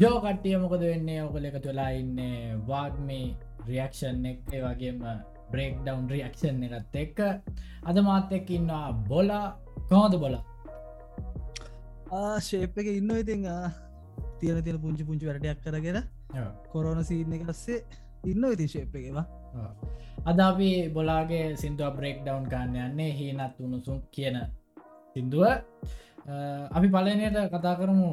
යෝ 0.00 0.16
කට්ටිය 0.20 0.56
මොකද 0.60 0.82
වෙන්නේ? 0.82 1.22
ඔකල 1.22 1.44
එකතු 1.48 1.68
වෙලා 1.70 1.90
ඉන්නේ. 2.02 2.36
වාග් 2.68 2.94
මේ 3.08 3.26
රියක්ෂන් 3.66 4.24
එක්. 4.30 4.38
ඒ 4.54 4.60
වගේම 4.62 5.02
බ්‍රේක් 5.52 5.74
ඩවන් 5.82 6.06
රියක්ෂන් 6.12 6.62
එකත් 6.68 6.96
එක්ක. 7.02 7.18
අද 7.88 8.00
මාත් 8.06 8.32
එක් 8.38 8.50
ඉන්නවා 8.58 8.86
බොලා. 9.10 9.46
කොහොද 9.90 10.16
බොලා? 10.22 10.42
ශේප් 12.48 12.78
එක 12.82 12.88
ඉන්න 12.94 13.12
ඉතින්. 13.18 13.44
තියෙන 14.40 14.62
තියෙන 14.64 14.80
පුංචි 14.80 15.04
පුංචි 15.04 15.28
වැඩටයක් 15.28 15.60
කරගෙන 15.64 15.98
කොරෝන 16.72 17.04
සීන 17.04 17.32
එකස්සේ 17.38 17.84
ඉන්න 18.24 18.44
ඉති 18.52 18.68
ශේප් 18.74 18.96
එකවා 18.96 19.26
අද 20.30 20.40
අපි 20.40 20.70
බොලාගේ 20.96 21.44
සිින්දුව 21.56 21.92
බ්‍රේක් 21.98 22.24
ඩවන් 22.24 22.48
කාන්න 22.48 22.76
යන්නේ. 22.86 23.12
හීනත් 23.18 23.60
උනුසුම් 23.60 24.00
කියන 24.16 24.40
සිින්දුව 25.12 25.44
අපි 26.70 26.88
පලනයට 26.88 27.38
කතා 27.50 27.74
කරමු 27.76 28.10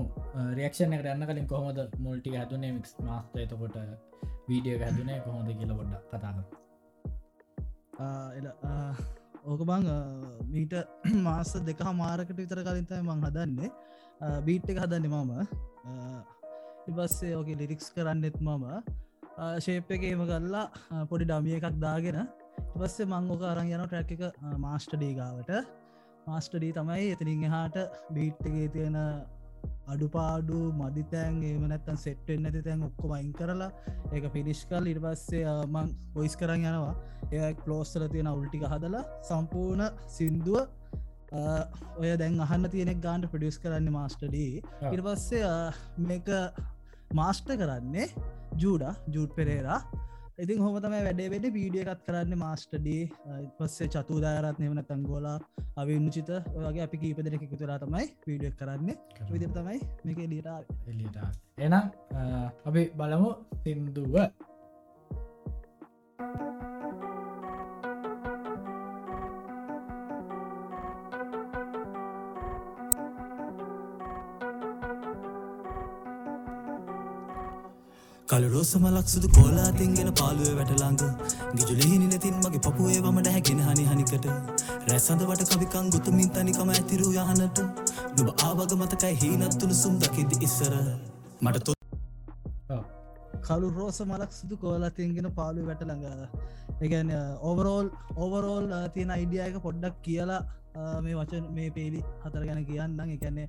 රියක්ෂණ 0.54 0.94
එකට 0.94 1.08
යන්න 1.08 1.26
කලින් 1.26 1.48
කොහොමද 1.48 1.80
මුල්ටි 2.00 2.36
හැතුනේ 2.36 2.72
මික්ස් 2.72 2.96
මාස්ත 3.02 3.36
එතකොට 3.38 3.76
වීඩියෝ 4.48 4.82
හැදුනේ 4.82 5.20
කොහොද 5.22 5.48
කියල 5.52 5.74
බොඩ්ඩ 5.74 5.96
කතා 6.10 6.32
කර 6.34 6.46
ඕක 9.46 9.62
බං 9.64 9.86
මීට 10.48 10.74
මාස 11.28 11.54
දෙක 11.64 11.84
මාරකට 11.96 12.36
විතර 12.36 12.60
කලින්තයි 12.62 13.02
මං 13.02 13.24
හදන්නේ. 13.24 13.72
බීට් 14.46 14.70
එක 14.70 14.80
හදන්න 14.84 15.08
මම. 15.10 15.32
ඉබස්සේ 16.88 17.36
ඕක 17.36 17.50
ලිරික්ස් 17.54 17.88
කරන්නෙත් 17.92 18.40
මම. 18.40 18.66
ශේප් 19.60 19.92
එකේම 19.92 20.24
කල්ලා 20.26 21.06
පොඩි 21.10 21.26
ඩමිය 21.26 21.58
එකක් 21.60 21.80
දාගෙන 21.80 22.20
ඉපස්සේ 22.76 23.06
මං 23.06 23.32
ඕක 23.32 23.44
අරං 23.44 23.68
යන 23.70 23.84
ට්‍රැක් 23.84 24.12
එක 24.16 24.24
මාස්ටඩීගාවට 24.60 25.52
මාස්ටඩී 26.28 26.74
තමයි 26.76 27.12
එතිනින් 27.12 27.44
එහාට 27.48 27.76
බීට්ටගේ 28.14 28.68
තියෙන 28.72 28.96
අඩුපාඩු 29.94 30.58
මදිතෑන් 30.80 31.38
ඒමනැත්තන් 31.50 32.00
සෙට්ෙන් 32.02 32.42
නැති 32.44 32.64
තැන් 32.66 32.82
ඔක්කොම 32.88 33.14
අයින් 33.18 33.30
කරලා 33.34 33.70
ඒක 34.12 34.26
පිනිිෂ්කල් 34.34 34.90
ඉට 34.92 35.00
පස්සේ 35.06 35.54
මං 35.68 35.94
ඔයිස් 36.16 36.36
කරන්න 36.42 36.66
යනවා. 36.72 36.96
ඒ 37.32 37.54
කලෝස්තර 37.62 38.08
තියෙන 38.12 38.32
උල්ටික 38.32 38.66
හදලා 38.74 39.04
සම්පූර්ණ 39.30 40.02
සින්දුව 40.08 40.60
ඔය 42.00 42.12
දැන් 42.20 42.40
අහන්න 42.40 42.72
තියෙනෙක් 42.74 43.00
ගාන්ට 43.02 43.30
ප්‍රඩියස් 43.32 43.60
කරන්න 43.60 43.88
මාස්ටඩී 43.92 44.52
ඉට 44.92 45.06
පස්සේ 45.08 45.54
මේක 46.04 46.34
මාස්ට 47.14 47.56
කරන්නේ 47.56 48.10
ජූඩ 48.58 48.86
ජූට් 49.16 49.36
පෙරේරා 49.40 49.80
ඉතින් 50.38 50.60
හොම 50.62 50.76
තම 50.82 50.94
වැඩේ 50.96 51.30
වැඩ 51.34 51.46
වීඩිය 51.54 51.84
එකත් 51.84 52.02
කරන්න 52.08 52.38
මාස්ටඩී 52.42 53.04
පස්සේ 53.58 53.88
චතුදාරත් 53.94 54.60
නෙවන 54.64 54.82
තංගෝලා 54.90 55.38
අවිචිත 55.76 56.30
ඔයගේ 56.58 56.84
අපි 56.86 56.98
කීප 57.04 57.22
දෙනෙක 57.28 57.46
තුරා 57.54 57.80
තමයි 57.84 58.06
වීඩියක් 58.28 58.58
කරන්න. 58.60 58.90
විදි 59.32 59.48
තමයි 59.56 59.80
මේක 60.06 60.20
ලිටා 60.34 60.60
එලිට 60.88 61.18
එනම් 61.60 61.86
අපි 62.70 62.84
බලමු 63.00 63.32
සින්දුව 63.64 64.16
කලරෝස 78.32 78.72
මලක් 78.76 79.08
සුදු 79.12 79.28
කෝලා 79.36 79.68
තින්ගෙන 79.78 80.10
පාලුව 80.20 80.48
වැටලාංග 80.56 80.98
ගිජුලෙහිනි 81.58 82.08
නැතින් 82.12 82.36
මගේ 82.40 82.62
පපුේ 82.66 82.98
වමට 83.06 83.32
හැගෙන 83.36 83.62
හනි 83.68 83.86
හනිකට. 83.92 84.26
රැසඳවට 84.90 85.52
කවිකං 85.52 85.88
ගොතුමින් 85.94 86.30
තනිකම 86.36 86.72
ඇතිරු 86.74 87.08
යහනට. 87.16 87.62
නුබ 88.18 88.30
ආවග 88.48 88.76
මතකයි 88.82 89.14
හීනත්තුළු 89.22 89.78
සුම් 89.84 89.96
දකිද 90.02 90.36
ඉස්සර. 90.42 90.76
මට 91.42 91.64
තො 91.66 91.78
කලු 93.48 93.72
රෝස 93.72 94.02
මලක් 94.02 94.32
සුදු 94.40 94.60
කෝලා 94.64 94.92
තින්ගෙන 94.92 95.32
පාලු 95.40 95.66
වැටළඟ 95.70 96.06
එකන 96.86 97.12
ඕවරෝල් 97.42 97.88
uh, 97.88 98.22
ඕවරෝල් 98.24 98.66
uh, 98.72 98.86
තියෙන 98.96 99.16
අයිඩියයක 99.16 99.56
පොඩ්ඩක් 99.68 100.04
කියලා 100.08 100.42
uh, 100.76 100.98
මේ 101.06 101.16
වචන 101.20 101.48
මේ 101.56 101.70
පේලි 101.78 102.04
හතර 102.24 102.44
ගැන 102.50 102.66
කියන්න 102.72 103.00
එකන්නේ 103.08 103.48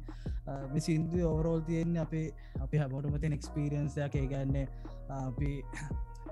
විසින්දුව 0.75 1.25
ඕවරෝල් 1.25 1.61
තියෙන්නේ 1.61 2.03
අපේ 2.03 2.27
අපි 2.61 2.77
හැමෝටමතින් 2.77 3.33
එක්ස්පිරියන්සයක් 3.33 4.15
ඒ 4.15 4.27
ගැන්නේ 4.27 4.67
අපි 5.19 5.51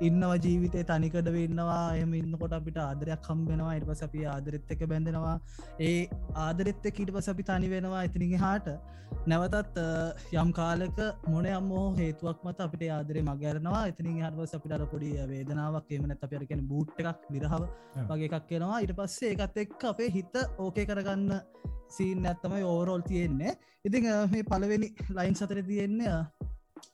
ඉන්නව 0.01 0.33
ජීවිතය 0.45 0.83
තනිකට 0.85 1.31
වෙන්නවා. 1.37 1.97
එම 1.97 2.13
ඉන්නකොට 2.15 2.53
අපිට 2.53 2.79
ආදරයක් 2.79 3.23
කම්බෙනවා 3.29 3.77
එට 3.77 3.87
පස 3.87 4.03
අපි 4.03 4.27
ආදරෙත් 4.35 4.75
එක 4.75 4.83
බැඳෙනවා. 4.93 5.39
ඒ 5.81 6.09
ආදරෙත්ත 6.47 6.85
කීට 6.99 7.15
පස 7.17 7.29
අපි 7.35 7.49
තනි 7.51 7.73
වෙනවා 7.75 8.03
ඇතිනිග 8.03 8.37
හාට 8.39 8.69
නැවතත් 9.31 9.79
යම් 10.41 10.51
කාලක 10.59 10.99
මොන 11.29 11.47
අම්මෝ 11.59 11.85
හේතුවක් 11.99 12.43
මත 12.47 12.67
අපිට 12.67 12.85
ආදරේ 12.91 13.23
මගරනවා 13.23 13.83
එතිනින් 13.91 14.19
හටවස 14.23 14.57
අපිට 14.59 14.85
පොඩි 14.93 15.13
වේදනාවක් 15.33 15.95
එමනත් 15.99 16.27
අප 16.27 16.35
අරකෙන 16.39 16.67
බූට් 16.73 17.01
එකක් 17.03 17.31
විරහව 17.35 17.65
වගේ 18.11 18.29
එකක් 18.31 18.47
කෙනවා 18.53 18.83
ඉට 18.87 18.95
පස්සේ 19.01 19.33
එකත් 19.37 19.63
එක් 19.65 19.89
අපේ 19.93 20.11
හිත 20.19 20.37
ඕකේ 20.59 20.87
කරගන්න 20.91 21.33
සීන් 21.89 22.27
ඇත්තමයි 22.27 22.63
ඕරෝල් 22.65 23.03
තියෙන්නේ. 23.03 23.55
ඉතින් 23.85 24.07
මේ 24.33 24.45
පලවෙනි 24.45 24.89
ලයින් 25.11 25.35
සතර 25.35 25.63
තියෙන්නේ 25.63 26.13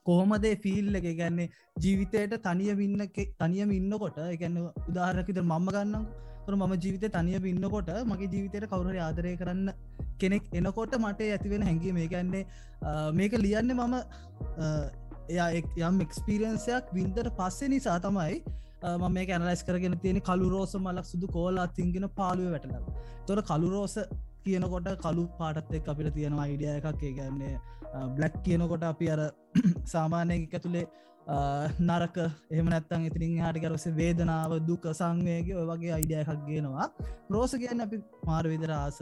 කොහොමදේ 0.06 0.54
ෆිල් 0.56 0.94
එක? 0.94 1.08
ගැන්නේ 1.14 1.48
ජීවිතයට 1.78 2.36
තනිය 2.40 2.72
ඉන්න 2.80 3.06
තනියම 3.38 3.72
ඉන්නකොට 3.72 4.18
එකන්න 4.26 4.58
උදාහරකිත 4.84 5.42
මම 5.42 5.68
ගන්නම් 5.68 6.06
තුර 6.46 6.56
මම 6.56 6.74
ජීවිත 6.76 7.06
තනිය 7.10 7.40
ඉන්නකොට 7.46 7.92
මගේ 8.06 8.28
ජීවිතයට 8.28 8.68
කවුර 8.68 8.96
ආදරය 9.00 9.36
කරන්න 9.36 9.68
කෙනෙක් 10.18 10.48
එනකොට 10.52 10.98
මට 10.98 11.28
ඇතිවෙන 11.28 11.62
හැඟි 11.62 11.92
මේ 11.92 12.08
ගැන්නේ 12.08 12.44
මේක 13.12 13.38
ලියන්න 13.38 13.76
මම 13.76 13.94
එයා 15.28 15.48
යම් 15.82 16.00
එක්ස්පිරියන්සයක් 16.00 16.90
වින්දට 16.92 17.30
පස්සේ 17.38 17.68
නිසා 17.68 17.98
තමයි 18.00 18.42
මම 18.82 19.08
මේ 19.10 19.26
ඇනලයිස් 19.28 19.62
කරගෙන 19.62 19.96
තියෙන 19.98 20.20
කළු 20.20 20.50
රෝස 20.50 20.74
මලක් 20.76 21.06
සුදු 21.06 21.26
කෝලා 21.28 21.66
තිංගෙන 21.70 22.08
පාලුව 22.16 22.50
වැටන 22.50 22.92
තොර 23.26 23.42
කළු 23.42 23.70
රෝස 23.70 23.96
කියනකොට 24.44 24.88
කළු 25.04 25.24
පාටත් 25.38 25.74
එක් 25.78 25.88
අපිට 25.88 26.14
තියෙනවා 26.14 26.48
ඉඩිය 26.54 26.72
එකක්. 26.74 27.02
ඒ 27.02 27.12
ගැන්නේ 27.18 27.54
බ්ලක් 28.16 28.34
කියනකොට 28.44 28.84
අපි 28.84 29.10
අර 29.14 29.22
සාමානය 29.94 30.36
එක 30.38 30.56
තුළේ 30.64 30.86
නරක 31.88 32.16
එහම 32.50 32.68
නැත්තන් 32.72 33.04
ඉතිරින් 33.08 33.34
හට 33.46 33.62
කරස 33.64 33.84
වේදනාව 33.98 34.54
දුක 34.68 34.86
සංවයගේ 35.00 35.58
ඔය 35.60 35.66
වගේ 35.72 35.92
අයිඩිය 35.98 36.20
එකක් 36.22 36.40
ගෙනවා. 36.48 36.86
රෝස 37.34 37.52
කියන්න 37.62 37.84
අපි 37.86 37.98
මාර 38.30 38.44
විදර 38.52 38.72
ආස 38.78 38.98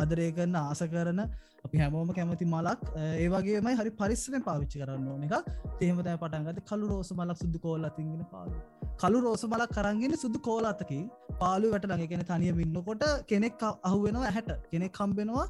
ආදරය 0.00 0.26
කරන්න 0.36 0.58
ආස 0.62 0.82
කරන 0.94 1.22
අපි 1.66 1.78
හැමෝම 1.82 2.12
කැමති 2.18 2.44
මලක්. 2.54 2.80
ඒවගේමයි 3.22 3.76
හරි 3.80 3.90
පරිස්සම 4.00 4.36
පාවිච්චි 4.48 4.82
කරන්න 4.82 5.08
ඕන 5.12 5.24
එක 5.28 5.34
තේමතයි 5.80 6.16
පටන්ගත 6.22 6.60
කලු 6.70 6.92
රෝස 6.92 7.12
මලක් 7.18 7.38
සුදු 7.42 7.58
කෝල්ල 7.64 7.88
තිගෙන 7.96 8.22
පාලු 8.34 8.56
කලු 9.02 9.20
රෝස 9.26 9.44
මලක් 9.52 9.70
කරන්ගෙන 9.78 10.16
සුදු 10.24 10.38
කෝලාතකින් 10.48 11.04
පාලු 11.42 11.72
වැටලඟගෙන 11.74 12.24
තනිය 12.30 12.52
ඉන්නකොට 12.66 13.04
කෙනෙක් 13.30 13.64
අහුවෙනවා 13.88 14.34
හැට 14.36 14.50
කෙනෙක් 14.72 14.92
කම්බෙනවා 14.98 15.46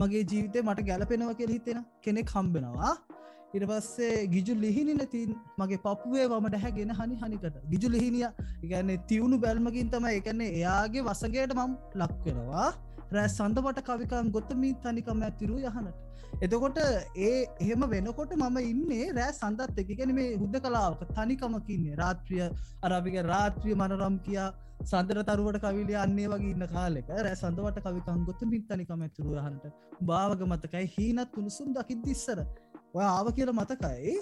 මගේ 0.00 0.24
ජීවිතය 0.30 0.62
මට 0.68 0.86
ගැලපෙනවා 0.88 1.36
කෙ 1.40 1.46
හිතෙන 1.52 1.84
කෙනෙක් 2.06 2.32
හම්බෙනවා. 2.36 2.94
ඉට 3.54 3.66
පස්සේ 3.66 4.14
ගිජු 4.28 4.54
ලිහිනි 4.56 4.94
නැතින් 4.94 5.34
මගේ 5.58 5.78
පපුුවේ 5.78 6.26
වමට 6.28 6.62
හැගෙන 6.62 6.90
හනි 6.92 7.18
හනිකට. 7.20 7.60
ගිජු 7.72 7.88
ලිහිනිය 7.90 8.26
ඉගැන්නේ 8.62 9.02
තිවුණු 9.10 9.38
බැල්මකින් 9.38 9.92
තම 9.92 10.08
එකන්නේ 10.12 10.50
එයාගේ 10.54 11.04
වසගේට 11.04 11.54
මම් 11.54 11.76
ලක්වෙනවා 11.96 12.70
රැ 13.12 13.28
සඳවට 13.28 13.86
කවිකම් 13.88 14.32
ගොත්තමී 14.36 14.74
තනිකම 14.82 15.22
ඇතිරු 15.22 15.60
යහනට. 15.62 15.94
එතකොට 16.40 16.78
ඒ 17.18 17.46
එහෙම 17.60 17.82
වෙනකොට 17.86 18.34
මම 18.34 18.58
ඉන්නේ 18.64 19.06
රෑ 19.12 19.32
සඳත් 19.32 19.78
එක 19.78 19.94
ගැන 19.98 20.14
මේ 20.14 20.34
හුද්ද 20.34 20.58
කලාවක 20.60 21.06
තනිකමකින්නේ 21.12 21.96
රාත්‍රිය 21.96 22.44
අරාපික 22.82 23.18
රාත්‍රිය 23.28 23.76
මනරම් 23.76 24.18
කියා 24.26 24.50
සඳර 24.84 25.22
තරුවට 25.24 25.62
කවිලිය 25.62 25.98
අන්නේ 26.00 26.28
වගේ 26.28 26.50
ඉන්න 26.50 26.66
කාලෙක 26.74 27.08
රෑ 27.16 27.36
සඳවට 27.36 27.86
කවිකං 27.86 28.26
ගොත්ත 28.28 28.44
මිත් 28.50 28.68
තනිකම 28.68 29.06
ඇතුරු 29.06 29.38
හන්ට 29.38 29.72
භාවග 30.04 30.46
මතකයි 30.48 30.86
හීනත් 30.94 31.38
උණුසුම් 31.38 31.70
දකිත් 31.76 32.02
දිස්සර 32.04 32.40
ඔය 32.94 33.04
ආව 33.04 33.28
කියල 33.36 33.50
මතකයි? 33.52 34.12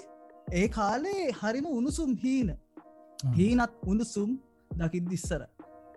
ඒ 0.51 0.67
කාලේ 0.69 1.25
හරිම 1.39 1.65
උණුසුම් 1.71 2.13
හීන. 2.23 2.47
හීනත් 3.35 3.73
උණුසුම් 3.87 4.31
දකිත් 4.71 5.05
දිස්සර 5.11 5.41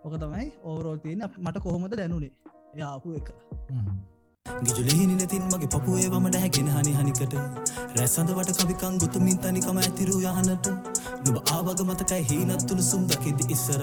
ඕක 0.03 0.13
තමයි 0.15 0.45
ඕරෝල් 0.63 0.99
තියෙන 1.05 1.23
මට 1.37 1.63
කොහොමද 1.63 1.95
දැනුනේ? 1.95 2.31
යාපු 2.75 3.15
එක. 3.19 3.31
ගිජුලෙහිනි 4.45 5.15
නැතින් 5.15 5.47
මගේ 5.47 5.69
පපුේ 5.69 6.05
වමට 6.07 6.43
හැගෙන 6.43 6.69
හනි 6.69 6.93
හනිකට. 6.93 7.33
රැසඳවට 7.95 8.53
කවිකං 8.59 9.01
ගොතුමින් 9.01 9.39
තනිකම 9.39 9.81
ඇතිරු 9.83 10.21
යහනට. 10.23 10.71
නුබ 11.23 11.37
ආවග 11.55 11.83
මතකයි 11.83 12.21
හීනත්තුළු 12.29 12.83
සුම් 12.83 13.09
දකිද 13.09 13.41
ඉස්සර. 13.49 13.81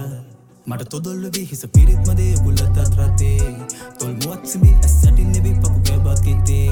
මට 0.66 0.88
තොදොල්ලවී 0.88 1.46
හිස 1.46 1.66
පිරිත්මදේ 1.74 2.32
ගුල්ලතත් 2.44 2.78
රතේ. 3.00 3.50
තොල් 3.98 4.14
මුවත්සිමි 4.22 4.72
ඇස්සටින් 4.76 5.28
නෙවී 5.32 5.56
පපු 5.60 5.84
ගැබාකිතේ 5.88 6.70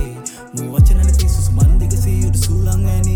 මුවචනනති 0.57 1.27
සුසු 1.35 1.53
මන්දිගසී 1.59 2.17
යුඩ 2.23 2.35
සූලං 2.41 2.83
ඇනි 2.95 3.15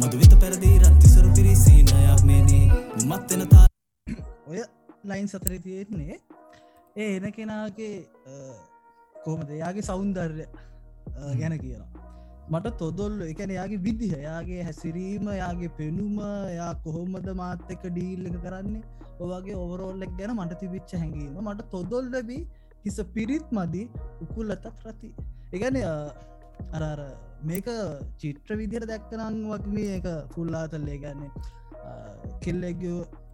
මදු 0.00 0.16
විත 0.20 0.34
පැරදී 0.42 0.74
රත්තිසරු 0.82 1.28
පිරිසී 1.36 1.80
නයක් 1.82 2.24
මේනී. 2.28 2.66
මත්වෙන 3.10 3.42
තා 3.52 3.66
ඔය 4.50 4.60
ලයින් 5.10 5.28
සතර 5.32 5.54
තියෙන්නේ 5.66 6.18
ඒ 6.96 7.08
එන 7.16 7.26
කෙනාගේ 7.38 7.94
කොහමද? 9.24 9.48
යාගේ 9.62 9.86
සෞන්දර්ය 9.88 10.46
ගැන 11.40 11.56
කියලා 11.64 11.88
මට 12.52 12.76
තොදොල්ල 12.84 13.18
එකන 13.30 13.56
යාගේ 13.58 13.82
විදිහ 13.88 14.12
යාගේ 14.28 14.62
හැසිරීම 14.68 15.34
යාගේ 15.40 15.74
පෙනුම 15.80 16.22
යා 16.58 16.70
කොහොමද 16.86 17.34
මාත් 17.42 17.76
එක 17.76 17.82
ඩීල් 17.88 18.28
එක 18.28 18.40
කරන්නේ? 18.46 18.84
ඔවගේ 19.24 19.60
ඔවරෝල්ලෙක් 19.64 20.16
ගැන 20.20 20.36
මට 20.38 20.60
තිබිච්ච 20.62 20.98
හැඟීම. 21.00 21.34
මට 21.48 21.70
තොදොල් 21.76 22.06
ලැබී 22.14 22.42
හිස 22.84 23.04
පිරිත් 23.14 23.46
මදි 23.58 23.90
උකුල් 24.24 24.56
අතත් 24.56 24.74
රති. 24.86 25.14
එකන 25.56 25.86
අරර 26.72 27.00
මේක 27.42 27.68
චිත්‍ර 28.18 28.56
විදිර 28.56 28.84
දැක්කනං 28.86 29.38
වක්මේ 29.50 29.94
එක 29.98 30.10
ෆුල්ලාතල්ලේ 30.34 30.98
ගන්නේ 30.98 31.30
කෙල්ලෙක් 32.42 32.82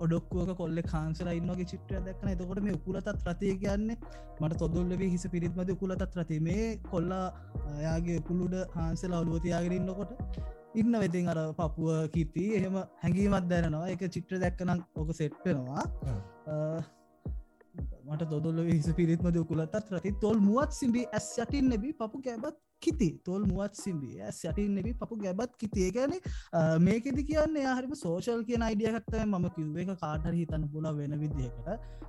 ඔඩොක්කුවක 0.01 0.51
කොල්ල 0.57 0.79
කාන්සර 0.85 1.29
ඉන්නගේ 1.31 1.67
චිත්‍රය 1.67 2.01
දැක්න 2.01 2.31
එතකොට 2.31 2.61
මේ 2.61 2.77
උකුලතත් 2.79 3.11
රතිය 3.27 3.55
කියන්නේ 3.57 3.99
මට 4.41 4.59
තොදොල්ලවේ 4.59 5.11
හිස 5.11 5.27
පිරිත්මද 5.29 5.71
උකුලතත් 5.71 6.19
රති 6.19 6.41
මේ 6.41 6.67
කොල්ලා 6.85 7.27
යාගේ 7.83 8.19
පුළුඩ 8.23 8.57
හාන්සලා 8.75 9.21
ඔලුවතියාගරන්නකොට 9.21 10.13
ඉන්න 10.75 10.95
වෙතින් 10.97 11.29
අර 11.29 11.41
පපුුව 11.55 12.11
කීති 12.11 12.45
එහෙම 12.59 12.77
හැඟීමත් 13.03 13.49
දැනවා 13.49 13.87
එක 13.89 14.05
චිත්‍ර 14.09 14.39
දැක්කනම් 14.39 14.85
ඕක 14.97 15.15
සෙට්ටනවා 15.15 15.85
මට 18.07 18.27
දොදොල්ල 18.31 18.59
හිස 18.69 18.87
පිරිත්මද 18.99 19.37
උකුලතත් 19.43 19.75
රති. 19.93 20.11
තොල් 20.25 20.39
මුවත් 20.47 20.73
සිම්බි 20.79 21.03
ඇස් 21.19 21.29
යටින් 21.43 21.69
නැබි 21.73 21.91
පපු 22.01 22.19
කැබත් 22.27 22.57
කිති. 22.85 23.09
තොල් 23.29 23.43
මුවත් 23.51 23.75
සිම්බි 23.83 24.11
ඇස් 24.21 24.41
යටින් 24.51 24.75
නැබි 24.77 24.93
පපු 25.01 25.17
ගැබත් 25.25 25.53
කිතිය 25.63 25.91
ගැන 25.97 26.13
මේකෙදි 26.87 27.25
කියන්න 27.31 27.57
හරිම 27.77 27.95
සෝෂල් 28.05 28.43
කියන 28.49 28.67
අයිඩියකත්තය 28.69 29.25
ම 29.25 29.49
කිව්ව. 29.57 29.77
එක 29.83 29.93
කාටර 30.05 30.35
හිතන්න 30.41 30.69
පුල 30.73 30.89
වෙන 30.99 31.19
විදිහකට. 31.23 31.69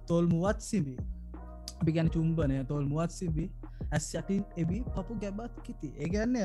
තොල් 0.09 0.27
මුවත් 0.33 0.59
සිම්බි 0.69 0.97
අපි 1.81 1.91
ගැන 1.97 2.09
චුම්බනය. 2.15 2.63
තොල් 2.71 2.85
මුවත් 2.93 3.11
සිබි 3.19 3.45
ඇස් 3.91 4.07
යටින් 4.21 4.43
එබි 4.63 4.83
පපු 4.95 5.19
ගැබත් 5.23 5.61
කිති. 5.67 5.93
ඒගැන්න 6.03 6.35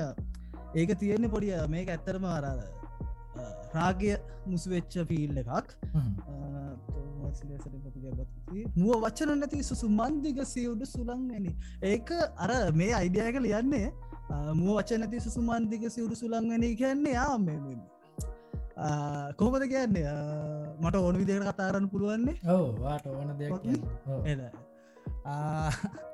ඒක 0.80 0.90
තියෙන්නේ 1.00 1.32
පොඩිය 1.34 1.56
මේක 1.74 1.88
ඇත්තරම 1.96 2.24
අරාද 2.36 2.79
රාගය 3.74 4.12
මුසුවෙච්ච 4.46 4.94
ෆිල් 5.08 5.38
එකක්. 5.38 5.68
මුව 8.76 8.96
වචන 9.04 9.30
නැති 9.38 9.62
සුසු 9.62 9.88
මන්දික 9.90 10.38
සියවුඩ 10.44 10.82
සුළංගනි 10.86 11.52
ඒක 11.84 12.08
අර 12.36 12.50
මේ 12.72 12.92
අයිඩියක 12.94 13.36
ලියන්නේ 13.40 13.88
මුව 14.54 14.74
වචන 14.78 15.00
නැති 15.00 15.20
සුසු 15.20 15.40
මන්දික 15.42 15.86
සිවුරු 15.90 16.14
සුළංගන 16.14 16.66
කියන්නේ 16.74 17.14
යාම 17.14 17.46
කොහොමද 19.36 19.64
කියන්නේ? 19.68 20.12
මට 20.80 20.94
ඕන 20.96 21.18
විදිකට 21.18 21.48
කතාරන්න 21.48 21.88
පුළුවන්නේ 21.88 22.36
ඕවාට 22.48 23.06
ඕන 23.06 23.32
දෙයක් 23.38 23.64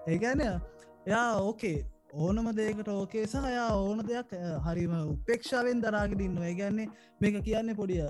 ඒගැන 0.06 0.40
එයා 0.42 1.28
ඕකේ 1.40 1.78
ඕනම 2.10 2.48
දේකට 2.52 2.88
ඕකේ 2.90 3.26
සහයා 3.26 3.68
ඕන 3.76 4.02
දෙයක් 4.04 4.32
හරිම 4.64 4.94
උපේක්ෂාවෙන් 5.06 5.82
දරාගෙනන්න 5.82 6.42
ඒගැන්නේ 6.44 6.88
මේක 7.20 7.38
කියන්නේ 7.42 7.74
පොඩිය 7.74 8.02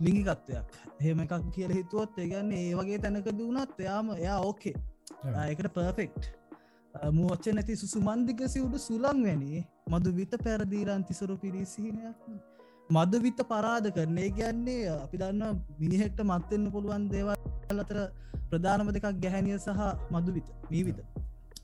ලිංගිකත්වයක්. 0.00 0.70
හෙම 1.00 1.20
එකක් 1.20 1.34
කියල 1.50 1.72
හිතුවත් 1.72 2.18
ඒගන්න 2.18 2.52
ඒ 2.52 2.72
වගේ 2.74 2.98
තැනක 3.00 3.28
දුනත් 3.34 3.80
එයාම 3.80 4.10
එයා 4.14 4.38
ඕකේ. 4.40 4.74
එකට 5.44 5.68
පර්ෆෙක්් 5.70 6.12
මුවච්ච 7.12 7.46
නැති 7.52 7.76
සුසුමන්දික 7.76 8.40
සිවුඩ 8.48 8.76
සුළං 8.78 9.22
වැනි 9.22 9.64
මදු 9.88 10.10
විත 10.12 10.34
පැරදීරන් 10.38 11.04
තිසරු 11.04 11.36
පිරිසිහිනයක් 11.36 12.18
මද 12.90 13.12
විත්ත 13.18 13.40
පරාද 13.44 13.86
කරන්නේ 13.90 14.30
ගැන්නේ 14.30 14.88
අපි 14.94 15.16
දන්න 15.16 15.60
මිනිහෙක්ට 15.78 16.20
මත්වෙන්න 16.22 16.70
පුළුවන් 16.70 17.08
දේවල් 17.08 17.80
අතර 17.80 17.98
ප්‍රධානම 18.50 18.92
දෙකක් 18.92 19.06
ගැහැනිය 19.18 19.58
සහ 19.58 19.80
මදුවිත 20.12 20.48
මීවිත 20.70 20.98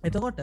එතකොට 0.05 0.41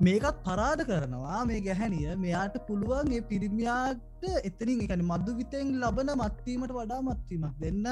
මේකත් 0.00 0.36
පරාද 0.44 0.80
කරනවා 0.88 1.40
මේ 1.46 1.60
ගැහැනිය 1.60 2.16
මෙයාට 2.16 2.56
පුළුවන් 2.68 3.12
ඒ 3.12 3.22
පිරිමියාට 3.30 4.24
එතනින් 4.42 4.82
එකන 4.86 5.02
මදු 5.04 5.36
විතෙන් 5.40 5.72
ලබන 5.80 6.12
මත්වීමට 6.16 6.74
වඩා 6.76 7.00
මත්වීමක් 7.02 7.56
දෙන්න. 7.60 7.86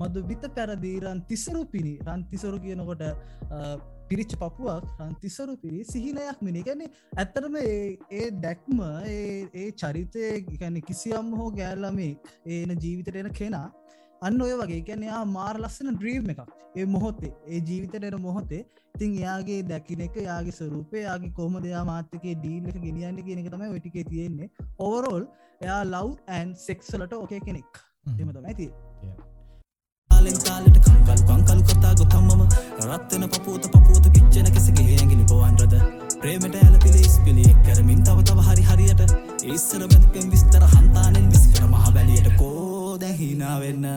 මදු 0.00 0.22
විත 0.30 0.44
පැරදීරන් 0.56 1.20
තිසරු 1.30 1.62
පිණි 1.64 1.94
රන්තිසරු 2.06 2.58
කියනකොට 2.64 3.04
පිරිච්ච 4.10 4.34
පපුුවක් 4.42 4.84
රන්තිසරු 5.00 5.54
පිරි 5.62 5.80
සිහිනයක් 5.84 6.42
මිනිගැන 6.48 6.82
ඇත්තරම 7.14 7.56
ඒ 7.62 8.26
දැක්ම 8.44 8.82
ඒ 9.06 9.70
චරිතය 9.82 10.26
ගැන 10.52 10.78
කිසියම් 10.82 11.32
හෝ 11.40 11.48
ගෑල්ලමේ 11.58 12.12
ඒන 12.48 12.76
ජීවිතට 12.84 13.20
එන 13.22 13.32
කෙනා 13.32 13.66
අන්න 14.22 14.40
ඔය 14.40 14.52
වගේ. 14.60 14.82
ගැනයා 14.82 15.22
මාර් 15.28 15.56
ලස්සන 15.58 15.94
ඩ්‍රීම් 15.94 16.30
එකක්. 16.32 16.42
ඒ 16.76 16.86
මොහොත්තේ 16.86 17.32
ඒ 17.46 17.60
ජීවිතයට 17.60 18.18
මොහොතේ 18.20 18.62
තින් 19.00 19.14
යාගේ 19.22 19.60
දැකින 19.70 20.02
එක 20.06 20.16
යාගේ 20.26 20.56
ස්වරූපය 20.58 21.02
යාගේ 21.02 21.32
කොම 21.38 21.56
දෙයා 21.64 21.84
මාතකේ 21.90 22.34
ඩීල් 22.40 22.68
එක 22.72 22.78
ගෙනියන්න 22.86 23.22
කියන 23.26 23.42
එක 23.42 23.50
තමයි 23.54 23.70
ඔටිකේ 23.78 24.04
තියෙන්නේ. 24.10 24.50
ඔවරෝල් 24.88 25.24
එයා 25.64 25.80
ලව් 25.84 26.10
ඇන් 26.36 26.54
සෙක්සලට 26.66 27.16
ඕකේ 27.20 27.40
කෙනෙක්. 27.46 27.80
එමතම 28.20 28.44
ඇති 28.44 28.68
තාලෙන් 30.10 30.38
තාලට 30.46 30.78
කංකල් 30.86 31.20
කංකලු 31.28 31.62
කතා 31.70 31.94
ගොතම්මම. 32.00 32.42
රත්වන 32.88 33.28
පපුූත 33.34 33.70
පපුූත 33.74 34.10
පිච්චන 34.14 34.50
කෙසගේ 34.56 34.88
ඇගිලි 34.94 35.24
පවන්රද 35.30 35.74
ප්‍රේමට 36.20 36.58
ඇල 36.62 36.76
පිලිස් 36.84 37.14
පිළියෙක් 37.24 37.62
කරමින් 37.68 38.02
තව 38.02 38.26
තව 38.30 38.48
හරි 38.48 38.66
හරියට. 38.70 39.16
ඒස්සර 39.44 39.86
බැතිපෙන් 39.86 40.34
විස්තර 40.34 40.68
හන්තානෙන් 40.74 41.30
විස්කර 41.32 41.64
මහ 41.68 41.94
බැලියට 41.94 42.34
කෝද 42.42 43.08
හිනාවෙන්න 43.22 43.88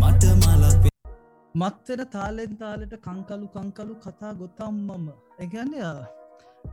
මට 0.00 0.34
මලක් 0.40 0.93
මත්තෙන 1.54 2.00
තාලෙන් 2.10 2.52
තාලට 2.56 2.94
කංකලු 2.98 3.46
කංකලු 3.48 3.94
කතා 3.96 4.32
ගොතම්මම. 4.34 5.04
එකන්නේ 5.38 5.90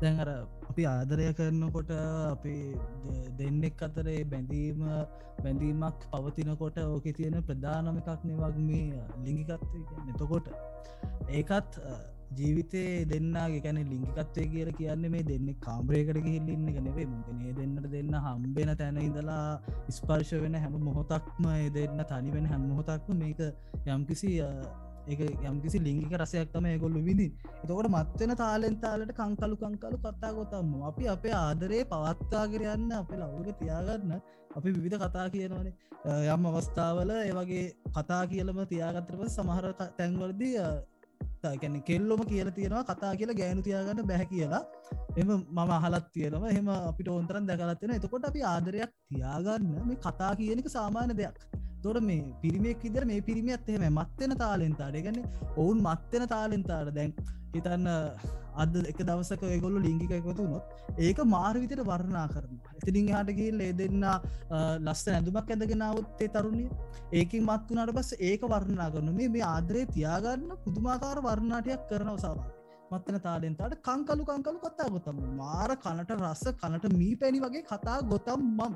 දැන් 0.01 0.19
අර 0.19 0.29
අපි 0.69 0.83
ආදරය 0.85 1.25
කරනකොට 1.33 1.91
අපි 1.93 2.55
දෙන්නෙක් 3.39 3.83
අතරේ 3.87 4.23
බැඳීම 4.23 4.81
බැඳීමක් 5.43 6.07
පවතිනකොට 6.13 6.77
ඕක 6.83 7.05
තියෙන 7.17 7.37
ප්‍රධානම 7.43 7.99
එකක් 8.01 8.23
නිවක්මේ 8.23 9.03
ලිංගිකත්වය 9.25 9.81
නතකොට 10.07 10.47
ඒකත් 11.31 11.79
ජීවිතේ 12.31 13.05
දෙන්නගේ 13.05 13.61
ගැන 13.61 13.79
ලිංගිකත්වය 13.83 14.45
කියල 14.47 14.69
කියන්න 14.73 15.05
මේ 15.07 15.23
දෙන්න 15.23 15.47
කාම්රයකට 15.59 16.19
හිල්ලින්න 16.27 16.67
එක 16.67 16.79
නෙවේ 16.81 17.07
මුගනේ 17.07 17.53
දෙන්නට 17.53 17.87
දෙන්න 17.89 18.13
හම්බෙන 18.19 18.71
තැන 18.75 18.99
ඉඳලා 18.99 19.45
ස්පර්ශ 19.91 20.33
වෙන 20.37 20.55
හැම 20.57 20.77
මොහොතක්ම 20.81 21.49
දෙන්න 21.73 22.05
තනිවෙන 22.05 22.47
හැම 22.47 22.63
මොහොතක්ම 22.67 23.17
මේක 23.17 23.41
යම්කිසි 23.87 24.31
ඒ 24.39 25.29
යම්කිසි 25.43 25.77
ලිංගික 25.79 26.13
රසයක් 26.15 26.51
තම 26.51 26.67
ගොල්ලු 26.77 27.01
විදි 27.01 27.27
එතකොට 27.55 27.89
මත්වෙන 27.89 28.35
තාලෙන් 28.37 28.75
තාලට 28.77 29.13
කංකලු 29.13 29.55
කංකලු 29.57 29.97
කතා 29.99 30.31
ගොතම්ම 30.33 30.83
අපි 30.83 31.07
අපේ 31.07 31.33
ආදරේ 31.37 31.81
පවත්තාගරයන්න 31.85 32.91
අපේ 32.93 33.19
ලවුග 33.19 33.49
තියාගන්න 33.59 34.21
අපි 34.51 34.69
විවිධ 34.69 34.99
කතා 34.99 35.27
කියනවනේ. 35.29 35.73
යම් 36.27 36.45
අවස්ථාවල 36.47 37.11
ඒවගේ 37.17 37.65
කතා 37.91 38.23
කියලම 38.27 38.59
තියාගත්තරම 38.65 39.21
සමහර 39.29 39.67
තැන්වලදී 39.79 40.55
ගැන 41.61 41.75
කෙල්ලොම 41.89 42.21
කියල 42.31 42.49
තියෙනවා 42.57 42.83
කතා 42.89 43.13
කියලා 43.19 43.39
ගෑනු 43.41 43.61
තියාගන්න 43.67 44.07
බැහැ 44.11 44.27
කියලා. 44.33 44.63
එම 45.17 45.29
මම 45.29 45.71
අහලත් 45.77 46.05
තියෙනව. 46.13 46.43
එහෙම 46.51 46.69
අපිට 46.75 47.09
ඕන්තරන් 47.15 47.49
දැකලත්වෙන 47.49 47.95
එතකොට 47.97 48.29
අපි 48.29 48.45
ආදරයක් 48.53 48.91
තියාගන්න 49.09 49.73
මේ 49.89 49.99
කතා 50.05 50.31
කියනක 50.39 50.69
සාමාන්‍ය 50.77 51.17
දෙයක්. 51.21 51.37
තොර 51.81 51.95
මේ 52.01 52.21
පිරිමියෙක් 52.41 52.83
ඉදර 52.83 53.05
මේ 53.05 53.21
පිරිමියත් 53.21 53.69
එහෙම 53.69 53.97
මත්වෙන 53.99 54.35
තාලෙන්තාට 54.37 54.99
ගැන 54.99 55.17
ඔවුන් 55.55 55.81
මත්වෙන 55.81 56.27
තාලෙන්තාට 56.27 56.93
දැන් 56.93 57.13
හිතන්න 57.55 57.89
අද 58.55 58.75
එක 58.83 59.01
දවසක 59.01 59.43
ගොල්ල 59.63 59.77
ලිංගික 59.79 60.11
එකතු 60.11 60.45
නොත් 60.45 60.95
ඒක 60.99 61.19
මාර්විතයට 61.25 61.83
වර්ණා 61.83 62.27
කරන 62.33 62.55
ඉතිරින් 62.79 63.11
හටගේ 63.11 63.51
ලේ 63.53 63.73
දෙන්න 63.73 64.07
ලස්ස 64.85 65.05
ඇඳුමක් 65.09 65.51
ඇඳගෙනාවත්තේ 65.51 66.31
තරුණිය 66.35 66.69
ඒකින් 67.13 67.45
මත් 67.45 67.69
වනාට 67.69 67.93
බස් 67.97 68.15
ඒක 68.21 68.47
වර්ණනා 68.47 68.89
කරන 68.95 69.13
මේ 69.19 69.29
මේ 69.29 69.45
ආදරේ 69.47 69.85
තියාගන්න 69.89 70.57
පුදුමාකාර 70.65 71.23
වර්ණාටයක් 71.27 71.87
කරනව 71.91 72.19
සාවා 72.25 72.49
මත්තන 72.91 73.21
තාලෙන්තාට 73.21 73.75
කංකලු 73.81 74.23
කංකලු 74.25 74.59
කතා 74.59 74.89
ගොතම. 74.89 75.19
මාර 75.35 75.71
කනට 75.77 76.17
රස්ස 76.17 76.55
කනට 76.55 76.93
මී 76.93 77.13
පැණි 77.15 77.39
වගේ 77.39 77.63
කතා 77.63 77.99
ගොතම් 78.03 78.41
මම්. 78.49 78.73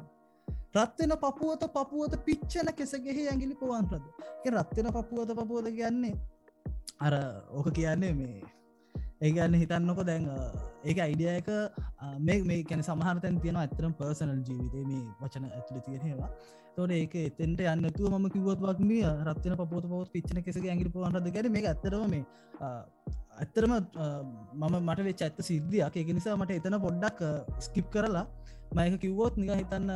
රත්වෙන 0.76 1.14
පපුුවත 1.18 1.64
පපුුවත 1.70 2.16
පිච්චන 2.26 2.70
කෙසගෙහ 2.74 3.18
ඇගිලි 3.24 3.56
පවන්රද 3.56 4.06
රත්වෙන 4.54 4.90
පපුුවත 4.90 5.32
පපුුවද 5.34 5.70
කියන්නේ 5.72 6.14
අර 7.00 7.16
ඕක 7.52 7.70
කියන්නේ 7.72 8.14
මේ 8.14 8.42
ඒගන්න 9.22 9.56
හිතන්නකො 9.56 10.04
දැන් 10.04 10.28
ඒක 10.84 11.00
අයිඩියයක 11.00 11.50
මේ 12.20 12.40
මේ 12.44 12.62
කැන 12.64 12.84
සමහරතැන් 12.84 13.42
තියෙන 13.42 13.58
ඇතරම් 13.58 13.94
පර්සනල් 13.94 14.42
ජීවිතේ 14.44 14.86
මේ 14.86 15.04
වචන 15.22 15.50
ඇතුළ 15.50 15.82
තියෙනවා 15.82 16.32
තොට 16.76 16.92
ඒක 16.94 17.14
එතෙන්ට 17.22 17.62
යන්නතුව 17.66 18.14
ම 18.14 18.26
කිවත්වක් 18.30 18.82
මේ 18.84 19.14
රත්න 19.26 19.60
පොත 19.66 19.86
පොත් 19.86 20.10
පිච්චන 20.12 20.42
කෙස 20.42 20.60
ඇගි 20.60 20.90
පහන්රද 20.90 21.32
ගැන 21.32 21.52
මේ 21.52 21.68
ඇතරම 21.68 22.10
මේ 22.10 22.26
ඇත්තරම 23.36 23.72
මම 24.54 24.76
මට 24.80 25.00
වෙච් 25.04 25.22
ඇත්ත 25.22 25.40
සිද්ධියක්. 25.42 25.94
ඒක 25.94 26.10
නිසා 26.10 26.36
මට 26.36 26.60
එතන 26.60 26.78
පොඩ්ඩක් 26.80 27.20
ස්කිප් 27.60 27.88
කරලා 27.92 28.26
මයක 28.76 28.96
කිව්වෝත් 29.02 29.38
නික 29.38 29.52
හිතන්න 29.54 29.92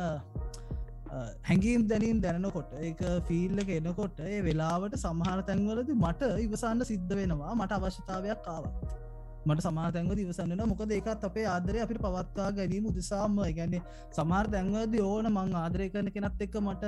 හැඟීම් 1.48 1.84
දැනීම් 1.90 2.18
දැනකොට 2.24 2.72
ඒක 2.80 3.02
ෆිල්ල 3.28 3.62
එක 3.64 3.70
එනකොට 3.76 4.24
ඒ 4.30 4.40
වෙලාවට 4.48 4.96
සමහර 5.04 5.44
තැන්වලද 5.48 5.92
මට 5.96 6.32
ඉවසන්න 6.46 6.88
සිද්ධ 6.90 7.14
වෙනවා. 7.20 7.54
මට 7.60 7.78
අවශ්‍යතාවයක් 7.78 8.42
කාවත් 8.48 8.98
මට 9.46 9.64
සමාතැන්ව 9.64 10.12
දිවසන්න 10.16 10.62
මොකද 10.70 10.90
ඒකත් 10.92 11.24
අපේ 11.28 11.46
ආදරය 11.46 11.80
අපිට 11.82 12.00
පවත්වා 12.04 12.50
ගැනීම 12.58 12.88
උදෙසාම. 12.90 13.38
ගැන්නේ 13.58 13.82
සමහර 14.12 14.50
දැන්වද 14.54 14.94
ඕන 15.02 15.28
මං 15.32 15.54
ආදරය 15.62 15.86
කරන 15.88 16.10
කෙනත් 16.14 16.44
එක්ක 16.46 16.56
මට 16.60 16.84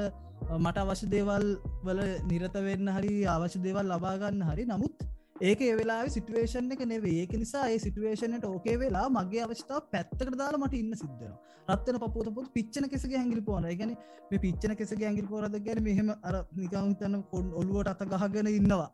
මට 0.59 0.85
අවශ්‍ය 0.85 1.09
දේවල් 1.15 1.47
වල 1.87 2.03
නිරත 2.31 2.57
වෙන්න 2.69 2.93
හරි 2.97 3.15
අවශ්‍ය 3.27 3.59
දේවල් 3.67 3.87
ලබාගන්න 3.93 4.45
හරි. 4.51 4.67
නමුත් 4.67 4.95
ඒක 5.41 5.61
වෙලා 5.75 6.03
සිටුවේෂන් 6.09 6.73
එක 6.73 6.83
නෙවේ 6.87 7.15
ඒක 7.21 7.33
නිසා 7.35 7.69
ඒ 7.69 7.79
සිටුවේෂනට 7.79 8.45
ඕකේ 8.45 8.77
වෙලා 8.79 9.07
මගේ 9.11 9.45
අවස්ථාව 9.45 9.89
පැත්තකට 9.91 10.39
දාලා 10.39 10.61
මට 10.61 10.79
ඉන්න 10.79 10.95
සිද්ධන 10.95 11.33
රත්තන 11.69 11.99
පපුත 11.99 12.29
පොත් 12.35 12.53
පිච්චන 12.53 12.89
කෙසගේ 12.89 13.19
ඇගිලි 13.19 13.43
පෝන 13.43 13.67
ගැන 13.73 13.97
මේ 14.31 14.39
පිච්චන 14.39 14.77
කෙසගේ 14.77 15.09
ඇගිල් 15.09 15.27
පෝරද 15.27 15.57
ගැන 15.61 15.83
මෙහෙම 15.83 16.13
අර 16.23 16.37
නිකවතන්න 16.55 17.25
කොන් 17.31 17.51
ඔලුවට 17.55 17.91
අත 17.95 18.15
ගහගෙන 18.27 18.51
ඉන්නවා. 18.51 18.89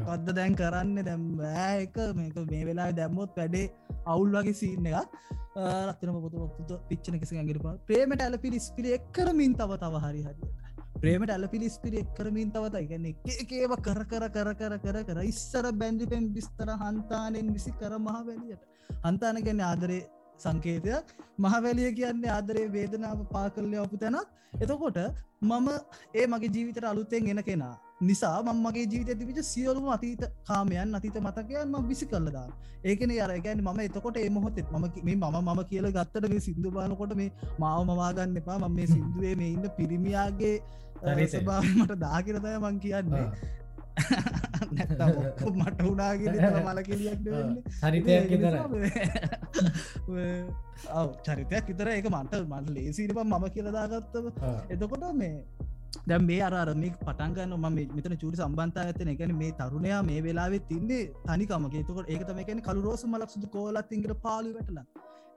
පද්ද 0.00 0.36
දැන් 0.36 0.54
කරන්න? 0.54 1.02
දැම් 1.04 1.24
ඒක. 1.62 1.96
මේක 2.14 2.36
මේ 2.50 2.66
වෙලා 2.66 2.90
දැම්මොත් 2.92 3.36
වැඩේ 3.36 3.66
අවුල් 4.06 4.30
වගේ 4.32 4.54
සින්න 4.54 4.92
එකක්. 4.92 5.18
රත්තන 5.56 6.12
පොත 6.14 6.38
පොත් 6.58 6.72
පිච්චන 6.88 7.18
කෙස 7.18 7.32
ඇගිලි 7.34 7.60
පා 7.60 7.74
ප්‍රේමට 7.86 8.22
ඇල 8.22 8.38
පිරිස් 8.38 8.70
පිළි 8.76 8.96
එක්කරමින් 8.98 9.54
තව 9.54 9.78
තව 9.78 10.02
හරි 10.02 10.22
හරියට 10.22 10.65
ප්‍රේමට 10.96 11.30
ඇල 11.30 11.44
පිලිස්පිරි 11.48 12.02
එක්කරමින් 12.02 12.50
තවත 12.52 12.82
ඉගන්න 12.84 13.06
එකේව 13.34 13.72
කර 13.78 14.02
කර 14.04 14.26
කර 14.30 14.50
කර 14.54 14.76
කර 14.84 14.98
කර 15.04 15.18
ඉස්සර 15.24 15.66
බැන්ඩිපෙන් 15.74 16.28
බිස්තර 16.32 16.70
හන්තානෙන් 16.74 17.52
විසි 17.52 17.72
කර 17.80 17.92
මහ 17.98 18.16
වැලියට 18.20 18.62
හන්තාන 19.04 19.42
ගැන්න 19.46 19.62
ආදරේ 19.62 20.02
සංකේතයක්. 20.38 21.12
මහවැලිය 21.38 21.90
කියන්නේ 21.92 22.32
ආදරේ 22.32 22.66
වේදනාව 22.70 23.20
පා 23.32 23.46
කරලය 23.50 23.78
ඔපු 23.78 23.96
තැනත් 23.96 24.28
එතකොට 24.56 24.98
මම 25.42 25.68
ඒ 26.14 26.26
මගේ 26.26 26.52
ජීවිතර 26.54 26.84
අලුත්තෙන් 26.84 27.28
එන 27.28 27.42
කෙනා 27.42 27.74
නිසා 28.02 28.38
මමගේ 28.44 28.86
ජීවිත 28.86 29.18
තිබිච 29.18 29.40
සියලුම 29.44 29.88
අතීත 29.88 30.24
කාමයන් 30.48 30.96
අතීත 30.98 31.18
මතකයන් 31.20 31.68
ම 31.72 31.88
විසි 31.90 32.06
කල්ලදා 32.06 32.48
ඒකන 32.84 33.12
අරගැන 33.18 33.62
ම 33.64 33.80
එතකොට 33.80 34.16
ඒ 34.16 34.30
මොහොතෙත් 34.30 34.72
ම 34.72 34.88
මේ 35.02 35.16
මම 35.16 35.38
මම 35.42 35.60
කියල 35.70 35.86
ගත්තට 35.90 36.28
මේ 36.28 36.40
සිින්දු 36.40 36.70
බානකොට 36.70 37.14
මේ 37.14 37.30
මාව 37.58 37.80
මවාගන්න 37.84 38.36
එපා. 38.36 38.58
ම 38.60 38.74
මේ 38.74 38.86
සිින්දුවේ 38.86 39.34
මේ 39.36 39.52
ඉන්න 39.52 39.70
පිරිමියාගේ 39.78 40.56
ස්භාමට 41.34 41.94
දාකිරතය 41.98 42.56
මං 42.58 42.80
කියන්නේ. 42.80 43.28
මට 45.56 45.80
උනාගෙන 45.84 46.34
මල 46.60 46.80
කෙලියක් 46.82 47.20
හරිතයක් 47.82 48.26
විතර 48.32 48.56
චරිතයක් 51.24 51.64
විතර 51.66 51.88
එක 51.90 52.08
මට 52.14 52.42
මට 52.44 52.68
ලේසිරිප 52.70 53.20
මම 53.24 53.46
කියලදාගත්තව 53.50 54.26
එතකොට 54.68 55.06
මේ 55.14 55.34
දැම් 56.04 56.22
මේ 56.24 56.40
අර 56.42 56.74
මේ 56.74 56.92
පටන්ගන්න 57.00 57.56
ම 57.56 57.66
මෙතන 57.94 58.16
චුරි 58.16 58.36
සම්බන්ධ 58.38 58.80
ඇතන 58.82 59.12
එකැන 59.14 59.34
මේ 59.34 59.52
තරුණයා 59.54 60.02
මේ 60.02 60.20
වෙලාවෙත් 60.20 60.68
තින්නේ 60.68 61.02
තනිකමගේ 61.26 61.84
තකොට 61.84 62.08
ඒකතම 62.08 62.38
එකැන 62.38 62.62
කළු 62.62 62.82
රෝස 62.82 63.04
මලක්සුදු 63.06 63.48
කෝලත් 63.48 63.92
ඉංගට 63.92 64.16
පාලි 64.22 64.52
වැටල 64.52 64.80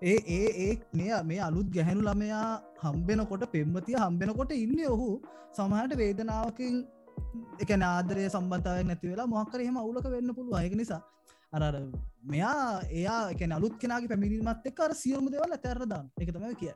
ඒ 0.01 0.18
ඒ 0.27 0.50
ඒ 0.65 0.74
මේ 0.94 1.22
මේ 1.24 1.39
අලුත් 1.39 1.70
ගැහැනු 1.75 2.01
ළමයා 2.01 2.48
හම්බෙනකොට 2.84 3.44
පෙම්මතිය 3.51 3.98
හම්බෙනකොට 3.98 4.51
ඉන්න 4.56 4.79
ඔහු 4.88 5.10
සමහට 5.58 5.96
වේදනාවකින් 5.98 6.75
එක 7.60 7.72
නාදරය 7.77 8.27
සම්බන්ධාව 8.27 8.86
නැති 8.86 9.12
වෙලා 9.12 9.27
මොහක්කර 9.27 9.63
එහෙම 9.65 9.79
අවුලක 9.84 10.08
වෙන්න 10.15 10.36
පුළුව 10.38 10.60
අයක 10.62 10.75
නිසා 10.82 11.01
අරර 11.53 11.75
මෙයා 12.25 12.63
එයා 12.91 13.22
එක 13.34 13.44
අලුත් 13.51 13.75
කෙනගේ 13.82 14.12
පැමිණීමත් 14.13 14.70
එක් 14.72 14.79
අර 14.79 14.91
සියලුම 14.94 15.27
දෙවල් 15.34 15.58
ඇතරදාන්න 15.58 16.08
එක 16.22 16.32
තම 16.34 16.46
කිය 16.62 16.74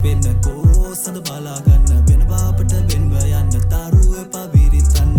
වෙන්න 0.00 0.26
කෝ 0.44 0.94
සඳ 0.94 1.18
බලාගන්න 1.26 2.02
වෙනවාපට 2.08 2.72
වෙන්ව 2.88 3.14
යන්න 3.32 3.54
තරුව 3.72 4.16
පවිරිතන්න. 4.32 5.16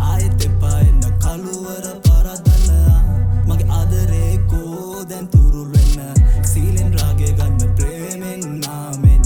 ආයෙත් 0.00 0.44
එපා 0.48 0.78
එන්න 0.80 1.04
කළුවර 1.22 1.86
පරදන්න. 2.04 3.06
මගේ 3.46 3.70
ආදරේකෝ 3.70 5.04
දැන් 5.04 5.26
තුරුල් 5.26 5.41
වෙන්න 5.41 5.41
සීලෙන් 6.62 6.92
රාගේ 6.94 7.32
ගන්න 7.38 7.70
ප්‍රේමෙන් 7.78 8.42
නාමෙන් 8.64 9.22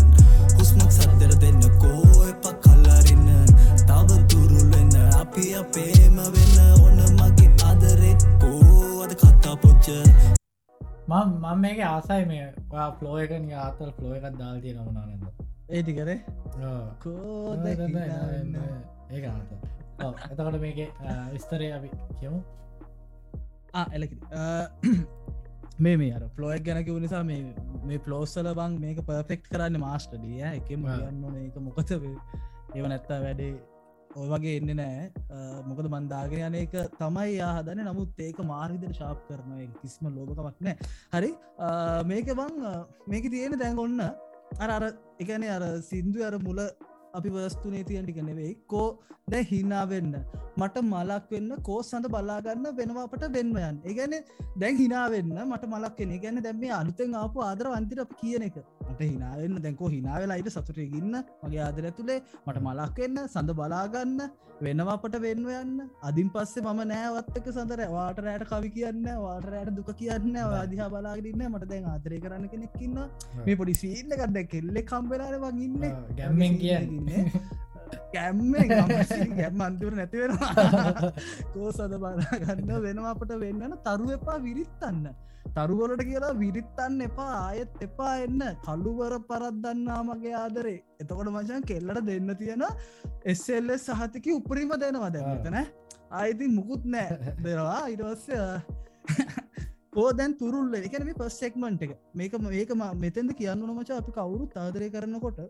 හුස්මක් 0.59 0.91
සද්දර 0.97 1.33
දෙන්න 1.43 1.59
කෝ 1.83 2.21
එප 2.31 2.47
කල්ලරන්න 2.65 3.51
තව 3.89 4.09
තුරුල් 4.33 4.65
වෙන්න 4.73 4.95
අපි 5.23 5.45
අපේම 5.61 6.17
වෙන්න. 6.37 6.57
ඔන්න 6.87 7.01
මගේ 7.19 7.51
ආදරෙක්කෝ 7.69 9.03
අද 9.07 9.13
කත්තා 9.23 9.57
පොච්ච? 9.65 9.87
මම 11.11 11.29
මම 11.43 11.59
මේක 11.65 11.83
ආසයි 11.91 12.25
මේ 12.33 12.47
ෆලෝ 12.99 13.17
එක 13.25 13.33
නිය 13.45 13.57
ආතල් 13.65 13.91
ෆලෝ 13.99 14.13
එකක් 14.21 14.27
දාල්තිය 14.41 14.73
නමුණා 14.79 15.07
නැද? 15.07 15.25
ඒටි 15.69 15.93
කරේ? 15.99 16.19
ඒක 19.13 19.25
ආත 19.35 19.51
එතකට 20.31 20.59
මේක 20.65 20.79
විස්තරය 21.35 21.69
අපි 21.81 21.89
කියමු. 22.19 22.41
එලකි 23.93 24.17
මේ 25.79 25.97
මේ 25.97 26.13
අර 26.13 26.23
ෆලෝයක් 26.37 26.65
ගැනක 26.65 26.89
නිසා 26.97 27.23
මේ 27.23 27.41
මේ 27.85 27.99
පලෝස්සල 27.99 28.49
බං 28.55 28.77
මේක 28.81 29.01
පර්ෆෙක්් 29.05 29.43
කරන්න 29.49 29.79
මාස්ටඩිය 29.79 30.45
එකම 30.51 30.87
යන්න 30.91 31.41
ඒක 31.41 31.57
මොකත 31.61 31.91
ඒව 31.91 32.87
නැත්තා 32.87 33.19
වැඩේ 33.21 33.51
ඔය 34.17 34.29
වගේ 34.31 34.55
එන්න 34.61 34.73
නෑ 34.75 35.05
මොකද 35.69 35.91
බන්ධාගෙන 35.95 36.47
යන 36.47 36.57
එක 36.63 36.77
තමයි 36.97 37.35
යාහදන 37.35 37.83
නමුත් 37.85 38.25
ඒක 38.27 38.41
මාර්හිදර 38.53 38.95
ශාප් 38.95 39.21
කරන 39.29 39.53
කිසිම 39.83 40.09
ලෝකමක් 40.11 40.63
නෑ 40.63 40.77
හරි. 41.15 41.31
මේක 42.05 42.33
බං 42.33 42.65
මේක 43.07 43.31
තියෙන 43.31 43.59
දැන් 43.59 43.79
ඔන්න 43.79 44.01
අර 44.01 44.71
අර 44.71 44.87
එකන 45.21 45.45
අර 45.51 45.67
සින්දු 45.83 46.25
අර 46.25 46.39
මුල 46.41 46.63
අපි 47.19 47.31
වස්තුනේ 47.35 47.85
තියන් 47.91 48.05
ටික 48.07 48.23
නෙවෙයි. 48.29 48.55
කෝ 48.73 48.89
දැ 49.31 49.43
හිනාවෙන්න 49.51 50.13
මට 50.57 50.83
මලක් 50.85 51.25
වෙන්න 51.33 51.51
කෝ 51.69 51.81
සඳ 51.83 52.13
බලාගන්න 52.15 52.67
වෙනවාපට 52.79 53.25
වෙන්වයන් 53.37 53.77
ඒගැන 53.85 54.15
දැන් 54.63 54.81
හිනාවෙන්න 54.83 55.35
මට 55.49 55.71
මලක් 55.73 55.95
කෙන 55.99 56.17
ගැන 56.25 56.43
දැම 56.47 56.65
අලුතෙන් 56.81 57.21
ආපු 57.23 57.45
ආදර 57.49 57.69
වන්තිර 57.75 58.03
අප 58.05 58.17
කියන 58.23 58.47
එක. 58.49 58.57
මට 58.89 59.01
හිනාවෙන්න 59.05 59.63
දැන්කෝ 59.63 59.89
හිනාවෙලායිට 59.91 60.51
සතුටගන්න 60.55 61.15
මගේ 61.45 61.63
ආදර 61.67 61.87
ඇතුළේ 61.91 62.19
මට 62.47 62.59
මලක් 62.67 62.99
වෙන්න 63.03 63.23
සඳ 63.25 63.57
බලාගන්න 63.61 64.21
වෙනවාපට 64.61 65.17
වෙන්වයන්න 65.25 65.73
අදින් 66.09 66.29
පස්සේ 66.35 66.63
මම 66.65 66.81
නෑවත්තක 66.93 67.49
සඳර 67.53 67.83
වාටරෑට 67.95 68.45
කවි 68.53 68.71
කියන්න 68.77 69.03
වාටරෑට 69.25 69.73
දුක 69.79 69.91
කියන්න 70.01 70.39
අදිහා 70.61 70.89
බලාගන්න 70.95 71.43
මට 71.49 71.69
දැන් 71.73 71.91
ආදරය 71.93 72.21
කරන්න 72.25 72.49
කෙනෙක්කින්න 72.55 72.97
මේ 73.45 73.59
පොඩි 73.61 73.75
සීල්ල 73.83 74.15
ගන්න 74.15 74.49
කෙල්ලෙ 74.55 74.83
කම්බෙලාර 74.93 75.37
වගන්න 75.43 75.85
ගැම්මෙන් 76.21 76.57
කියන්න 76.63 77.06
කැම්ම 78.13 78.53
ගැම් 79.37 79.63
අන්තුර 79.67 79.93
නැතිවෙනවා 79.99 81.13
කෝ 81.53 81.71
සද 81.71 81.95
බලාගන්න 82.03 82.75
වෙනවා. 82.83 83.13
අපට 83.15 83.33
වෙන්නන 83.45 83.77
තරු 83.87 84.07
එපා 84.17 84.37
විරිත්තන්න. 84.47 85.07
තරුවලට 85.57 86.03
කියලා 86.09 86.33
විරිත්තන්න 86.43 87.01
එපා 87.09 87.33
ආයෙත් 87.39 87.75
එපා 87.81 88.15
එන්න. 88.27 88.43
කල්ලුවර 88.67 89.15
පරත්දන්නා 89.31 90.01
මගේ 90.09 90.35
ආදරේ. 90.35 90.79
එතකොට 91.01 91.33
මචන් 91.35 91.67
කෙල්ලට 91.71 92.03
දෙන්න 92.11 92.37
තියෙන 92.37 92.65
එස්සෙල්ල 93.25 93.73
සහතික 93.79 94.29
උපරිම 94.35 94.75
දෙනවා 94.85 95.11
දැතන 95.11 95.59
ආයිති 96.13 96.53
මුකුත් 96.59 96.85
නෑ. 96.87 97.35
දෙවා 97.43 97.81
ඉරස්ය 97.89 98.43
ඕදැන් 100.01 100.33
තුරුල්ල. 100.37 100.75
එකන 100.79 101.11
පස්සෙක්මන්ට් 101.15 101.83
එක. 101.83 101.97
මේක 102.15 102.39
මේකම 102.49 102.87
මෙතැද 103.05 103.35
කියන්න 103.41 103.67
නොමච 103.71 103.93
අපි 103.93 104.17
කවුරු 104.21 104.47
තාදරය 104.57 104.91
කරනකොට 104.91 105.41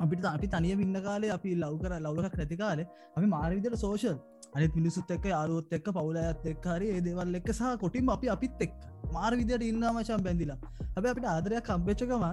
අපිට 0.00 0.24
අපි 0.24 0.52
තනිය 0.54 0.76
ඉන්න 0.86 1.00
කාලේ 1.06 1.32
අපි 1.36 1.54
ලව් 1.54 1.74
කර 1.82 1.94
ලව්ලක් 2.00 2.36
නැති 2.38 2.56
කාලේ 2.56 2.86
අපි 3.16 3.26
මාරවිදිර 3.26 3.76
සෝෂල් 3.76 4.18
අනිත් 4.54 4.74
මිනිසුත් 4.74 5.10
එක්ක 5.10 5.26
අරුවොත් 5.32 5.72
එක්ක 5.72 5.86
පවුලයත් 5.96 6.46
එක්කාරි 6.52 6.88
ඒ 6.94 7.00
දේවල් 7.00 7.34
එක්ක 7.40 7.48
සහ 7.52 7.76
කොටින් 7.82 8.10
අපි 8.16 8.28
අපිත් 8.28 8.64
එක් 8.66 8.72
මාර 9.12 9.32
විදියට 9.32 9.62
ඉන්න 9.62 9.84
මචන් 9.90 10.22
බැඳිලා. 10.26 10.58
හැබ 10.94 11.06
අපිට 11.12 11.26
ආදරයක් 11.26 11.64
කම්පච්චකම 11.68 12.24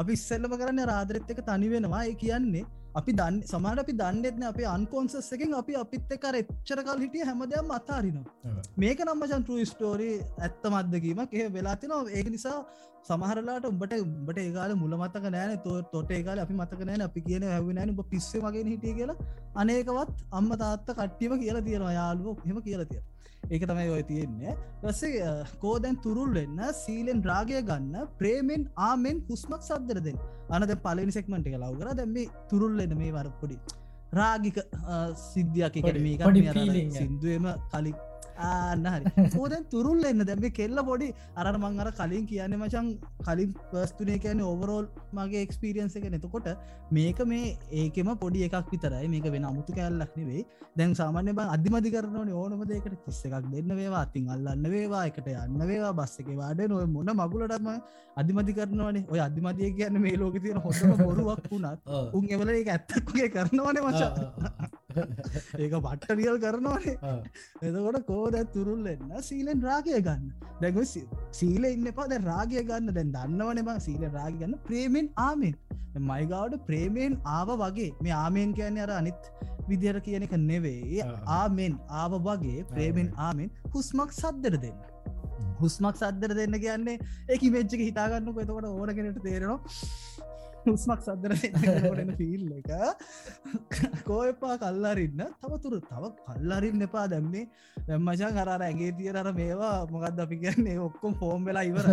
අපි 0.00 0.12
ඉස්සල්ලම 0.12 0.54
කරන්න 0.60 0.82
රාදරෙත් 0.92 1.30
එක 1.34 1.40
තනි 1.48 1.70
වෙනවා. 1.74 2.02
ඒ 2.10 2.14
කියන්නේ 2.14 2.64
අපි 3.00 3.12
දන්න 3.18 3.36
සමට 3.48 3.82
අපි 3.82 3.94
දන්නෙත්න 4.00 4.44
අපේ 4.50 4.66
අන්කෝන්සස් 4.74 5.28
එකින් 5.36 5.54
අපි 5.60 5.74
අපිත් 5.82 6.12
එකර 6.16 6.34
එච්චරකල් 6.40 6.98
හිටිය 7.04 7.24
හැමදයම් 7.28 7.72
අතාරිනවා. 7.78 8.54
මේක 8.82 9.00
නම්මචන් 9.06 9.44
ට්‍ර 9.46 9.68
ස්ටෝරී 9.72 10.16
ඇත්ත 10.46 10.66
මත්දකීමක් 10.72 11.34
එහ 11.38 11.46
වෙලාතිනවා 11.56 12.02
ඒක 12.18 12.28
නිසා 12.34 12.58
සමහරලාට 13.08 13.66
උඹට 13.70 13.96
උඹට 14.04 14.38
ඒකාල 14.44 14.74
මුල 14.82 14.94
මතක 15.00 15.32
නෑන 15.36 15.56
තෝ 15.66 15.78
තොට 15.94 16.12
ඒකාල 16.18 16.44
අපි 16.44 16.54
මතක 16.60 16.86
නෑන 16.90 17.06
අපි 17.08 17.24
කියන 17.26 17.48
හැවිනෑන 17.54 17.94
උඹ 17.94 18.04
පිස්ස 18.12 18.30
මගේ 18.46 18.64
හිටිය 18.70 18.94
කියලා. 19.00 19.18
අනේකවත් 19.62 20.14
අම්ම 20.38 20.52
තාත්ත 20.62 20.88
කට්ටියම 21.00 21.34
කියලා 21.42 21.66
තියෙනවා. 21.68 21.96
යාලුව 22.00 22.46
හෙම 22.48 22.62
කියලා 22.68 22.88
තිය 22.92 23.02
ඒක 23.50 23.66
තමයි 23.70 23.88
ඔය 23.96 24.02
තියෙන්නේ. 24.10 24.56
පස්සේ 24.82 25.30
කෝදැන් 25.62 25.96
තුරුල් 26.04 26.32
වෙන්න 26.38 26.60
සීලෙන් 26.82 27.22
රාගය 27.30 27.60
ගන්න 27.70 28.08
ප්‍රේමෙන් 28.20 28.68
ආමෙන් 28.88 29.22
හුස්මක් 29.30 29.62
සද්දරදෙන් 29.70 30.18
අනද 30.50 30.74
පලනි 30.86 31.12
සෙක්මට 31.18 31.48
එක 31.50 31.56
ලව් 31.60 31.72
කර. 31.80 31.94
දැම්ම 32.00 32.16
තුරුල්ලෙන 32.50 32.94
මේ 33.02 33.12
වරපොඩි 33.18 33.58
රාගික 34.20 34.58
සිද්ධියක්. 35.28 35.76
එකට 35.80 36.00
මේ 36.06 36.90
සිින්දුවම 36.98 37.46
කලි 37.72 37.92
ආන්න 38.38 38.86
හරි. 38.86 39.26
ඕදැන් 39.38 39.64
තුරුල් 39.72 40.04
එන්න 40.04 40.24
දැම 40.24 40.46
කෙල්ල 40.52 40.82
පොඩි 40.90 41.08
අර 41.36 41.46
මං 41.54 41.80
අර 41.80 41.90
කලින් 41.92 42.26
කියන්න 42.26 42.56
මචන් 42.58 42.90
කලින් 43.26 43.54
පස්තුනේ 43.72 44.18
කියන 44.18 44.40
ඕවරෝල් 44.42 44.86
මගේ 45.12 45.44
එක්ස්පිරියන්ස 45.46 45.96
එක 45.96 46.08
නතකොට 46.10 46.48
මේක 46.90 47.24
මේ 47.26 47.56
ඒකෙම 47.72 48.12
පොඩි 48.18 48.44
එකක් 48.48 48.70
විතරයි. 48.72 49.08
මේක 49.08 49.26
වෙන 49.34 49.44
අමුතු 49.44 49.72
කැල්ලක් 49.72 50.16
නෙවෙයි. 50.16 50.46
දැන් 50.76 50.94
සාමාන්‍ය 50.94 51.32
බං 51.32 51.50
අධිමධි 51.56 51.90
කරනවන 51.94 52.30
ඕනම 52.34 52.62
දෙකට 52.70 52.96
කිස්ස 53.04 53.24
එකක් 53.26 53.50
දෙන්න 53.52 53.76
වේවා 53.80 54.04
අතින් 54.06 54.30
අල්ලන්න 54.34 54.70
වේවා 54.72 55.04
එකට 55.10 55.28
යන්න 55.34 55.66
වේවා 55.70 55.92
බස්ස 56.00 56.22
එක 56.22 56.30
වාඩ 56.40 56.62
නොය 56.72 56.86
මොන 56.94 57.10
මගුලටම 57.20 57.68
අධිමධි 58.16 58.56
කරනවනේ 58.58 59.04
ඔය 59.12 59.20
අධිමතිය 59.26 59.70
කියන්න 59.78 60.00
මේ 60.04 60.16
ලෝක 60.16 60.38
තියෙන 60.42 60.62
හොඳ 60.64 61.02
බොරුවක් 61.02 61.44
වුණත් 61.50 61.92
උන් 62.12 62.26
එවල 62.30 62.54
එක 62.54 62.72
ඇත්තක්ගේ 62.76 63.28
කරනවනේ 63.36 63.84
මචා 63.86 64.10
ඒක 64.96 65.74
පට්ටරියල් 65.76 66.38
කරනවානේ. 66.38 66.96
එතකොට 67.66 68.00
කෝද 68.06 68.36
තුරුල් 68.54 68.86
එන්න 68.86 69.14
සීලෙන් 69.22 69.62
රාගය 69.62 69.94
ගන්න. 69.98 70.32
දැග 70.60 70.80
සීල 71.32 71.70
ඉන්න 71.70 71.90
පා 71.92 72.08
දැ 72.08 72.20
රාගය 72.22 72.62
ගන්න. 72.62 72.92
දැන් 72.98 73.14
දන්නවන 73.16 73.64
බං 73.68 73.80
සීල 73.80 74.04
රාග 74.08 74.38
ගන්න. 74.40 74.58
ප්‍රේමෙන් 74.68 75.10
ආමෙන්. 75.26 75.56
මයිගවට 76.02 76.62
ප්‍රේමයෙන් 76.66 77.20
ආව 77.34 77.52
වගේ. 77.56 77.90
මේ 78.02 78.14
ආමයෙන් 78.14 78.54
කියන්නේ 78.54 78.86
අර 78.86 78.94
අනිත් 79.00 79.30
විදිහර 79.68 80.00
කියන 80.00 80.26
එක 80.28 80.34
නෙවේ 80.40 81.06
ආමෙන් 81.34 81.78
ආව 82.02 82.18
වගේ 82.20 82.66
ප්‍රේමෙන් 82.72 83.12
ආමෙන් 83.18 83.50
හුස්මක් 83.74 84.12
සද්දර 84.12 84.58
දෙන්න. 84.58 84.78
හුස්මක් 85.60 85.96
සද්දර 85.96 86.34
දෙන්න 86.40 86.58
කියන්නේ 86.60 86.98
ඒ 87.28 87.50
වෙච්චක 87.50 87.80
හිතාගන්නක. 87.80 88.40
එතකොට 88.44 88.70
ඕන 88.70 88.94
කෙනට 88.94 89.22
තේරෙනවා 89.22 89.60
හුස්මක් 90.66 91.00
සදර 91.06 91.32
ෆිල් 92.18 92.44
එක. 92.58 92.70
කෝයපා 94.08 94.54
කල්ලාරන්න 94.62 95.20
තවතුර 95.42 95.74
තව 95.90 96.12
කල්ලාරින්න 96.26 96.86
එපා. 96.86 97.06
දැම්මේ 97.14 97.44
දැම්මචා 97.88 98.30
කරර 98.38 98.62
ඇගේ 98.68 98.92
තියර 98.98 99.16
අර 99.22 99.28
මේවා 99.40 99.74
මොකක්ද 99.92 100.22
අපි 100.26 100.36
කියන්නේ? 100.44 100.78
ඔක්කොම් 100.88 101.12
ෆෝම් 101.20 101.44
වෙලා 101.48 101.66
ඉවර 101.70 101.86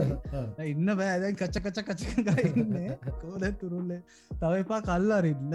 ඉන්න 0.73 0.93
බෑදැන් 1.01 1.35
කච්ච 1.41 1.65
කච 1.65 1.77
කච 1.89 2.01
කරන්න 2.27 2.75
කෝද 3.23 3.43
තුරුල්ල. 3.63 3.91
තව 4.41 4.53
එපා 4.63 4.81
කල්ලාරන්න 4.87 5.53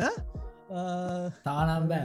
තානම් 1.47 1.89
බෑ 1.91 2.05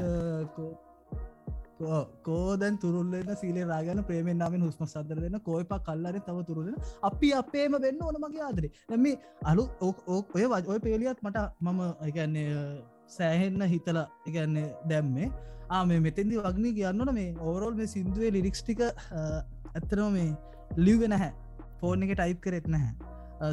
කෝදැන් 2.28 2.80
තුරුල්ලන්න 2.84 3.32
සීලේ 3.42 3.66
රාගන 3.72 4.02
ප්‍රේමෙන් 4.10 4.38
නාමෙන් 4.44 4.66
හුස්ම 4.68 4.84
සදර 4.88 5.20
දෙන්න 5.26 5.38
කෝයපා 5.48 5.80
කල්ලර 5.88 6.18
තව 6.28 6.46
තුරුලෙන 6.50 6.76
අපි 7.10 7.30
අපේම 7.42 7.78
වෙන්න 7.86 8.02
ඕන 8.08 8.18
මගේ 8.26 8.44
ආදරේ. 8.48 8.72
නැම 8.90 9.06
අලු 9.52 9.64
ඕක් 9.88 10.36
ඔය 10.38 10.46
වජ 10.54 10.74
ඔය 10.74 10.80
පේලියත් 10.88 11.24
මට 11.28 11.46
මම 11.68 11.80
එකන්නේ 12.10 12.50
සෑහෙන්න 13.18 13.62
හිතලා 13.74 14.08
එකන්නේ 14.28 14.68
දැම්මේ. 14.92 15.32
ආම 15.78 15.92
මෙතෙන්දි 16.08 16.44
වගනි 16.46 16.72
කියන්නන 16.78 17.14
මේ 17.20 17.32
ඕවරෝල් 17.48 17.76
මේ 17.80 17.92
සිින්දුවේ 17.96 18.32
ලිරික්ස්ටික 18.38 18.82
ඇත්තරම 18.84 20.14
මේ 20.18 20.30
ලිව්වෙන 20.86 21.18
හැ 21.24 21.32
ෆෝන් 21.82 22.08
එක 22.08 22.14
ටයිප් 22.20 22.40
කරෙත් 22.46 22.68
නැහැ. 22.76 22.94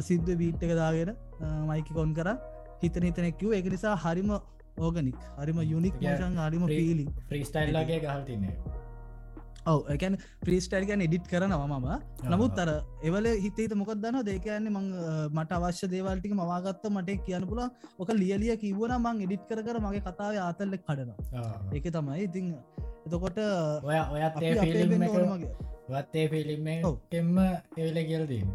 සිද්ධ 0.07 0.31
බීට් 0.41 0.63
එක 0.67 0.73
දාගෙන 0.81 1.11
මයිකි 1.69 1.93
කොන් 1.99 2.15
කර. 2.19 2.29
හිතන 2.81 3.05
හිතනෙක්කව 3.07 3.53
එක 3.59 3.65
නිසා 3.73 3.95
හරිම 4.03 4.29
ඕගනික් 4.79 5.15
හරිම 5.39 5.63
යුනික් 5.71 5.95
ෂන් 6.01 6.43
හරිම 6.43 6.67
පීලි 6.73 7.05
්‍රීස්ටයිල්ලගේ 7.31 7.99
ගහල්තින්නේ 8.05 8.53
ඔව 9.65 9.89
එකැන 9.93 10.15
ප්‍රීස්ටල් 10.45 10.85
ගැන 10.89 11.01
එඩිට් 11.05 11.25
කරනවා 11.31 11.67
මම. 11.69 11.87
නමුත් 12.31 12.59
අර 12.63 12.69
එවල 13.03 13.25
හිතේත 13.43 13.73
මොකක් 13.79 13.91
දන්න 13.95 14.25
දෙකයන්නේ 14.25 14.71
මං 14.71 14.85
මට 15.37 15.51
අවශ්‍ය 15.57 15.89
දේවල්ටික 15.93 16.33
මවාගත්ත 16.33 16.85
මට 16.89 17.17
කියන්න 17.25 17.47
පුල 17.51 17.61
ඕක 17.99 18.09
ලියලිය 18.21 18.55
කිවන 18.63 18.93
මං 18.97 19.23
එඩිට් 19.25 19.43
කර 19.49 19.61
කර 19.67 19.77
මගේ 19.79 20.03
කතාව 20.07 20.39
ආතල්ලෙක් 20.45 20.85
කඩනවා. 20.85 21.17
ඒක 21.73 21.85
තමයි. 21.89 22.23
ඉතිං 22.25 22.45
එතකොට 23.05 23.37
ඔය 23.83 23.99
ඔයත් 24.13 24.35
ඔයත් 25.89 26.15
ඒ 26.15 26.25
ෆිලිම් 26.31 26.67
එම්ම 26.67 27.37
එවෙල 27.77 27.99
කියල්දීම 28.09 28.49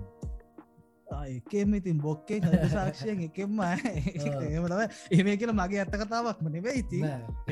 එකම 1.07 1.75
ඉතින් 1.75 1.99
බොක්කේ 1.99 2.41
සාක්ෂයෙන් 2.69 3.21
එකෙම 3.23 3.61
ඒමතම 3.61 4.73
ඒම 5.11 5.29
කියල 5.39 5.53
මගේ 5.53 5.81
ඇත්ත 5.81 5.97
කතාවක්ම 5.97 6.47
නෙවේ 6.49 6.75
ඉති 6.75 7.01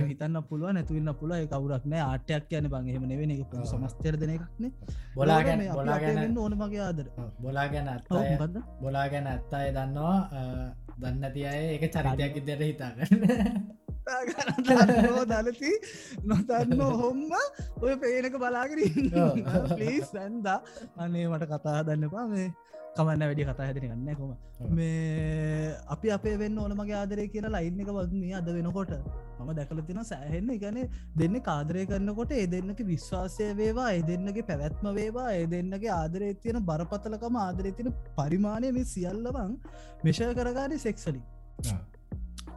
හිතන්න 0.02 0.40
පුළුව 0.44 0.72
නැතුවන්න 0.72 1.14
පුල 1.14 1.32
කවුරක් 1.46 1.84
නෑ 1.86 2.02
ආටයක් 2.02 2.48
කියන 2.48 2.68
බං 2.68 2.88
එහම 2.88 3.04
නෙවෙන 3.04 3.34
එක 3.34 3.44
පු 3.50 3.64
සමස්තර 3.64 4.16
දෙනක්න 4.18 4.70
බොලාගැන 5.14 5.66
බොලාගැන 5.70 6.38
ඕන 6.38 6.56
මගේ 6.56 6.82
ආදර 6.82 7.06
බොලාගැන 7.40 7.88
අත් 7.88 8.08
බොලාගැන 8.80 9.26
ඇත්තාය 9.26 9.68
දන්නවා 9.72 10.18
දන්න 10.98 11.30
තිය 11.34 11.46
ඒක 11.46 11.86
චරිතයක් 11.90 12.42
ඉදර 12.42 12.60
හිතාගන්න 12.62 13.70
දලති 15.28 15.72
නොතන්න 16.24 16.80
හොම්ම 16.96 17.30
ඔය 17.80 17.94
පේනක 17.98 18.36
බලාගරින් 18.38 19.08
පලිස් 19.70 20.10
සැන්දා 20.10 20.58
අනේ 20.98 21.26
මට 21.28 21.44
කතා 21.48 21.80
දන්න 21.84 22.10
පා 22.10 22.26
මේ 22.26 22.48
කමන්න 22.96 23.22
වැඩි 23.22 23.44
කතා 23.44 23.66
හැදෙන 23.66 23.84
ගන්න 23.84 24.16
කොම 24.16 24.32
මේ 24.70 25.74
අපි 25.94 26.10
අපේ 26.16 26.34
වෙන්න 26.36 26.58
ඕනමගේ 26.58 26.96
ආදරය 26.98 27.24
කියලා 27.28 27.52
ලයින්න 27.56 27.80
එක 27.84 27.90
වගේ 27.90 28.34
අද 28.40 28.50
වෙනකොට. 28.56 28.92
මම 29.38 29.52
දැකල 29.58 29.80
තින 29.82 30.00
සෑහෙන්න. 30.04 30.50
ගැන 30.58 30.80
දෙන්න 31.16 31.38
කාදරය 31.40 31.86
කරන්නකොට 31.86 32.32
ඒ 32.32 32.46
දෙන්නක 32.46 32.82
විශ්වාසය 32.84 33.48
වේවා 33.54 33.88
ඒ 33.92 34.02
දෙන්නගේ 34.02 34.46
පැවැත්ම 34.50 34.90
වේවා 34.92 35.30
ඒ 35.32 35.46
දෙන්නගේ 35.46 35.92
ආදරය 35.92 36.34
තියෙන 36.36 36.60
බරපතලකම 36.64 37.40
ආදරය 37.46 37.72
තියෙන 37.72 37.96
පරිමාණය 38.18 38.74
මේ 38.78 38.90
සියල්ලවන් 38.92 39.56
මෙෂය 40.04 40.30
කරගාඩි 40.34 40.78
සෙක්සලි 40.78 41.20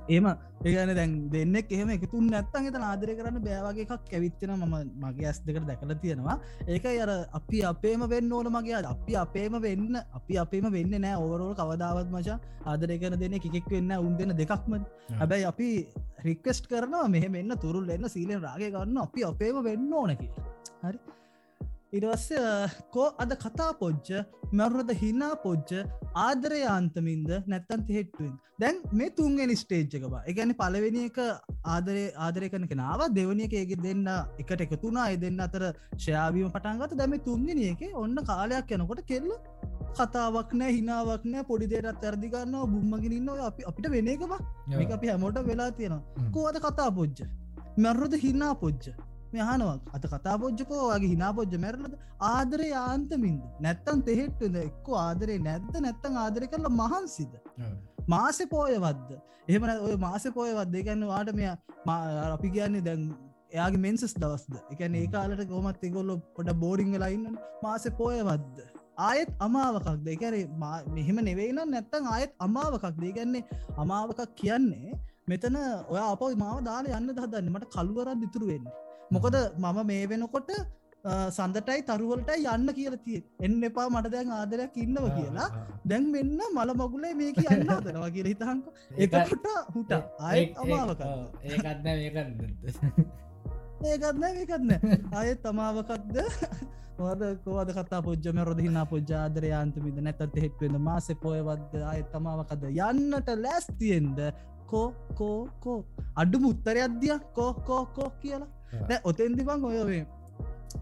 ඒම 0.10 0.28
ඒගන 0.66 0.92
දැන් 0.98 1.14
දෙන්නෙක් 1.34 1.72
එහෙම 1.76 1.90
එකතුන් 1.96 2.30
නැත්තන් 2.34 2.68
එත 2.70 2.78
ආදරය 2.90 3.16
කරන්න 3.18 3.42
බෑවගේ 3.48 3.86
එකක් 3.86 4.14
ඇවිත්තෙන 4.18 4.54
ම 4.56 4.76
මගේ 5.04 5.28
ඇස් 5.30 5.40
දෙකට 5.48 5.68
දැකල 5.70 5.94
තියෙනවා. 6.04 6.38
ඒක 6.68 6.86
අර 7.06 7.12
අපි 7.40 7.64
අපේම 7.72 8.06
වෙන්න 8.14 8.32
ඕන 8.38 8.52
මගේ 8.58 8.82
අපි 8.94 9.18
අපේම 9.24 9.60
වෙන්න 9.68 10.02
අපි 10.20 10.40
අපේම 10.44 10.70
වෙන්න 10.78 10.96
නෑ 11.06 11.18
ඕවරෝල් 11.24 11.56
කවදාවත් 11.62 12.10
මචා. 12.16 12.40
ආදරය 12.66 13.00
කර 13.04 13.18
දෙන 13.24 13.38
එකෙක් 13.40 13.70
වෙන්න 13.76 13.98
උන් 13.98 14.18
දෙන්න 14.18 14.38
දෙකක්ම. 14.42 14.74
හැබැයි 15.20 15.50
අපි 15.52 15.70
රික්වස්ට් 16.28 16.72
කරනවා 16.72 17.08
මෙහෙම 17.18 17.36
එන්න 17.42 17.60
තුරුල් 17.66 17.90
එන්න 17.98 18.10
සීලෙන් 18.16 18.42
රාගය 18.48 18.72
ගන්න 18.72 19.06
අපි 19.08 19.30
අපේම 19.32 19.64
වෙන්න 19.70 19.94
ඕන 19.94 20.18
කියලා. 20.22 20.50
හරි 20.86 21.00
ඉරස්ස 21.98 22.26
කෝ 22.94 23.08
අද 23.24 23.32
කතා 23.44 23.70
පොච්ච 23.82 24.10
මැරුණද 24.52 24.92
හිනා 25.02 25.34
පොච්ච 25.44 25.72
ආදරයාන්තමින්ද 26.24 27.30
නැත්තන් 27.46 27.86
හෙට්ටුවෙන් 27.90 28.34
දැන් 28.62 28.82
මේ 29.00 29.12
තුන්ගෙන 29.18 29.54
ස්ටේජ්ජකවා 29.62 30.24
එකැන 30.32 30.54
පලවෙනි 30.62 31.04
එක 31.10 31.20
ආදරය 31.76 32.04
ආදරය 32.26 32.50
කන 32.50 32.68
කෙනාව 32.72 33.06
දෙවනිය 33.18 33.48
එක 33.48 33.56
ඒගෙ 33.62 33.78
දෙන්න 33.86 34.04
එකට 34.44 34.66
එකතුනා 34.68 35.06
අය 35.10 35.18
දෙන්න 35.24 35.40
අතර 35.48 35.64
ශයාවීම 36.06 36.52
පටන්ගත 36.52 37.00
දැම 37.02 37.16
තුන්ගෙන 37.30 37.64
එක 37.72 37.88
ඔන්න 38.04 38.26
කාලයක් 38.32 38.76
යනකොට 38.78 39.04
කෙල්ල 39.12 39.32
කතාවක් 39.98 40.54
නෑ 40.60 40.76
හිනාවක් 40.78 41.26
නෑ 41.34 41.48
පොඩි 41.50 41.72
දේටත් 41.74 42.06
ඇරදිගන්න 42.08 42.56
බුම්මගෙනන්න 42.74 43.34
අපි 43.48 43.68
අපිට 43.70 43.92
වෙන 43.94 44.14
එකවා 44.14 44.40
මේ 44.70 44.88
අපි 44.92 45.12
හැමෝට 45.12 45.44
වෙලා 45.50 45.72
තියෙනවා. 45.72 46.32
කෝද 46.36 46.58
කතා 46.66 46.90
පොච්ච 46.98 47.20
මැරුද 47.78 48.16
හිනා 48.24 48.54
පොච්ච 48.64 48.86
මෙහනවක් 49.34 49.94
අත 49.96 50.06
කතා 50.06 50.36
පොජ්ජකෝ 50.38 50.82
වගේ 50.86 51.12
හිනා 51.14 51.32
පොජ්ජ 51.34 51.56
මැරලද 51.58 51.94
ආදරය 52.30 52.68
යාන්තමින්ද 52.70 53.44
නැත්තන් 53.60 54.04
තෙහෙට්ටද 54.10 54.56
එක්කෝ 54.62 54.98
ආදරේ 55.00 55.40
නැද්ද? 55.40 55.74
නැත්තන් 55.78 56.18
ආදරය 56.18 56.48
කරලා 56.48 56.76
මහන්සිද? 56.82 57.34
මාසෙ 58.08 58.44
පෝයවද්ද 58.48 59.10
එහෙම 59.48 59.68
ඔය 59.88 59.96
මාසෙ 59.98 60.30
පෝයවද්ද 60.32 60.76
ගැන්න 60.88 61.08
වාට 61.08 61.34
මෙය 61.34 61.50
අපි 62.28 62.54
කියන්නේ 62.56 62.86
දැන් 62.88 63.04
එයාගේ 63.52 63.84
මෙන්සස් 63.88 64.16
දවස්ද? 64.16 64.56
එකන 64.72 64.96
ඒ 64.96 65.08
කාලට 65.08 65.46
ගොමත් 65.52 65.86
එගොල්ල 65.90 66.16
පොට 66.38 66.56
බෝඩිං 66.64 66.98
ලයින්න 67.04 67.38
මාසෙ 67.64 67.90
පෝයවද්ද 68.00 68.64
ආයෙත් 69.00 69.32
අමාවකක් 69.40 69.88
දෙකැරේ 70.04 70.46
මෙහෙම 70.96 71.18
නෙවෙයින 71.30 71.60
නැත්තන් 71.74 72.08
ආයෙත් 72.08 72.34
අමාවකක් 72.40 72.96
දේගැන්නේ 73.02 73.44
අමාවකක් 73.78 74.22
කියන්නේ 74.36 75.00
මෙතන 75.28 75.58
ඔය 75.92 76.00
අප 76.02 76.24
මාව 76.38 76.58
දාල 76.68 76.88
යන්න 76.90 77.12
දහදන්න 77.12 77.52
මට 77.52 77.72
කළුවරත් 77.74 78.20
දිතුරු 78.24 78.48
වෙන්නේ 78.52 78.85
මොකද 79.14 79.36
මම 79.58 79.78
මේ 79.92 80.06
වෙනකොට 80.12 80.50
සඳටයි 81.36 81.82
තරුවලටයි 81.88 82.46
යන්න 82.54 82.70
කියල 82.78 82.96
තිය. 83.06 83.20
එන්න 83.46 83.64
එපා 83.68 83.88
මට 83.90 84.12
දැන් 84.14 84.32
ආදරයක් 84.38 84.78
ඉන්නව 84.84 85.06
කියලා. 85.18 85.50
දැන් 85.90 86.06
මෙන්න 86.14 86.40
මල 86.56 86.72
මගුලේ 86.80 87.14
මේක 87.20 87.38
යන්න 87.44 87.68
දනවා 87.68 88.10
කියල 88.16 88.28
හිතහන්ක 88.32 88.66
එකට 89.06 89.46
හුට 89.76 89.94
ආය 90.30 90.42
අමාවක 90.64 91.02
ඒකත්න 91.44 91.88
ඒකත්න 93.92 94.24
ඒකත්න 94.32 94.72
ආයත් 95.20 95.40
තමාවකක්ද 95.46 96.18
කෝද 97.46 97.70
කතා 97.78 98.02
පුද්ජම 98.08 98.38
රොදහින්න 98.50 98.82
පුද්ජාදරයාන්තමිද 98.92 99.98
නැතත් 100.08 100.36
හෙක්වෙන 100.44 100.76
මාස 100.90 101.08
පොයවද්ද? 101.24 101.74
අය 101.92 102.02
තමාවකද 102.14 102.64
යන්නට 102.72 103.30
ලැස්තියෙන්ද 103.46 104.20
කෝ 104.70 104.88
කෝ 105.18 105.40
කෝ. 105.64 105.80
අඩු 106.22 106.38
මුත්තරයක්දිය 106.46 107.16
කෝ 107.38 107.52
කෝ 107.68 108.10
ඔතෙන්දි 109.04 109.44
බං 109.44 109.66
ඔය 109.66 109.80
මේ 109.86 110.04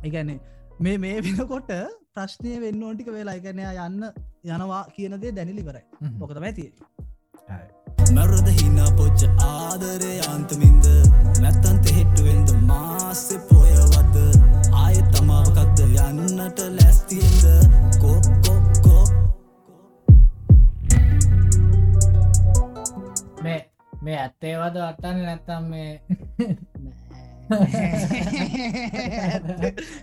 එකන්නේ 0.03 0.39
මේ 0.79 0.97
මේ 0.97 1.21
වෙනකොට 1.21 1.71
ප්‍රශ්නය 2.13 2.59
වෙන්න 2.61 2.83
ඕටික 2.83 3.11
වෙලා 3.11 3.37
එකනයා 3.39 3.87
යන්න 3.87 4.09
යනවා 4.49 4.83
කියනදේ 4.95 5.31
දැනිලිවරයි 5.31 5.85
මොකතම 6.19 6.43
ඇති 6.43 6.71
මැරද 8.11 8.47
හිනා 8.57 8.91
පොච්ච 8.97 9.21
ආදරය 9.43 10.13
අන්තමින්ද 10.29 10.85
නැත්තන් 11.43 11.77
තෙහෙට්ටුවෙන්ද 11.81 12.49
මාස්සෙ 12.63 13.37
පොයවද? 13.47 14.17
ආය 14.73 14.97
තමාවකක්ද 15.11 15.79
යන්නට 15.85 16.59
ලැස්තියෙන්ද? 16.75 17.45
කොක්කොක්කෝ 18.01 19.03
මේ 23.43 23.59
මේ 24.01 24.19
ඇත්තේවද 24.19 24.77
අත්තන්න 24.81 25.23
නැත්තම් 25.23 25.63
මේ 25.69 25.91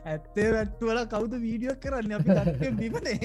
ඇත්තේ 0.04 0.48
වැට්ටුවල 0.54 1.00
කවුද 1.12 1.32
වීඩියෝ 1.44 1.76
කරන්න? 1.82 2.12
අපි 2.42 2.66
බිමනේ. 2.80 3.16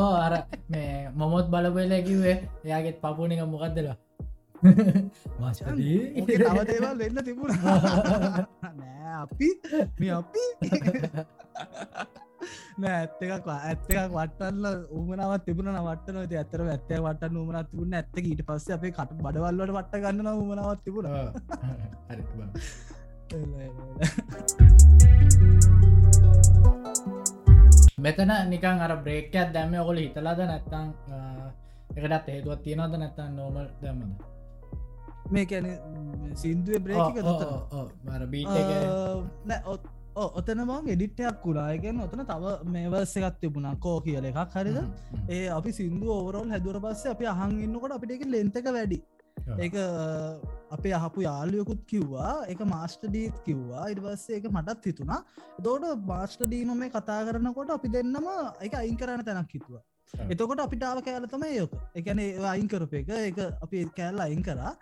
ඕ 0.00 0.12
අර 0.26 0.34
මේ 0.74 0.92
මොමොත් 1.14 1.46
බලපල 1.54 1.92
කිවේ 2.08 2.36
එයාගෙත් 2.64 2.96
පපුනික 3.02 3.40
මොකක්දලා 3.54 3.96
මස්ටී 5.40 5.98
ඕකේ 6.20 6.38
තව 6.38 6.58
දේවල් 6.70 6.96
වෙන්න 7.02 7.18
තිබුණ. 7.26 7.52
නෑ 8.78 9.12
අපි 9.24 9.48
මේ 10.00 10.12
අපි. 10.20 10.44
නෑ 12.82 12.96
ඇත්තකක් 12.98 13.46
ඇත්තකක් 13.54 13.96
වටල්ල 14.16 14.64
උමනාවත් 14.98 15.42
තිබුණ 15.46 15.78
වටන 15.86 16.16
ඇතර 16.42 16.60
ඇත්ත 16.66 16.90
වට 17.06 17.22
උමනත් 17.42 17.66
තිබුණ 17.72 17.98
ඇත්තක 18.00 18.24
ඊට 18.32 18.42
පස්ස 18.50 18.68
අපේ 18.76 18.92
කට 18.98 19.18
බඩවල්ලට 19.24 19.72
වට 19.78 19.94
ගන්න 20.04 20.28
උමනාවත් 20.34 20.80
තිබුණ 20.86 21.06
මෙතන 27.98 28.30
නිකන් 28.48 28.80
අර 28.80 28.96
බ්‍රේක්කයක් 29.04 29.52
දැම්ම. 29.52 29.74
ඔකොල 29.74 29.96
හිතලාද 29.96 30.38
නැත්තං 30.42 30.92
එකටත් 31.96 32.28
හේතුවත් 32.28 32.62
තියෙනවද 32.64 32.96
නැත්තන් 32.96 33.36
නෝමල් 33.36 33.68
දැම්මද? 33.82 34.22
මේ 35.30 35.46
කැන 35.46 35.78
සින්දුව 36.34 36.80
බ්‍රේක 36.80 37.14
බීට 38.30 38.48
ඔතනම 40.16 40.70
ගෙඩිට්ටයක් 40.86 41.40
කුරායගෙන් 41.42 42.00
ඔතන 42.00 42.24
තව 42.24 42.44
මේවස්ස 42.66 43.16
එකත් 43.18 43.40
තිබුණා. 43.40 43.76
කෝ 43.76 44.00
කියල 44.00 44.24
එකක් 44.24 44.54
හරිද? 44.54 44.78
ඒ 45.28 45.50
අපි 45.50 45.72
සිින්දු 45.72 46.10
ඕවරෝල් 46.10 46.50
හැදුර 46.50 46.80
පස්සේ 46.80 47.10
අපි 47.12 47.26
අහන් 47.26 47.60
ඉන්නකොට 47.60 47.92
අපිට 47.92 48.10
එක 48.16 48.24
ලෙන්තක 48.26 48.64
වැඩි 48.70 49.02
ඒක 49.58 49.74
uh, 49.74 50.38
අපේ 50.70 50.94
අහපු 50.98 51.24
යාලයකුත් 51.26 51.82
කිව්වා 51.92 52.32
එක 52.52 52.60
මාස්ටඩීත් 52.74 53.36
කිව්වා. 53.46 53.84
ඉඩවස්සේ 53.92 54.40
එක 54.40 54.48
මටත් 54.50 54.90
හිතුනා 54.90 55.20
දෝට 55.66 55.86
බාස්ටඩීම 56.10 56.74
මේ 56.82 56.90
කතා 56.90 57.20
කරනකොට 57.28 57.70
අපි 57.76 57.94
දෙන්නම 57.96 58.28
එක 58.60 58.74
අයින් 58.82 58.98
කරන්න 59.02 59.24
තැනක් 59.24 59.54
හිතුවා. 59.56 59.84
එතකොට 60.14 60.60
අපිටාව 60.64 61.00
කෑලතම 61.06 61.44
යෝක 61.56 61.72
එකන 61.94 62.20
අයින් 62.52 62.68
කරප 62.72 62.94
එක. 63.00 63.10
එක 63.30 63.38
අපි 63.64 63.84
කෑල්ල 63.98 64.24
අයින් 64.26 64.42
කරා. 64.42 64.72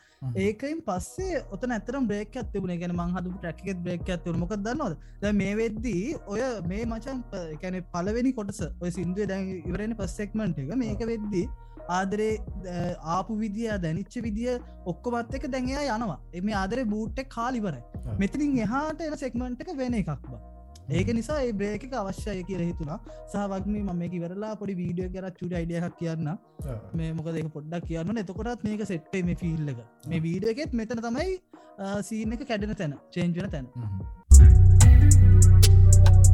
ඒකයින් 0.44 0.80
පස්සේ 0.88 1.42
ඔත 1.54 1.66
ඇතරම් 1.68 2.08
බ්‍රේක් 2.10 2.38
ඇතිබුණ 2.42 2.78
ගෙන 2.82 2.94
මංහතු 3.00 3.34
ටැක්කෙත් 3.36 3.82
බ්‍රේක් 3.84 4.08
ඇතිවුණ 4.08 4.40
මොක 4.44 4.56
දන්නවද? 4.56 4.96
ද 5.22 5.34
මේ 5.42 5.54
වෙද්දී 5.60 6.16
ඔය 6.26 6.40
මේ 6.72 6.84
මචන් 6.86 7.22
කැන 7.62 7.78
පලවෙනි 7.94 8.32
කොටස 8.32 8.62
ඔය 8.82 8.90
සිින්දුව 8.98 9.30
දැන් 9.32 9.52
ඉවරෙන 9.60 9.96
පස්සෙක්මට 10.00 10.64
එක 10.64 10.74
මේක 10.84 11.06
වෙද්දී 11.12 11.46
ආදරේ 11.98 12.32
ආපු 13.16 13.38
විදිිය 13.44 13.78
දැනිච්ච 13.84 14.18
විදිිය 14.26 14.58
ඔක්කොමත් 14.92 15.34
එක 15.38 15.46
දැඟයා 15.54 15.96
යනවා. 15.96 16.20
එම 16.34 16.52
ආදරේ 16.64 16.90
බූට්ටෙක් 16.94 17.32
කාලිවරයි 17.38 18.16
මෙතිනින් 18.22 18.60
එහාට 18.66 19.08
එන 19.08 19.16
සෙක්මන්ට් 19.24 19.64
එක 19.64 19.72
වෙන 19.82 19.98
එකක් 20.02 20.12
බා 20.30 20.55
ඒක 20.88 21.08
නිසා 21.18 21.38
ඒ 21.44 21.52
බ්‍රේක 21.60 21.84
අවශ්‍යය 22.00 22.42
කියර 22.48 22.60
හිතුනා 22.62 22.98
සහවක්ම 23.32 23.74
ම 23.76 23.88
මේ 24.00 24.10
ඉවරලා 24.18 24.52
පොඩි 24.60 24.76
වීඩියෝ 24.80 25.10
කර 25.14 25.30
චුඩ 25.40 25.54
අයිඩියක් 25.60 25.96
කියන්න. 26.00 26.28
මේ 26.98 27.10
මොකද 27.18 27.40
පොඩ්ඩක් 27.56 27.88
කියන්න 27.88 28.22
එතකොටත් 28.22 28.62
මේක 28.68 28.84
සෙට්ටේ 28.92 29.24
මේ 29.30 29.40
ෆිල්ල 29.42 29.72
එක. 29.74 29.80
මේ 30.12 30.22
වීඩියෝ 30.26 30.54
එකෙත් 30.56 30.78
මෙතන 30.82 31.02
තමයි 31.08 31.32
සීන 32.10 32.38
එක 32.38 32.46
කැඩෙන 32.52 32.78
තැන 32.82 32.96
චේන්ජන 33.16 33.50
තැන. 33.56 33.66
පාලුව 34.36 36.25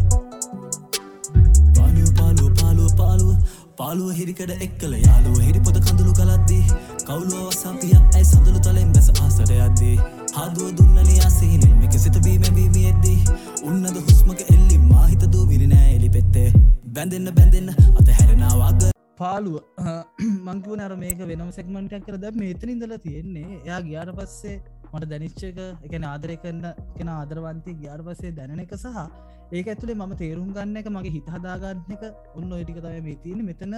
පාලුව 2.93 3.23
පාලුව 3.23 3.37
පාලුව 3.37 3.73
පාලුව 3.79 4.17
හිරිකට 4.17 4.53
එක්කල 4.59 4.93
යාලුව 4.99 5.39
හිරි 5.41 5.61
පොද 5.61 5.77
කඳුළු 5.79 6.13
කලද්දී 6.13 6.65
කවුලුව 7.03 7.47
වසාපිය 7.49 7.95
ඇයි 7.97 8.25
සඳලු 8.25 8.61
තලෙන් 8.61 8.91
බැස 8.93 9.09
ආසට 9.17 9.53
යද්දී? 9.57 9.97
හාදුව 10.35 10.69
දුන්නනයා 10.79 11.31
සිහිනෙන් 11.31 11.75
මේක 11.79 11.97
සිතබීම 11.97 12.45
බීමි 12.51 12.83
එද්දී 12.91 13.21
උන්නද 13.65 13.97
හුස්මක 13.99 14.41
එල්ලි 14.47 14.79
මාහිතදූ 14.85 15.45
විරිනෑ 15.49 15.91
එලි 15.97 16.11
පෙත්තේ. 16.11 16.49
බැඳෙන්න 16.89 17.35
බැඳෙන්න 17.35 17.71
අත 17.95 18.09
හැරෙනවාග 18.11 18.87
පාලුව 19.19 19.57
මංකුව 20.47 20.79
නර 20.79 20.97
මේක 20.97 21.21
වෙනම 21.25 21.51
සෙක්මන්ටක් 21.53 22.07
කරද 22.07 22.25
මේතන 22.37 22.75
ඉඳල 22.77 22.97
තියෙන්නේ. 22.99 23.61
එයා 23.61 23.83
ගියාට 23.83 24.15
පස්සේ 24.15 24.57
මට 24.93 25.11
දැනිච්චක 25.11 25.61
එකන 25.87 26.05
ආදරය 26.07 26.39
කරන්න 26.39 26.67
කෙන 26.97 27.11
ආදරවන්තය 27.11 27.77
ගියාට 27.77 28.09
පස්සේ 28.09 28.35
දැනෙන 28.39 28.65
එක 28.65 28.75
සහ 28.77 29.07
ඒක 29.53 29.67
ඇතුළේ 29.69 29.99
මම 29.99 30.15
තේරුම් 30.21 30.49
ගන්න 30.57 30.81
එක 30.81 30.89
මගේ 30.91 31.15
හිත 31.17 31.29
හදාගන්න 31.35 31.93
එක 31.97 32.05
ඔන්න 32.39 32.57
ඔටික 32.59 32.79
තම 32.79 33.07
මේ 33.07 33.21
තියෙන 33.25 33.45
මෙතන 33.49 33.75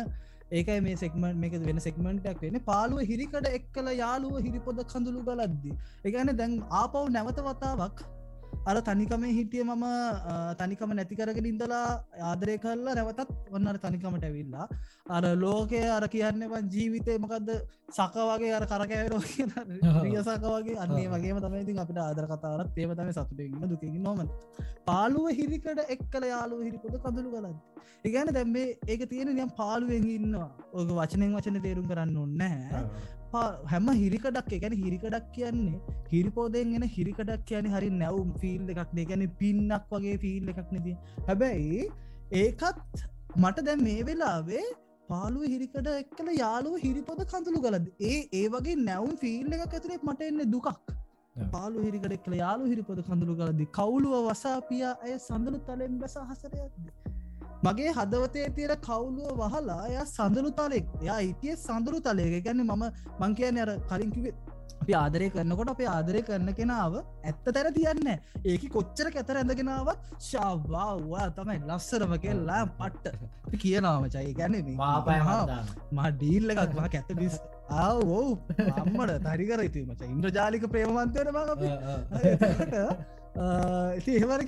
ඒකයි 0.53 0.81
මේ 0.81 0.97
සෙක්මට 0.97 1.37
මේක 1.37 1.55
වෙන 1.61 1.81
සෙක්මටක් 1.81 2.43
වෙන 2.43 2.59
පාලුව 2.67 3.01
හිරිකට 3.11 3.49
එක් 3.51 3.65
කල 3.73 3.89
යාලුව 3.95 4.37
හිරිපොද 4.39 4.83
කඳුළු 4.85 5.23
ගලද්දි. 5.29 5.73
එකන 6.05 6.31
දැන් 6.41 6.53
ආපව් 6.73 7.09
නැවත 7.11 7.41
වතාවක් 7.49 8.05
අර 8.65 8.77
තනිකම 8.81 9.25
හිටිය 9.29 9.65
මම 9.65 9.85
තනිකම 10.55 10.93
නැති 10.93 11.15
කරගෙන 11.15 11.47
ඉඳලා 11.47 11.87
ආදරය 12.23 12.57
කරලා 12.59 12.95
නැවතත් 12.95 13.31
ඔන්නට 13.51 13.81
තනිකමට 13.83 14.25
ඇවිල්ලා 14.25 14.67
අර 15.09 15.25
ලෝකය 15.37 15.83
අර 15.89 16.07
කියන්නවන් 16.09 16.71
ජීවිතය 16.71 17.19
මකක්ද 17.19 17.51
සක 17.93 18.17
වගේ 18.31 18.55
අර 18.59 18.67
කරකෑරෝ 18.67 19.23
ියසක 20.09 20.49
වගේ 20.55 20.79
අන්නේ 20.79 21.07
වගේ 21.09 21.41
තමයි 21.41 21.79
අපිට 21.79 22.01
ආදර 22.01 22.27
කතාරත් 22.27 22.79
ඒම 22.79 22.95
තම 22.95 23.13
සතුටගන්න 23.13 23.71
දුකින් 23.71 24.03
නොම 24.03 24.27
පාලුව 24.85 25.31
හිරිකට 25.33 25.87
එක් 25.89 26.03
කල 26.11 26.27
යාලුව 26.27 26.67
හිරිපොද 26.67 26.99
කඳුළු 26.99 27.31
කලන්න 27.35 27.59
ඒගැන 28.05 28.31
දැම්බේ 28.31 28.77
ඒක 28.85 29.03
තියෙන 29.09 29.31
නියම් 29.31 29.51
පාලුවෙන් 29.57 30.09
ඉන්නවා. 30.11 30.49
ඕක 30.73 30.91
වචනෙන් 30.93 31.31
වචන 31.33 31.61
තේරුම් 31.63 31.87
කරන්න 31.89 32.17
ඔන්නෑ 32.19 32.83
හැම 33.67 33.91
හිරිකඩක් 33.95 34.53
එකැන 34.53 34.77
හිරිකඩක් 34.77 35.27
කියන්නේ 35.33 35.97
හිරිපෝදයෙන් 36.11 36.73
එෙන 36.73 36.87
හිරිකඩක් 36.91 37.45
කියන 37.45 37.69
හරි 37.69 37.91
නැවම් 37.97 38.31
ෆිල් 38.39 38.73
එකක් 38.75 38.95
දෙගැන 38.95 39.27
පින්නක් 39.39 39.93
වගේ 39.93 40.17
ෆිල් 40.19 40.55
එකක් 40.55 40.73
නැති 40.73 40.97
හැබැයි 41.29 41.85
ඒකත් 42.37 43.05
මට 43.37 43.67
දැන් 43.67 43.83
මේ 43.83 44.01
වෙලාවේ 44.05 44.67
පාලුව 45.09 45.47
හිරිකඩ 45.47 45.89
එක්කල 45.93 46.29
යාලුව 46.37 46.77
හිරිපොද 46.81 47.25
කඳුළු 47.27 47.61
කලද 47.61 47.89
ඒ 48.05 48.19
ඒ 48.35 48.45
වගේ 48.51 48.77
නැවුම් 48.83 49.17
ෆිල් 49.19 49.57
එකක් 49.57 49.65
ඇතරේ 49.71 49.99
මට 50.01 50.29
එන්න 50.29 50.45
දුකක්. 50.51 50.69
පාලු 51.51 51.85
හිරිකඩ 51.85 52.13
එක්ල 52.13 52.37
යාලු 52.37 52.71
හිරිපොද 52.71 53.01
කඳුළු 53.03 53.35
කලදි 53.37 53.67
කවුලුව 53.73 54.15
වසාපියා 54.29 54.95
ඇය 54.99 55.19
සඳලු 55.21 55.59
තලෙන් 55.67 55.99
බැස 55.99 56.17
හසරයක්ද 56.23 56.87
මගේ 57.67 57.93
හදවතේ 57.99 58.49
තියර 58.57 58.73
කවුලුව 58.89 59.39
වහලා 59.43 59.83
එය 59.91 60.01
සඳලු 60.17 60.51
තලෙක්. 60.59 60.87
යා 61.09 61.21
ඉතිය 61.31 61.55
සඳරු 61.67 61.99
තලයක 62.09 62.35
ගැන 62.49 62.61
මම 62.71 62.85
මංකයන 63.23 63.63
අර 63.65 63.71
කලින්කිවේ 63.93 64.35
අපි 64.83 64.95
ආදරය 65.01 65.27
කරන්නකොට 65.35 65.71
අපේ 65.73 65.89
ආදරය 65.95 66.21
කරන්න 66.29 66.51
කෙනාව 66.59 66.95
ඇත්ත 67.29 67.47
තැර 67.57 67.69
තියන්න 67.77 68.09
ඒක 68.53 68.65
කොච්චර 68.75 69.07
කැතර 69.15 69.37
ඇඳගෙනාව 69.41 69.89
ශව්වා 70.29 71.29
තමයි 71.39 71.59
ලස්සරම 71.71 72.13
කෙල්ලා 72.25 72.63
පට්ට. 72.81 73.17
කියනාව 73.63 74.03
චයි. 74.15 74.33
ගැන 74.41 74.55
මා 75.99 76.09
ඩීල්ල 76.19 76.55
එකක් 76.55 76.77
කැත 76.95 77.11
බිස්. 77.23 77.37
ආවෝ 77.83 78.29
අම්මට 78.81 79.13
තරිකර 79.27 79.61
ඉති 79.69 79.81
මච. 79.89 80.01
ඉන්ද්‍රජාලික 80.15 80.65
ප්‍රේමන්තයට 80.73 81.29
මග 81.37 81.51
ඒවර 83.35 84.43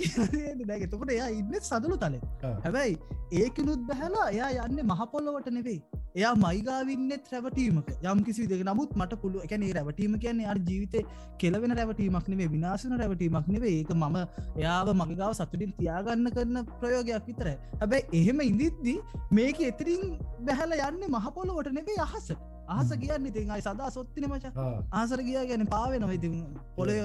දැ 0.68 0.78
එතකොට 0.86 1.10
එයා 1.10 1.28
ඉන්න 1.30 1.54
සඳලු 1.60 1.96
තලෙ. 1.98 2.20
හැබැයි 2.64 2.98
ඒකනුත් 3.32 3.86
බැහලා 3.88 4.26
එයා 4.30 4.66
යන්න 4.66 4.82
මහපොල්ලොවට 4.86 5.50
නෙවෙයි. 5.50 5.80
එයා 6.14 6.34
මයිගාවින්නෙත් 6.36 7.32
රැවටීමක. 7.32 7.88
යම් 8.04 8.24
කිසි 8.24 8.46
දෙක 8.46 8.62
නමුත් 8.64 8.96
මට 8.96 9.20
පුළුව 9.22 9.44
එකැන 9.44 9.66
රැවටීම 9.78 10.18
කියන්නේ 10.18 10.46
අ 10.46 10.54
ජීවිතය 10.60 11.04
කෙලවෙන 11.38 11.76
රැවටීමක් 11.78 12.28
නෙවේ 12.28 12.48
විනාශන 12.48 12.98
රැවටීමක් 12.98 13.48
නෙවේ 13.48 13.74
ඒක 13.80 13.94
මම 13.94 14.18
එයාව 14.56 14.92
මගගාව 14.94 15.34
සතුටින් 15.34 15.72
තියාගන්න 15.80 16.30
කරන 16.30 16.62
ප්‍රයෝගයක් 16.80 17.30
විතර 17.30 17.50
හැබැයි 17.80 18.20
එහෙම 18.20 18.44
ඉදිද්දී 18.50 18.98
මේක 19.30 19.60
එතරින් 19.70 20.04
බැහල 20.46 20.76
යන්න 20.80 21.08
මහපොලොවට 21.16 21.72
නෙවේ 21.78 21.98
අහසට 21.98 22.55
ආස 22.68 22.90
කියන්න 23.00 23.26
ඉතින් 23.26 23.50
අයි 23.50 23.62
සදා 23.62 23.90
සොත්තින 23.90 24.28
මච. 24.28 24.52
ආසර 24.92 25.22
කියා 25.22 25.46
ගැන 25.46 25.66
පාවෙන 25.66 26.06
ඉති 26.12 26.30
පොලය 26.76 26.96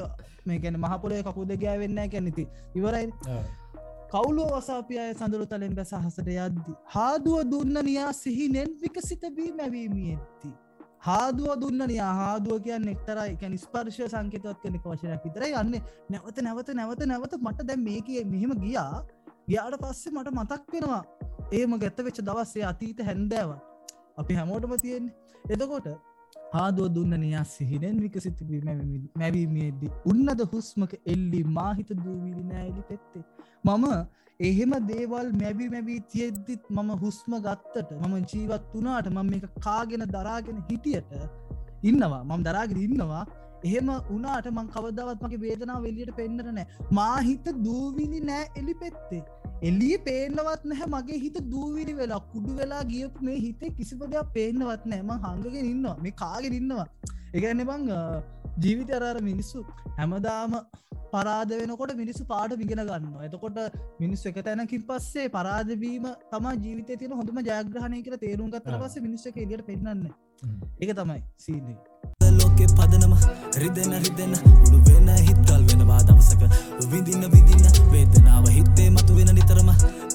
මේ 0.46 0.60
ගැන 0.60 0.80
මහපොලේ 0.80 1.24
කකුද 1.24 1.54
ගෑවෙන්න 1.64 2.02
කැනෙති 2.10 2.48
ඉවරයි. 2.76 3.08
කවුලෝ 4.12 4.50
වසාපියය 4.56 5.14
සඳරු 5.14 5.46
තලෙන් 5.46 5.76
බැස 5.76 5.94
හසට 6.00 6.28
යද්දි. 6.28 6.74
හාදුව 6.96 7.38
දුන්න 7.52 7.78
නියා 7.84 8.12
සිහිනෙන් 8.14 8.76
විකසිතබී 8.82 9.52
මැවීමී 9.54 10.12
ඇත්ති. 10.16 10.52
හාදුව 11.08 11.56
දුන්න 11.62 11.88
නියා 11.88 12.12
හාදුව 12.14 12.62
කියන්න 12.66 12.92
එක්තරයි 12.96 13.38
එක 13.38 13.44
ස්පර්ශය 13.64 14.10
සංකතවත් 14.10 14.60
කෙනෙක 14.64 14.86
වශනයක් 14.86 15.26
විතර 15.26 15.48
යන්න 15.48 15.80
නැවත 16.10 16.46
නැවත 16.48 16.76
නැවත 16.82 17.08
නැවත 17.08 17.40
මට 17.40 17.68
දැ 17.70 17.82
මේක 17.88 18.14
මෙහෙම 18.34 18.54
ගියා. 18.66 19.04
ගියාට 19.50 19.82
පස්සේ 19.84 20.14
මට 20.14 20.38
මතක් 20.38 20.74
වෙනවා. 20.74 21.04
ඒම 21.52 21.78
ගැත්ත 21.80 22.08
වෙච්ච 22.08 22.20
දවස්සේ 22.22 22.66
අතීත 22.68 23.00
හැන්දෑව 23.10 23.71
අපි 24.18 24.34
හැමෝටම 24.34 24.74
තියෙන්නේ. 24.78 25.16
එතකොට 25.50 25.88
ආදුව 26.56 26.88
දුන්න 26.94 27.14
නයා 27.18 27.44
සිහිනෙන් 27.48 28.00
විකසිත 28.00 28.40
මැවීමේදී 29.16 29.92
උන්නද 30.06 30.42
හුස්මක 30.54 30.94
එල්ලි 31.06 31.44
මාහිත 31.58 31.92
දූවිලි 31.98 32.44
නෑලි 32.44 32.82
පෙත්තේ 32.90 33.24
මම 33.66 33.86
එහෙම 34.40 34.74
දේවල් 34.88 35.28
මැබි 35.34 35.70
මැබී 35.70 36.00
තියෙද්දිත් 36.12 36.64
මම 36.70 36.90
හුස්ම 36.98 37.34
ගත්තට 37.46 37.90
මම 38.00 38.16
ජීවත් 38.32 38.74
වනාට 38.74 39.10
මම 39.10 39.30
මේක 39.30 39.46
කාගෙන 39.60 40.04
දරාගෙන 40.08 40.60
හිටියට 40.70 41.12
ඉන්නවා. 41.84 42.24
මම 42.24 42.44
දරාගෙන 42.44 42.80
ඉන්නවා. 42.88 43.26
එහෙම 43.64 43.92
උනාට 44.16 44.50
මං 44.54 44.72
කවදවත් 44.74 45.22
මගේ 45.26 45.44
වේදනාව 45.46 45.88
වෙලියට 45.88 46.12
පෙන්න්නට 46.20 46.50
නෑ. 46.50 46.68
මාහිත 46.92 47.48
දූවිලි 47.68 48.22
නෑ 48.32 48.44
එලි 48.62 48.76
පෙත්තේ. 48.84 49.24
එල්ලිය 49.70 49.96
පේනවත් 50.10 50.64
නැහැ 50.66 50.92
මගේ 50.96 51.22
හිත 51.26 51.40
දූවිලි 51.54 51.96
වෙලා 52.02 52.22
කුඩු 52.34 52.60
වෙලා 52.60 52.84
ගියපු 52.92 53.30
මේ 53.30 53.40
හිතේ 53.48 53.74
කිසිපදයක් 53.80 54.36
පේනවත් 54.38 54.86
නෑම 54.94 55.16
හංගගෙන 55.26 55.72
ඉන්නවා 55.74 55.98
මේ 56.06 56.20
කාගෙන 56.24 56.60
ඉන්නවා. 56.62 56.88
එකන්න 57.34 57.66
බං 57.68 57.92
ජීවිත 58.60 58.96
අරර 59.00 59.18
මිනිස්සු 59.24 59.60
හැමදාම 59.98 60.56
පරාද 61.14 61.52
වෙනකොට 61.54 61.94
මිනිස්සු 61.96 62.26
පාට 62.26 62.56
විගෙන 62.62 62.84
ගන්න 62.84 63.26
එතකොට 63.28 63.60
මිනිස් 64.00 64.26
එක 64.26 64.40
තැනකින් 64.48 64.84
පස්සේ 64.90 65.28
පරාදවීම 65.30 66.08
තම 66.32 66.50
ජීවිත 66.66 66.92
තියන 67.02 67.16
හොඳම 67.20 67.44
ජයග්‍රහණය 67.50 68.02
කර 68.08 68.18
තේරුම් 68.26 68.52
ගත්තර 68.56 68.82
පස්ස 68.82 69.06
මිනිස්ස 69.08 69.32
එලියට 69.36 69.68
පෙන්න්න 69.70 70.10
එක 70.82 70.98
තමයි 71.00 71.22
සීනේ 71.38 72.21
ලෝකෙ 72.62 72.76
පදනම 72.78 73.14
රිදෙන 73.62 73.94
රිදෙන 74.04 74.34
උඩු 74.66 74.80
වෙන 74.88 75.08
හිත්කල් 75.28 75.62
වෙනවා 75.70 76.02
දවසක 76.08 76.42
විඳින්න 76.92 77.24
විදින්න 77.34 77.66
වේදනාව 77.92 78.46
හිත්තේ 78.58 78.90
මතු 78.90 79.16
වෙන 79.16 79.32
නිතරම 79.38 79.70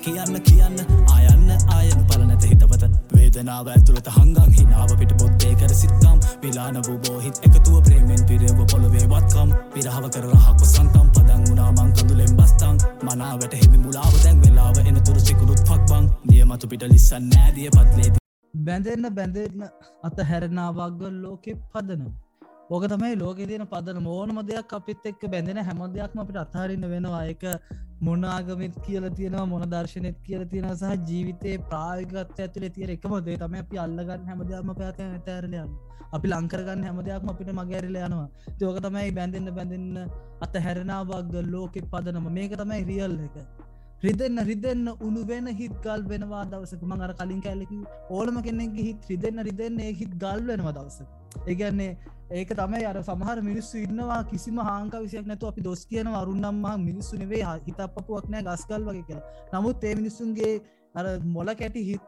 කියන්න 0.04 0.37
කියන්න 0.48 0.76
ආයන්න 1.14 1.50
ආයන 1.76 2.04
පලනැත 2.09 2.44
හිතවත. 2.50 2.85
වේදනාව 3.14 3.70
ඇතුළට 3.74 4.11
හංගන් 4.16 4.52
හිනාව 4.59 4.94
පිට 5.00 5.14
පොත්තේ 5.22 5.54
කර 5.54 5.74
සිත්තම් 5.74 6.20
විලාන 6.42 6.78
බූබෝහිත් 6.88 7.40
එකතුව 7.48 7.80
ප්‍රේමෙන් 7.88 8.22
පිරේව 8.28 8.61
පොළොවේ 8.72 9.06
වත්කම්. 9.12 9.50
පිරහව 9.74 10.04
කර 10.14 10.28
රහක්ව 10.28 10.68
සන්තම් 10.68 11.09
පදං 11.16 11.42
වුණාමං 11.48 11.90
කඳුලෙන් 11.96 12.37
බස්තං 12.38 12.78
මනාවට 13.09 13.59
හිමි 13.62 13.78
මුලාව 13.78 14.14
දැන් 14.22 14.38
වෙලාව 14.44 14.78
එනතුරු 14.85 15.20
සිකුරුත් 15.20 15.64
පක්බං 15.64 16.06
නියමතු 16.30 16.70
පිට 16.70 16.87
ලිස්සන් 16.92 17.28
නෑදිය 17.35 17.70
පත්ලේති 17.70 18.24
බැඳෙන්න 18.54 19.11
බැඳෙන්න 19.18 19.66
අත 20.02 20.22
හැරෙනවාගල් 20.30 21.12
ලෝකෙ 21.24 21.59
පදනම්. 21.74 22.14
ඕක 22.68 22.85
තමයි 22.90 23.16
ලෝක 23.18 23.37
තියන 23.48 23.64
පදන 23.72 23.98
මෝනම 24.02 24.38
දෙයක් 24.46 24.72
අපිත් 24.76 25.05
එක්ක 25.11 25.20
බැඳෙන 25.33 25.59
හැම 25.66 25.81
දෙයක්ම 25.96 26.22
අපිට 26.22 26.38
අත්හරින්න 26.40 26.87
වෙනවා. 26.92 27.20
එක 27.33 27.42
මොනාගමත් 28.07 28.79
කියල 28.87 29.05
තියෙනවා 29.18 29.44
මොන 29.50 29.64
දර්ශනයත් 29.74 30.16
කියල 30.26 30.42
තියෙන 30.52 30.66
සහ 30.72 30.96
ජීවිතය 31.11 31.52
ප්‍රාවිගත් 31.68 32.40
ඇතුල 32.44 32.66
තියර 32.76 32.90
එකමදේ 32.96 33.37
තම 33.42 33.55
අපි 33.61 33.79
අල්ලගන්න 33.85 34.26
හැමදයක්ම 34.31 34.72
පැත 34.81 34.98
ඇතෑරලයන් 35.05 35.70
අපි 36.18 36.33
ලංකරගන්න 36.33 36.83
හැමදයක්ම 36.88 37.31
අපිට 37.35 37.52
මගැරිල 37.61 38.00
යනවා. 38.00 38.26
තෝක 38.59 38.81
තමයි 38.87 39.14
බැඳෙන්න්න 39.20 39.55
බැඳන්න 39.61 40.11
අත 40.48 40.59
හැරෙනවාග 40.66 41.38
ලෝකෙ 41.55 41.81
පදනම. 41.94 42.26
මේක 42.38 42.59
තමයි 42.62 42.83
රියල් 42.90 43.16
එක. 43.29 43.38
රිදෙන්න්න 44.05 44.44
රිදෙන්න්න 44.50 44.88
උුණු 44.96 45.22
වෙන 45.31 45.46
හිත් 45.61 45.79
ගල් 45.87 46.02
වෙනවා 46.11 46.42
දවසක. 46.50 46.83
මං 46.90 47.07
අර 47.07 47.14
කලින් 47.22 47.40
කැලෙකි 47.46 47.79
ඕලම 48.11 48.42
කෙනෙක් 48.48 48.76
හිත් 48.88 49.09
රිදෙන්න්න 49.12 49.46
රිදෙන්නේ 49.50 49.94
හිත් 50.02 50.12
ගල් 50.24 50.44
වෙනවා 50.50 50.76
දවස 50.81 50.98
ඒගන්නේ 51.46 51.90
ඒක 52.28 52.48
තමයි 52.50 52.84
අර 52.84 52.96
සමහර 53.00 53.38
මිනිස්සු 53.42 53.78
ඉන්නවා 53.78 54.22
කිසිම 54.24 54.56
හාංක 54.58 54.94
විසියක් 54.96 55.26
නැතු 55.26 55.46
අපි 55.46 55.62
දොස් 55.62 55.86
කියන 55.86 56.08
අරුන්නම්ම 56.12 56.64
මිනිස්සු 56.84 57.18
නෙවේ 57.18 57.42
හිතපපුුවක් 57.66 58.26
නෑ 58.28 58.42
ගස්කල් 58.42 58.82
වගේ 58.82 59.06
කියලා. 59.08 59.26
නමුත් 59.52 59.84
ඒ 59.84 59.94
මිනිස්සුන්ගේ 59.94 60.52
අර 60.94 61.06
මොල 61.36 61.54
කැටි 61.54 61.84
හිත් 61.90 62.04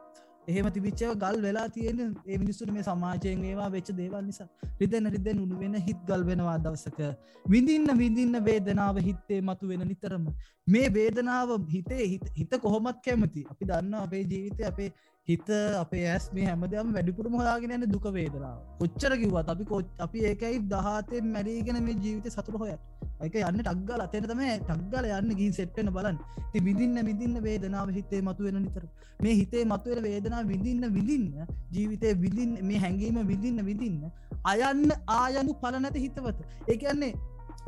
එහෙම 0.48 0.66
තිබිච්චව 0.74 1.12
ගල් 1.22 1.38
වෙලා 1.40 1.68
තියෙන 1.68 2.00
ඒ 2.26 2.38
මිනිස්සුට 2.38 2.72
මේ 2.76 2.82
සමාජයෙන් 2.82 3.44
ඒවා 3.44 3.68
වෙච්ච 3.74 3.92
දේවල් 3.98 4.24
නිසා 4.28 4.48
රිදෙන 4.80 5.06
රිදෙන් 5.14 5.42
උුණු 5.42 5.58
වෙන 5.62 5.74
හිත් 5.88 6.00
ගල් 6.08 6.24
වෙනවා 6.28 6.56
දවසක. 6.64 6.98
විඳින්න 7.46 7.98
විඳින්න 8.02 8.38
වේදනාව 8.44 8.98
හිත්තේ 9.08 9.40
මතු 9.40 9.70
වෙන 9.70 9.84
නිතරම. 9.90 10.24
මේ 10.66 10.88
වේදනාව 10.96 11.54
හිතේ 11.74 12.08
හිත 12.38 12.58
කොහොමත් 12.64 12.98
කැමති. 13.06 13.46
අපි 13.52 13.70
දන්න 13.70 13.94
අපේ 14.00 14.24
ජීවිතය 14.24 14.68
අපේ 14.72 14.90
හිත 15.28 15.48
අපේ 15.80 16.04
ඇස් 16.10 16.26
මේ 16.36 16.44
හැමදම 16.48 16.92
වැඩිපුරම 16.96 17.34
හොයාගෙන 17.38 17.72
යන 17.76 17.82
දුක 17.94 18.06
වේදනාව. 18.16 18.60
කොච්චර 18.78 19.12
කිවත් 19.22 19.50
අපි 19.54 19.64
කොච් 19.72 19.88
අපි 20.04 20.18
ඒකයි 20.28 20.60
දහතෙන් 20.70 21.26
මැරීගෙන 21.34 21.78
මේ 21.88 21.96
ජීවිත 22.04 22.28
සතුර 22.34 22.56
හොයට 22.62 22.80
එක 23.26 23.36
යන්න 23.40 23.60
ටක්ගල 23.60 24.04
අතෙන 24.04 24.28
තම 24.30 24.40
ටක්ගල 24.62 25.08
යන්න 25.18 25.34
ගින් 25.40 25.52
සෙට්ටෙන 25.58 25.90
බලන් 25.96 26.20
ති 26.52 26.62
විදින්න 26.68 27.02
විදින්න 27.08 27.36
වේදනාව 27.48 27.92
හිතේ 27.98 28.22
මතුවෙන 28.28 28.58
නිතර. 28.64 28.86
මේ 29.22 29.34
හිතේ 29.40 29.64
මතුවෙන 29.72 30.02
වේදනා 30.08 30.42
විඳින්න 30.52 30.88
විදින්න 30.96 31.28
ජීවිතය 31.76 32.14
විදින් 32.24 32.56
මේ 32.70 32.80
හැඟීම 32.86 33.20
විදින්න 33.32 33.60
විදින්න 33.68 34.00
අයන්න 34.52 34.90
ආයනු 35.18 35.60
පලනැත 35.62 36.00
හිතවත. 36.06 36.38
ඒකන්නේ 36.72 37.12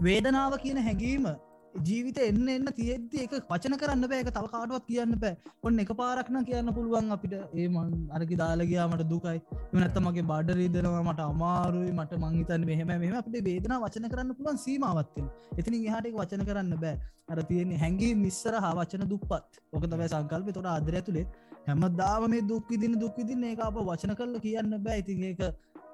වේදනාව 0.09 0.59
කියන 0.65 0.83
හැඟීම 0.89 1.31
ජීවිත 1.75 2.19
එන්න 2.19 2.49
එන්න 2.49 2.69
තියෙද්දි 2.79 3.23
එක 3.25 3.35
පචන 3.51 3.77
කරන්න 3.81 4.07
බෑක 4.13 4.31
තව 4.37 4.47
කාටුවත් 4.55 4.87
කියන්න 4.89 5.15
බෑ. 5.23 5.37
ඔන්න 5.63 5.79
එක 5.79 5.93
පාරක්න 6.01 6.39
කියන්න 6.49 6.73
පුළුවන් 6.77 7.13
අපිට. 7.17 7.35
ඒමන් 7.55 7.93
අරකි 8.17 8.39
දාලගයාමට 8.43 9.05
දුකයි. 9.13 9.39
නැත්ත 9.73 10.01
මගේ 10.07 10.27
බඩරීදනවා 10.31 11.05
මට 11.05 11.27
අමාරුයි. 11.27 11.93
මට 11.93 12.19
මංහිතන් 12.25 12.67
මෙහෙම 12.71 12.91
මෙම 12.95 13.15
අපට 13.21 13.39
වේදනා 13.49 13.79
වචන 13.85 14.11
කරන්න 14.15 14.35
පුළුවන් 14.39 14.59
සීමාවත්තෙන් 14.65 15.31
එතිනි 15.59 15.85
හටක් 15.87 16.19
වචන 16.21 16.45
කරන්න 16.49 16.75
බෑ. 16.85 16.97
අර 17.31 17.39
තියෙන 17.51 17.77
හැඟී 17.85 18.15
මිස්සර 18.25 18.59
හා 18.65 18.75
වචන 18.81 19.07
දුප්පත්. 19.13 19.63
ඕක 19.73 19.87
තමයි 19.87 20.11
සංකල්ප. 20.15 20.53
තොට 20.59 20.71
අදර 20.75 21.01
ඇතුළේ 21.01 21.27
හැම 21.67 21.83
දාම 21.97 22.31
මේ 22.31 22.47
දුක්විදින 22.53 22.95
දුක්විදින 23.03 23.45
ඒ 23.45 23.57
අප 23.69 23.83
වචන 23.91 24.17
කරල 24.19 24.37
කියන්න 24.47 24.79
බෑ. 24.87 24.99
ඉතින් 25.03 25.25
ඒක 25.31 25.43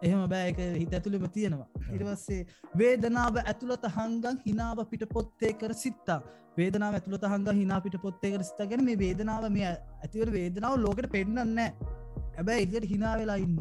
එහෙම 0.03 0.25
බෑක 0.29 0.59
හිත 0.81 0.93
ඇතුළෙම 0.93 1.29
තියෙනවා. 1.37 1.69
ඉරිවස්සේ 1.95 2.47
වේදනාව 2.79 3.39
ඇතුළත 3.43 3.87
හංගන් 3.97 4.43
හිනාව 4.47 4.85
පිට 4.91 5.07
පොත්තේ 5.13 5.53
කර 5.53 5.75
සිත්තා. 5.75 6.21
වේදනාව 6.57 6.95
ඇතුළත 6.99 7.25
හංග 7.33 7.57
හිනා 7.61 7.81
පිට 7.81 7.97
පොත්තේ 8.03 8.33
කර 8.33 8.45
සිතා 8.45 8.67
ගැන 8.67 8.85
මේ 8.85 8.99
වේදනාව 8.99 9.49
මේ 9.57 9.71
ඇතිවර 10.03 10.31
වේදනාව 10.33 10.77
ලෝකට 10.85 11.09
පෙන්න්නන්න 11.15 11.59
ඇබැයි 11.63 12.67
ඉදිට 12.67 12.87
හිනාවෙලා 12.93 13.37
ඉන්න 13.45 13.59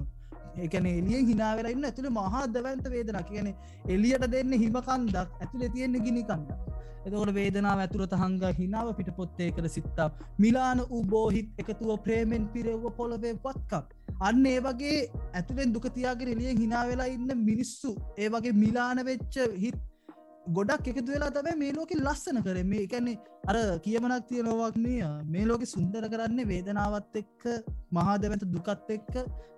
ඒකන 0.58 0.88
එලිය 0.90 1.22
හිනාවෙලා 1.24 1.72
ඉන්න 1.72 1.88
ඇතුළ 1.88 2.10
මහා 2.12 2.46
දවන්ත 2.50 2.92
වේදනා 2.92 3.24
කියන 3.24 3.52
එලියට 3.88 4.26
දෙන්න 4.32 4.56
හිමකන්දක් 4.56 5.18
ඇතුළ 5.40 5.68
තියෙන්නේ 5.70 6.02
ගිනි 6.02 6.24
කන්ද 6.24 6.50
එතකොට 7.06 7.34
වේදනාව 7.34 7.82
ඇතුළත 7.82 8.16
හංග 8.16 8.54
හිනාව 8.60 8.94
පිට 8.98 9.10
පොත්තේ 9.16 9.50
කර 9.52 9.68
සිත්තා 9.70 10.08
මිලාන 10.40 10.80
උබෝහිත් 10.92 11.50
එකතුව 11.58 11.92
ප්‍රේමෙන් 12.00 12.48
පිරෙව්ව 12.50 12.86
පොළොවේ 12.98 13.34
වත්කක් 13.38 13.84
අන්න 14.22 14.46
ඒ 14.46 14.60
වගේ 14.62 14.96
ඇතුළෙන් 15.34 15.74
දුකතියාගෙන 15.74 16.32
එලියෙන් 16.34 16.58
හිනාවෙලා 16.58 17.10
ඉන්න 17.10 17.36
මිනිස්සු 17.44 17.92
ඒ 18.18 18.30
වගේ 18.30 18.56
මිලාන 18.56 19.06
වෙච්ච 19.06 19.38
හිත් 19.58 19.78
ගොඩක් 20.54 20.88
එකතු 20.92 21.12
වෙලා 21.14 21.32
තබ 21.36 21.56
මේ 21.62 21.74
ලෝක 21.74 21.92
ලස්සන 21.98 22.38
කර. 22.46 22.58
මේ 22.72 22.84
එකන්නේ 22.86 23.18
අර 23.50 23.56
කියමනක් 23.86 24.28
තියෙනවක්නේ 24.30 25.10
මේ 25.34 25.46
ලෝක 25.50 25.66
සුන්දර 25.74 26.06
කරන්නේ 26.14 26.50
වේදනාවත් 26.52 27.18
එක්ක 27.22 27.44
මහාදවත 27.98 28.46
දුකත් 28.56 28.94
එක්ක 28.98 29.14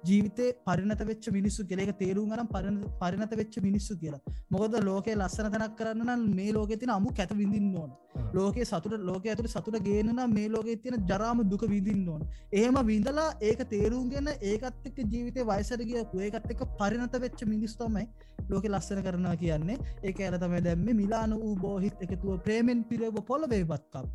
ජීවිතය 0.08 0.47
පරිනත 0.67 1.02
වෙච්ච 1.12 1.28
මිනිස්සු 1.38 1.67
කෙලෙක 1.71 1.91
තේරුම් 2.02 2.32
ගනම් 2.32 2.82
පරිනත 3.02 3.34
වෙච්ච 3.41 3.56
මිනිස්සු 3.67 4.00
කියලා. 4.02 4.21
මොකද 4.52 4.80
ලෝකේ 4.89 5.19
ලස්සන 5.21 5.52
තැනක් 5.56 5.78
කරන්න 5.80 6.28
මේ 6.39 6.52
ලෝක 6.58 6.73
තින 6.84 6.89
අමු 6.89 7.15
කැත 7.19 7.34
විඳින්න 7.41 7.76
ඕන. 7.76 7.91
ලෝක 8.34 8.58
සතුට 8.63 8.93
ලෝක 9.10 9.26
ඇතුට 9.26 9.50
සතුට 9.50 9.78
ගේනන 9.88 10.21
මේ 10.34 10.47
ලෝක 10.50 10.67
තියෙන 10.84 11.06
ජරාම 11.10 11.43
දුක 11.50 11.63
විදින්න 11.73 12.08
ඕන. 12.10 12.23
ඒම 12.54 12.76
විඳලා 12.91 13.28
ඒක 13.41 13.60
තේරුම්ගෙන 13.73 14.28
ඒකත් 14.41 14.88
එක්ක 14.89 14.97
ජීවිතය 15.13 15.45
වයිසරගිය 15.52 16.02
ඒකත් 16.28 16.52
එක්ක 16.54 16.63
පරිනත 16.80 17.19
වෙච්ච 17.26 17.45
මිනිස්තොමයි 17.54 18.08
ලෝක 18.50 18.65
ලස්සන 18.65 19.02
කරනවා 19.08 19.36
කියන්නේ. 19.43 19.78
ඒක 20.04 20.19
ඇරතම 20.19 20.56
දැම්ම 20.78 20.98
මිලාන 20.98 21.32
වූ 21.34 21.56
බෝහිත් 21.56 21.96
එකතුව 22.00 22.40
ප්‍රේමෙන් 22.40 22.84
පිරව 22.84 23.16
පොලවේබත්කම් 23.22 24.06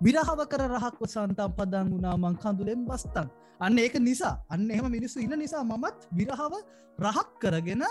විරහව 0.00 0.40
කර 0.46 0.62
රහක්ව 0.68 1.02
සන්තම් 1.04 1.52
පදන් 1.52 1.90
වුණා 1.90 2.16
මං 2.16 2.36
කඳුලෙන් 2.36 2.84
බස්තන් 2.86 3.28
අන්න 3.60 3.78
ඒක 3.78 3.94
නිසා 3.98 4.34
අන්න 4.48 4.70
එහෙම 4.70 4.86
මිනිස්සු 4.88 5.20
ඉන්න 5.20 5.34
නිසා 5.36 5.64
මමත් 5.64 5.98
විරහව 6.12 6.54
රහක් 6.98 7.28
කරගෙන 7.38 7.82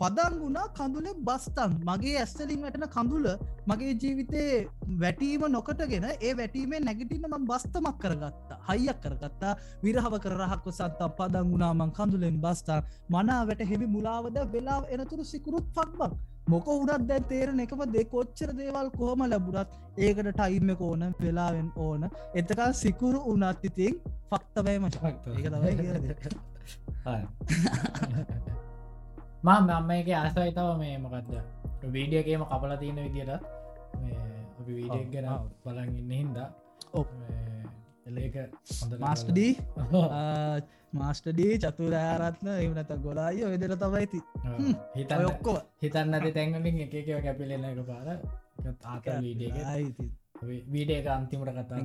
පදන් 0.00 0.34
වුණා 0.40 0.66
කඳුල 0.70 1.06
බස්තන්. 1.20 1.72
මගේ 1.88 2.14
ඇස්සලින් 2.18 2.60
වැටන 2.64 2.86
කඳුල 2.88 3.26
මගේ 3.66 3.92
ජීවිතේ 4.02 4.50
වැටීම 5.02 5.42
නොකටගෙන 5.48 6.06
ඒ 6.10 6.32
වැටීමේ 6.40 6.80
නැගටින්න 6.80 7.26
ම 7.30 7.46
බස්තමක් 7.50 7.96
කරගත්තා. 8.02 8.58
හයියක් 8.68 8.98
කරගත්තා. 9.04 9.52
විරහව 9.84 10.14
කර 10.24 10.34
රහක්ව 10.40 10.70
සත්තා 10.72 11.10
පදන් 11.18 11.50
වුණාමං 11.52 11.92
කඳුලෙන් 11.92 12.38
බස්ථා 12.40 12.80
මනා 13.08 13.42
වැට 13.48 13.62
හෙමි 13.64 13.86
මුලාවද 13.88 14.38
වෙලා 14.54 14.80
එනතුරු 14.88 15.24
සිකුරුත් 15.24 15.66
පක්බක් 15.72 16.12
මොක 16.48 16.66
උඩත් 16.68 17.06
දැන් 17.08 17.24
තේරෙන 17.24 17.60
එකම 17.60 17.84
දෙ 17.92 18.04
කොච්චර 18.06 18.50
දේවල් 18.54 18.88
කොහොම 18.96 19.22
ලැබුරත් 19.26 19.70
ඒකට 19.98 20.32
ටයිම් 20.32 20.74
එක 20.74 20.82
ඕන 20.82 21.06
වෙලාවෙන් 21.20 21.70
ඕන. 21.78 22.10
එතකා 22.34 22.70
සිකුරු 22.74 23.20
උනත් 23.26 23.64
ඉතින් 23.64 23.94
ෆක්තබයි 24.30 24.78
මච 24.80 24.96
ඒක 25.04 25.16
තමයි 25.46 25.72
මා 29.44 29.60
මම්ම 29.60 29.90
එක 29.92 30.08
ආසයි 30.16 30.52
තව 30.52 30.68
මේ 30.78 30.96
මොකක්ද 30.98 31.32
වීඩියගේම 31.94 32.44
කපල 32.44 32.72
තියෙන 32.76 33.00
විදියට 33.06 33.32
අපි 34.58 34.72
වීඩියක් 34.78 35.08
ගැන 35.14 35.26
බලන් 35.64 35.90
ඉන්න 35.94 36.12
හින්දා 36.12 36.48
එලක 38.06 38.36
මාස්ටඩී 39.00 39.52
මාස්ටඩී 40.94 41.58
චතුරාරත්න 41.58 42.50
එමනත 42.54 42.94
ගොලාය 43.04 43.42
වෙදර 43.52 43.76
තමයිති 43.76 44.20
හිත 44.96 45.12
ඔක්කෝ 45.22 45.58
හිතන්න 45.82 46.18
ඇති 46.18 46.32
තැන්ගලින් 46.32 46.80
එකක 46.84 47.10
කැපිලෙන 47.24 47.64
එක 47.64 47.82
පාර. 47.86 48.08
ආත 48.86 49.10
වීඩිය 49.20 49.52
වීඩිය 50.70 51.02
අන්තිමට 51.10 51.52
කතා 51.58 51.82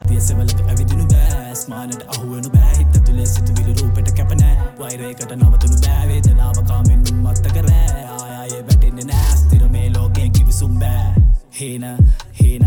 කරනවා 0.00 0.08
තියසවලට 0.08 0.60
ඇවිදිනු 0.60 1.06
බෑස් 1.06 1.68
මානට 1.68 2.02
අහුවනු 2.08 2.50
බෑහිත 2.50 3.04
තුළේ 3.04 3.26
සිතුවිලි 3.26 3.74
රූපට 3.80 4.10
කැපනෑ 4.12 4.56
වෛරයකට 4.78 5.32
නවතුනු 5.32 5.76
බෑවේදනාවකාමෙන් 5.86 7.00
මත්ත 7.00 7.52
කරෑ. 7.52 8.04
ආය 8.04 8.50
වැටෙන්න 8.50 9.06
නෑස්තිර 9.06 9.68
මේ 9.68 9.92
ලෝකයෙන් 9.96 10.32
කිවිසුම් 10.32 10.78
බෑ. 10.78 11.14
හේන 11.60 11.84
හේන 12.40 12.66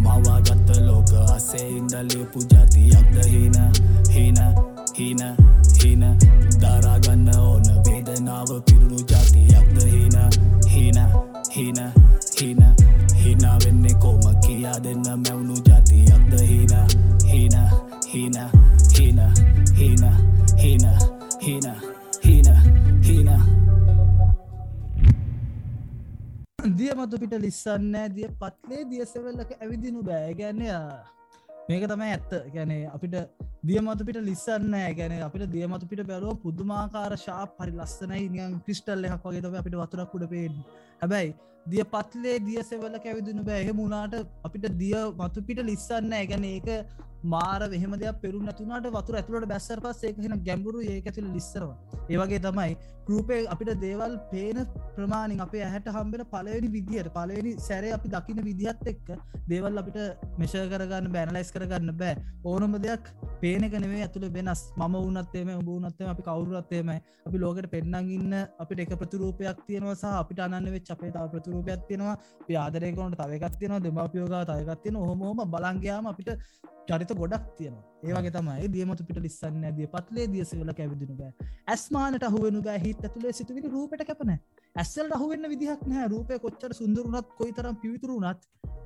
මවාගත්ත 0.00 0.76
ලෝක 0.80 1.12
අසේ 1.34 1.68
ඉන්දලියපු 1.68 2.42
ජාතියක්ද 2.52 3.16
හේන? 3.24 3.56
හේන 4.14 4.36
හීන 4.98 5.18
හීන. 5.82 6.04
දරාගන්න 6.60 7.28
ඕන 7.38 7.62
වේදනාව 7.86 8.50
පිරුණු 8.62 8.98
ජාතියක්ද 9.10 9.82
හීන? 9.84 10.16
හීන 10.66 10.98
හීන 11.56 11.92
හීන. 12.40 12.64
හිනා 13.24 13.58
වෙන්නේ 13.64 13.94
කෝම 13.94 14.20
කියා 14.46 14.82
දෙන්න 14.82 15.02
මැවුණු 15.06 15.54
දිය 26.78 26.90
මතු 26.98 27.18
පිට 27.22 27.34
ලිස්සන්නෑ 27.44 28.08
දිය 28.16 28.28
පත්ලේ 28.40 28.82
දියසෙවල්ලක 28.90 29.50
ඇවිදිනු 29.54 30.02
බෑ. 30.08 30.34
ගැන්නය 30.40 30.68
මේක 31.68 31.84
තමයි 31.90 32.10
ඇත්ත. 32.16 32.30
ගැනේ 32.54 32.84
අපිට 32.96 33.14
දියමතු 33.68 34.06
පිට 34.08 34.18
ලිස්සන්න 34.28 34.76
ගැන 34.98 35.14
අපිට 35.28 35.44
දියමතු 35.54 35.88
පිට 35.90 36.02
බැලෝ 36.10 36.34
පුදුමාකාර 36.44 37.16
ශාප 37.24 37.58
හරි 37.62 37.74
ලස්සනයි. 37.78 38.22
නියන් 38.34 38.54
ක්‍රිස්ටල් 38.64 39.08
එකක් 39.08 39.26
වගේ 39.26 39.42
තම 39.46 39.58
අපිට 39.62 39.76
වතුරක් 39.82 40.14
උඩ 40.18 40.26
පේෙන් 40.32 40.54
හැබැයි 41.02 41.34
දිය 41.72 41.84
පත්ලේ 41.94 42.36
දිය 42.46 42.62
සෙවල 42.70 42.94
කැවිදිනු 43.06 43.44
බෑ. 43.48 43.60
එහෙ 43.64 43.74
මුණට 43.80 44.14
අපිට 44.46 44.70
දිය 44.82 44.96
මතු 45.22 45.46
පිට 45.50 45.64
ලිස්සන්න 45.70 46.14
ගැන 46.30 46.48
ඒක 46.52 46.68
මාර 47.24 47.60
වෙහම 47.74 47.96
දෙයක් 48.02 48.20
පෙරු 48.22 48.42
නැතුනට 48.42 48.92
වතුර 48.98 49.18
ඇතුළට 49.20 49.50
බැස්සර 49.54 49.80
පස් 49.80 50.04
ඒකහෙන 50.04 50.38
ගැඹුරු 50.48 50.84
ඒක 50.84 51.10
ඇතුළ 51.10 51.32
ලිස්සරවා 51.36 51.76
ඒවගේ 52.08 52.40
තමයි 52.46 52.76
රූපය 53.08 53.38
අපිට 53.52 53.70
දේවල් 53.80 54.14
පේන 54.30 54.58
ප්‍රමාණින් 54.96 55.40
අපේ 55.44 55.62
ඇහැට 55.66 55.88
හම්බෙන 55.96 56.22
පලවෙනි 56.32 56.68
විදිහයට 56.74 57.08
පලවෙනි 57.14 57.52
සැරේ 57.66 57.92
අපි 57.96 58.08
දකින 58.14 58.40
විදිහත් 58.48 58.90
එක්ක 58.92 59.08
දේවල් 59.50 59.80
අපිට 59.82 59.98
මෙෂ 60.40 60.54
කරගන්න 60.72 61.08
බැනලයිස් 61.16 61.52
කරගන්න 61.54 61.92
බෑ. 62.02 62.14
ඕනම 62.44 62.76
දෙයක් 62.86 63.08
පේනක 63.42 63.76
නෙවේ 63.84 64.02
ඇතුළ 64.06 64.28
වෙනස්. 64.36 64.62
ම 64.76 64.96
වනත්තේම 64.96 65.52
ඔබුනත්තේ 65.56 66.10
අපි 66.12 66.26
කවරුරත්තේම 66.28 66.92
අපි 66.92 67.42
ලෝකට 67.44 67.70
පෙන්න්නන් 67.74 68.12
ඉන්න 68.16 68.38
අපිට 68.62 68.84
එක 68.84 68.94
ප්‍රතුරූපයක් 69.02 69.64
තියෙනවා 69.66 69.96
සහ 69.96 70.20
අපිට 70.22 70.44
අන්න 70.46 70.72
වෙච් 70.76 70.90
අපේ 70.96 71.12
තාව 71.16 71.32
ප්‍රතුරූපයක් 71.34 71.88
තියෙනවා. 71.88 72.16
ආදරයකට 72.64 73.20
තවකත් 73.20 73.54
තියෙනවා 73.58 73.84
දෙමාපියෝගා 73.86 74.44
තයකත් 74.50 74.82
තියෙන 74.82 75.00
හොමෝම 75.08 75.44
බලංගයාම 75.54 76.12
අපිට 76.12 76.30
චරිත 76.88 77.07
ගොඩක් 77.14 77.48
තියෙනවා. 77.58 77.84
ඒවගේ 78.04 78.32
තමයි. 78.36 78.68
දියමතු 78.74 79.08
පිට 79.08 79.18
ලිස්සන්න 79.26 79.64
දිය 79.76 79.88
පත්ලේ 79.94 80.26
දියසවල 80.34 80.72
කැවිදිනු 80.78 81.18
බෑ. 81.20 81.32
ඇස්මානට 81.66 82.28
අහුවනු 82.30 82.62
බෑ. 82.62 82.78
හිත් 82.86 83.04
ඇතුලේ 83.04 83.32
සිතුවිලි 83.32 83.68
රූපට 83.68 84.06
කැපන 84.06 84.32
ඇස්සල් 84.76 85.12
අහුවෙන්න 85.16 85.50
විදිහක් 85.52 85.82
නෑ 85.90 86.08
රූපය 86.08 86.38
කොච්චර 86.38 86.72
සුන්දරුනත් 86.80 87.28
කොයි 87.38 87.52
තරම් 87.52 87.76
පිවිතුරුනත් 87.82 88.42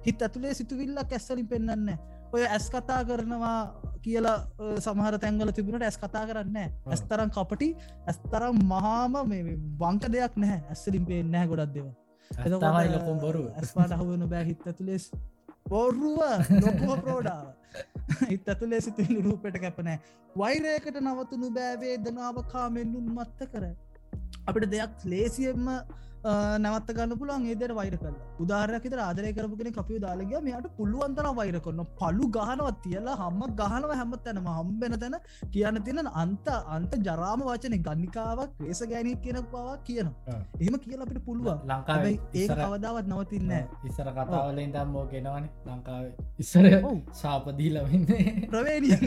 හිත් 0.06 0.22
ඇතුලේ 0.22 0.54
සිතුවිල්ලක් 0.54 1.12
ඇස්සලින් 1.12 1.48
පෙන්න්න 1.48 1.96
ඔය 2.32 2.44
ඇස් 2.46 2.66
කතා 2.72 3.00
කරනවා 3.08 3.58
කියලා 4.04 4.36
සමහර 4.84 5.18
තැන්ගල 5.24 5.52
තිබුණට 5.52 5.86
ඇස් 5.88 5.98
කතා 5.98 6.24
කරන්න 6.28 6.56
ඇස් 6.60 7.02
තරම් 7.10 7.32
කපටි 7.36 7.68
ඇස් 8.06 8.18
තරම් 8.32 8.62
මහාම 8.72 9.18
මේ 9.28 9.58
වංක 9.80 10.12
දෙයක් 10.14 10.36
නැහැ. 10.36 10.62
ඇස්සලින් 10.72 11.04
පේෙන්නෑ 11.10 11.50
ගොඩක් 11.50 11.74
දෙව 11.76 11.88
තමයි 12.30 12.88
ලොකුම් 12.94 13.20
බොරු 13.26 13.44
ඇස්මාට 13.52 13.96
අහුවන 13.98 14.24
බෑ. 14.32 14.44
හිත් 14.50 14.66
ඇතුලෙස් 14.66 15.10
බොරුව 15.66 16.20
ලොකුම 16.64 16.90
ප්‍රෝඩාව. 17.04 17.46
හිත් 18.30 18.48
ඇතුලේ 18.52 18.80
සිතුවිලි 18.86 19.22
රූපට 19.26 19.56
කැපනෑ 19.64 19.98
වෛරයකට 20.40 20.96
නවතුනු 21.06 21.50
බෑවේ 21.58 21.96
දනාව 22.06 22.36
කාමෙන්නුන් 22.52 23.06
මත්ත 23.16 23.50
කර. 23.52 23.64
අපිට 24.48 24.66
දෙයක් 24.74 24.92
ලේසියෙන්ම 25.12 25.68
නැවත 26.24 26.90
ගන්න 26.90 27.14
පුළන් 27.18 27.46
ඒදර 27.46 27.72
වෛර 27.74 27.94
කල 27.96 28.16
උදාරයකත 28.38 28.94
ආදරය 29.04 29.32
කරපුගෙන 29.32 29.70
කපිය 29.72 29.98
දාලගේ 29.98 30.40
මෙයට 30.40 30.68
පුළුවන්තර 30.76 31.26
වෛර 31.34 31.56
කරන්න 31.58 31.88
පලු 32.00 32.28
ගහනවත් 32.36 32.76
තියලා 32.84 33.16
හම්ම 33.20 33.56
ගහනව 33.60 33.96
හැම 34.00 34.12
තැනම 34.26 34.46
හම්බෙන 34.48 34.94
තැන 35.02 35.16
කියන්න 35.52 35.82
තින 35.82 36.02
අන්ත 36.14 36.48
අන්ත 36.68 36.94
ජරාම 37.00 37.42
වචන 37.42 37.76
ගනිකාවක් 37.80 38.54
ක්‍රේස 38.58 38.82
ගෑනී 38.84 39.16
කියන 39.24 39.40
පවා 39.46 39.76
කියනවා. 39.84 40.38
එහෙම 40.60 40.78
කියලා 40.80 41.06
අපිට 41.06 41.24
පුළුවන්. 41.24 41.58
ලංකාවේ 41.66 42.14
ඒ 42.34 42.46
කවදාවත් 42.52 43.06
නවතින්න 43.06 43.52
ඉස්සර 43.84 44.12
කතාවලින් 44.12 44.72
දම් 44.72 44.94
මෝ 44.94 45.04
ගෙනවන. 45.06 45.50
ලංකාවේ 45.66 46.12
ඉස්සර 46.38 46.70
ශාපදීලවෙන්නේ 47.22 48.46
ප්‍රවේණිය 48.46 48.98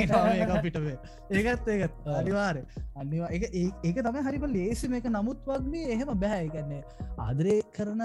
පිටවේ 0.65 0.97
ඒකත් 1.31 1.67
ඒකත්. 1.69 1.95
අනිවාරය 2.19 2.65
අනිවා 2.95 3.31
ඒක 3.31 4.03
තම 4.03 4.21
හරිම 4.27 4.47
ලේසි 4.53 4.87
මේක. 4.89 5.07
නමුත් 5.07 5.39
වගේ 5.47 5.91
එහෙම 5.93 6.09
බැහැ 6.19 6.47
ගන්නේ 6.49 6.83
ආදරය 7.19 7.57
කරන 7.71 8.03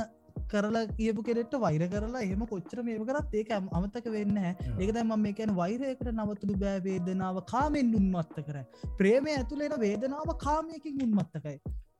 කරලා 0.49 0.87
කියපු 0.93 1.23
කෙරෙට 1.23 1.55
වෛර 1.65 1.83
කරලා 1.89 2.23
එහම 2.27 2.43
කොච්චර 2.53 2.81
මේම 2.87 3.05
කරත් 3.07 3.37
ඒක 3.41 3.53
අමතක 3.57 4.07
වෙන්න 4.17 4.41
ඒකද 4.45 4.99
ම 5.03 5.13
මේ 5.25 5.37
කැන 5.41 5.53
වෛරයකට 5.57 6.11
නවතුළු 6.15 6.57
බෑ 6.65 6.81
වේදනාව 6.89 7.39
කාමෙන් 7.53 7.93
උන්මත්ත 8.01 8.41
කර 8.49 8.59
ප්‍රේමය 8.99 9.37
ඇතුළෙන 9.37 9.77
වේදනාව 9.85 10.35
කාමයකින් 10.39 11.05
උන්මත්තකයි. 11.07 11.57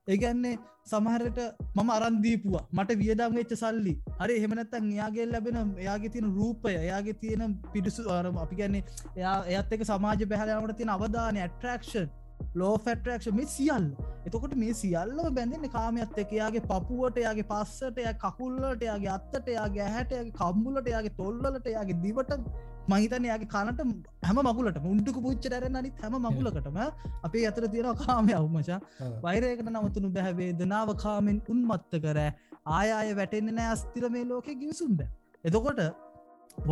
ඒගැන්නේ 0.09 0.55
සමහරට 0.85 1.39
මම 1.77 1.91
අරන්දීපුවා 1.97 2.63
මට 2.73 2.97
වියදම් 3.03 3.35
වෙච්ච 3.39 3.53
සල්ලි. 3.55 3.95
හරි 4.21 4.39
එහෙමනත්තන් 4.39 4.87
එයාගේ 4.95 5.27
ලැබෙන 5.27 5.59
එයාගේ 5.79 6.13
තියෙන 6.15 6.31
රූපය 6.39 6.73
එයාගේ 6.77 7.17
තියෙන 7.23 7.59
පිඩිසු 7.73 8.09
අරම 8.11 8.41
අපි 8.45 8.61
ගැන්නේ 8.61 8.85
එයා 9.17 9.37
එයත් 9.53 9.77
එක 9.77 9.85
සමාජ 9.85 10.25
පැහලයාමට 10.33 10.77
තියෙන 10.79 10.95
අවධානය 10.97 11.43
ඇට්‍රක්ෂන් 11.43 12.09
ලෝ 12.55 12.73
ෆැටරක්ෂ 12.87 13.33
මේ 13.41 13.51
සියල් 13.57 13.87
එතකොට 14.27 14.55
මේ 14.63 14.73
සියල්ලම 14.81 15.21
බැඳන්න 15.37 15.69
කාමයත් 15.77 16.19
එක 16.23 16.33
යාගේ 16.39 16.65
පපුුවට 16.71 17.21
යාගේ 17.25 17.47
පස්සට 17.53 18.01
ය 18.03 18.11
කකුල්ලට 18.25 18.83
යාගේ 18.89 19.13
අත්තට 19.17 19.47
යාගේ 19.55 19.87
හැටයාගේ 19.95 20.35
කම්බුලට 20.41 20.91
යාගේ 20.95 21.17
තොල්ලට 21.21 21.71
යාගේ 21.75 22.03
දිවට. 22.03 22.35
මහිතන 22.91 23.25
යාගේ 23.29 23.49
කනට 23.55 23.81
හැම 24.27 24.39
මගුලට 24.49 24.79
මුන්ටුක 24.87 25.19
පුච්ච 25.27 25.49
රැන 25.53 25.79
අනිත් 25.81 26.03
හැම 26.03 26.17
මගුලකටම 26.27 26.79
අපේ 27.29 27.45
අතර 27.51 27.67
තියෙන 27.75 27.99
කාමය 28.03 28.35
අවමචා 28.41 28.79
වෛරයකට 29.25 29.71
නවතුනු 29.75 30.13
බැහැවේ 30.17 30.51
දනාව 30.61 30.93
කාමෙන් 31.05 31.41
උන්මත්ත 31.55 31.97
කර. 32.05 32.19
ආය 32.77 33.15
වැටෙන්න්න 33.21 33.55
නෑ 33.59 33.73
අස්තිර 33.77 34.11
මේ 34.17 34.27
ලෝකෙ 34.33 34.53
ගිවිසුන්ද 34.61 35.01
එතකොට 35.45 35.81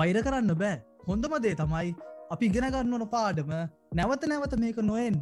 වෛර 0.00 0.22
කරන්න 0.28 0.54
බෑ. 0.62 0.76
හොඳම 1.08 1.40
දේ 1.46 1.56
තමයි 1.62 1.96
අපි 2.34 2.46
ඉගෙන 2.46 2.70
ගන්නවන 2.74 3.08
පාඩම. 3.16 3.52
නැවත 3.94 4.24
නැවත 4.32 4.56
මේක 4.64 4.80
නොයෙන් 4.90 5.16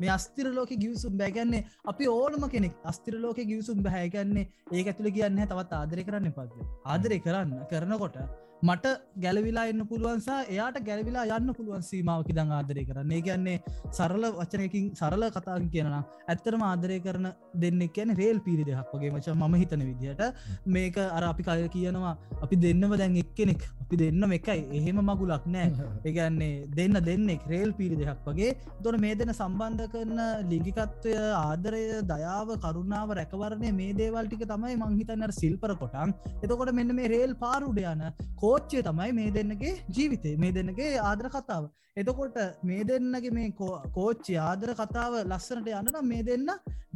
මේ 0.00 0.10
අස්තිර 0.10 0.46
ලෝක 0.50 0.74
ගියවසුම් 0.76 1.16
බැගන්නේ 1.16 1.64
අපි 1.86 2.10
ඕනම 2.10 2.46
කෙනෙක් 2.48 2.76
අස්තිර 2.84 3.16
ලෝක 3.16 3.40
ගියවසුම් 3.44 3.82
බැහැගන්නේ 3.82 4.46
ඒ 4.70 4.84
ඇතුළ 4.84 5.10
කියන්න 5.12 5.42
තවත් 5.44 5.72
ආදරය 5.74 6.04
කරන්න 6.04 6.32
පද 6.32 6.70
ආදරය 6.86 7.18
කරන්න 7.20 7.58
කරනකොට 7.66 8.16
මට 8.62 8.86
ගැලවිලා 9.22 9.64
එන්න 9.70 9.82
පුළුවන්සා 9.90 10.38
එයාට 10.54 10.78
ගැලවිලා 10.86 11.24
යන්න 11.36 11.52
පුළුවන් 11.58 11.84
සීමාවකි 11.90 12.34
දං 12.38 12.50
ආදරය 12.56 12.82
කරන්න. 12.84 13.12
ඒ 13.12 13.20
කියන්නේ 13.26 13.56
සරල 13.90 14.24
වචනයකින් 14.38 14.90
සරල 14.94 15.24
කතාන් 15.36 15.68
කියනවා 15.74 16.00
ඇත්තරම 16.28 16.62
ආදරය 16.62 16.98
කරන 17.06 17.28
දෙන්න 17.62 17.80
කියන 17.94 18.12
රේල් 18.18 18.40
පිරි 18.46 18.66
දෙයක් 18.68 18.90
වගේ 18.94 19.12
මච 19.12 19.36
ම 19.36 19.56
හිතන 19.62 19.84
විදිහට. 19.88 20.22
මේක 20.66 20.98
අර 20.98 21.24
අපි 21.30 21.46
කය 21.48 21.68
කියනවා 21.76 22.14
අපි 22.42 22.60
දෙන්නම 22.64 22.96
දැන් 23.02 23.16
එක්කෙනෙක්. 23.22 23.64
අපි 23.82 24.00
දෙන්නම 24.02 24.36
එකයි. 24.38 24.60
එහෙම 24.78 25.00
මගුලක් 25.02 25.46
නෑ. 25.46 25.88
ඒගන්නේ 26.10 26.68
දෙන්න 26.76 27.00
දෙන්නෙක් 27.08 27.48
රේල් 27.48 27.72
පිරි 27.72 27.96
දෙයක් 27.96 28.28
වගේ. 28.28 28.52
දොන 28.82 29.00
මේ 29.00 29.14
දෙන 29.14 29.32
සම්බන්ධ 29.32 29.88
කරන 29.94 30.20
ලිගිකත්වය 30.52 31.16
ආදරය 31.40 31.82
දයාව 32.12 32.52
කරුණාව 32.66 33.16
රැකවරණය 33.20 33.72
මේ 33.80 33.96
දේවල්ටික 34.02 34.44
තමයි 34.52 34.76
මංහිතන්නර 34.84 35.32
සිල්පර 35.40 35.74
කොටන්. 35.82 36.14
එතකොට 36.44 36.76
මෙන්න 36.80 36.94
මේ 37.00 37.12
රේල් 37.16 37.34
පාරුඩයන 37.36 38.06
කෝච්චය 38.50 38.80
තමයි 38.86 39.12
මේ 39.18 39.30
දෙන්නගේ 39.36 39.74
ජීවිතේ 39.96 40.38
මේ 40.42 40.52
දෙන්නගේ 40.56 40.88
ආදර 41.10 41.26
කතාව. 41.34 41.64
එතකොට 42.00 42.36
මේ 42.68 42.82
දෙන්නගේ 42.90 43.32
මේ 43.36 43.50
කෝච්චි 43.96 44.34
ආදර 44.48 44.70
කතාව 44.80 45.12
ලස්සනට 45.22 45.68
යන්නනම් 45.80 46.08
මේ 46.12 46.24
දෙන්න 46.28 46.48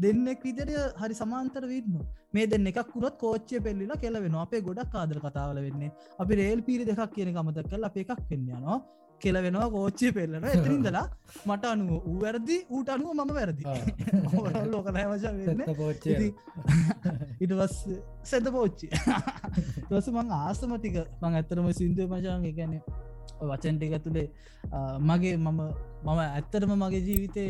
දෙන්නෙක් 0.04 0.42
විදිරය 0.46 0.74
හරි 1.00 1.18
සමාන්තර 1.20 1.66
වින්න 1.72 2.00
මේ 2.34 2.46
දෙන්න 2.52 2.70
එකක් 2.72 2.80
කුරත් 2.94 3.16
කෝච්චය 3.24 3.62
පෙල්ලිලා 3.68 4.00
කෙලවෙන 4.04 4.36
අපේ 4.44 4.64
ගොඩක් 4.68 4.98
ආදර 5.02 5.20
කතාවල 5.26 5.62
වෙන්නේ. 5.66 5.94
අපි 6.22 6.40
රේල් 6.42 6.66
පිරි 6.68 6.90
දෙකක් 6.90 7.14
කියන 7.16 7.32
ගමතක් 7.36 7.70
කල් 7.72 7.90
අප 7.90 7.96
එකක් 8.02 8.14
වෙන්නනවා 9.14 9.42
කෙලවෙනවා 9.42 9.70
කෝච්චය 9.70 10.12
පෙල්ලන 10.12 10.44
එතරින්දලා 10.54 11.08
මට 11.46 11.64
අනුව 11.64 12.20
වැරදි 12.20 12.56
ඌට 12.70 12.88
අනුව 12.88 13.14
මම 13.14 13.30
වැරදි. 13.30 13.64
ලෝක 14.72 14.86
නෑවශ 14.86 15.26
වෙන්න. 15.40 15.62
ඉටවස් 17.40 17.76
සැද 18.22 18.46
පෝච්චි 18.50 18.88
දස 19.90 20.08
මං 20.08 20.30
ආසමටික 20.32 20.96
මං 21.20 21.34
ඇත්තරම 21.34 21.72
සිින්දුව 21.72 22.08
මචාන් 22.10 22.42
ගැන 22.52 22.80
වචන්ටික 23.46 23.92
ඇතුළේ 23.92 24.28
මගේ 25.02 25.36
මම 25.38 25.60
මම 26.04 26.20
ඇත්තරම 26.20 26.72
මගේ 26.76 27.02
ජීවිතය 27.02 27.44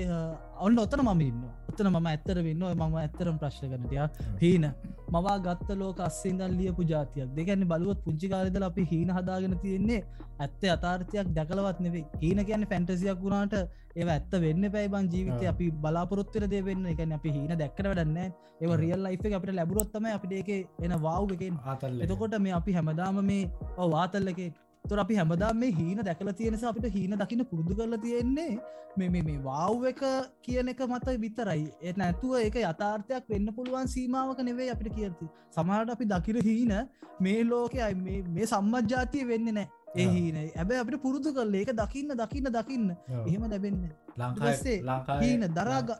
ඔන්න 0.60 0.78
ඔත්තන 0.78 1.04
මම 1.04 1.22
ඉන්න 1.22 1.44
ඔත්තන 1.70 1.90
මම 1.90 2.06
ඇත්තර 2.06 2.38
වෙන්න 2.46 2.66
මම 2.70 2.96
ඇත්තරම් 2.96 3.38
ප්‍රශ්න 3.38 3.72
කරනටයා 3.72 4.08
හීන. 4.42 4.66
මවා 5.08 5.38
ගත්ත 5.40 5.78
ලෝක 5.78 5.98
අස්සෙන්දල් 6.00 6.54
ලියපු 6.58 6.82
ජාතියක්. 6.84 7.28
දෙගැන්න 7.36 7.66
බලුවත් 7.70 8.04
පුංචිකාරදල 8.04 8.64
අපි 8.64 8.84
හීන 8.92 9.10
හදාගෙන 9.10 9.58
තියෙන්නේ 9.58 10.00
ඇත්තේ 10.38 10.70
අතාර්ථයක් 10.70 11.28
දැකලවත් 11.36 11.80
නෙවේ 11.80 12.04
හීන 12.22 12.44
කියන්න 12.44 12.66
ෆැන්ටසියක් 12.66 13.20
වුණාට 13.20 13.54
ඒ 13.96 14.08
ඇත්ත 14.08 14.32
වෙන්න 14.44 14.70
පැයිබන් 14.72 15.10
ජීවිතය 15.12 15.46
අපි 15.46 15.70
බලාපොරොත්වර 15.82 16.46
දේවෙන්න 16.48 16.86
එක 16.92 17.02
අපි 17.10 17.34
හීන 17.36 17.52
දැක්කට 17.54 17.86
වැඩන්න 17.86 18.18
ඒ 18.18 18.76
රියල් 18.76 19.02
ලයිෆ 19.06 19.24
අපට 19.30 19.52
ලැබුරොත්තම 19.52 20.08
අපිට 20.10 20.34
ඒක 20.40 20.50
එන 20.80 20.94
වව්ගෙන් 20.98 21.60
ආතල් 21.64 22.02
එතකොට 22.04 22.36
මේ 22.40 22.54
අපි 22.54 22.76
හැමදාම 22.78 23.20
මේ 23.24 23.50
වාතල්ලකේ 23.94 24.50
තොර 24.84 24.98
අපි 25.00 25.14
හැමදා 25.18 25.52
මේ 25.60 25.72
හීන 25.76 26.00
දැකල 26.06 26.30
තියෙනස 26.40 26.64
අපිට 26.70 26.86
හීන 26.96 27.16
දකින 27.20 27.42
පුරුදු 27.50 27.76
කරලා 27.76 27.98
තියෙන්නේ 27.98 28.50
මේ 28.98 29.08
මේ 29.14 29.38
වව් 29.46 29.86
එක 29.90 30.02
කියන 30.42 30.68
එක 30.72 30.82
මත 30.86 31.14
විතරයි. 31.22 31.62
එ 31.80 31.92
නැතුව 31.92 32.34
ඒක 32.40 32.58
යථාර්ථයක් 32.62 33.24
වෙන්න 33.28 33.48
පුළුවන් 33.56 33.88
සීමාවක 33.94 34.42
නෙවේ 34.48 34.68
අපිට 34.74 34.92
කියති 34.96 35.30
සමහට 35.56 35.94
අපි 35.94 36.10
දකිර 36.12 36.36
හීන 36.48 36.74
මේ 37.20 37.40
ලෝකයි 37.44 37.94
මේ 38.28 38.46
සම්මජ්ජාතිය 38.46 39.24
වෙන්න 39.30 39.50
නෑ 39.50 39.66
ඒ 39.96 40.06
හීන 40.08 40.36
ඇබැ 40.42 40.78
අපිට 40.82 41.02
පුරුදු 41.02 41.32
කරල 41.32 41.54
ඒක 41.54 41.72
දකින්න 41.74 42.16
දකින්න 42.22 42.50
දකින්න. 42.58 42.88
එහෙම 43.20 43.48
ලැබෙන්න 43.50 43.80
ලංකාසේ 44.18 44.76
ලංකා 44.82 45.18
හීන 45.22 45.48
දරාග 45.56 45.94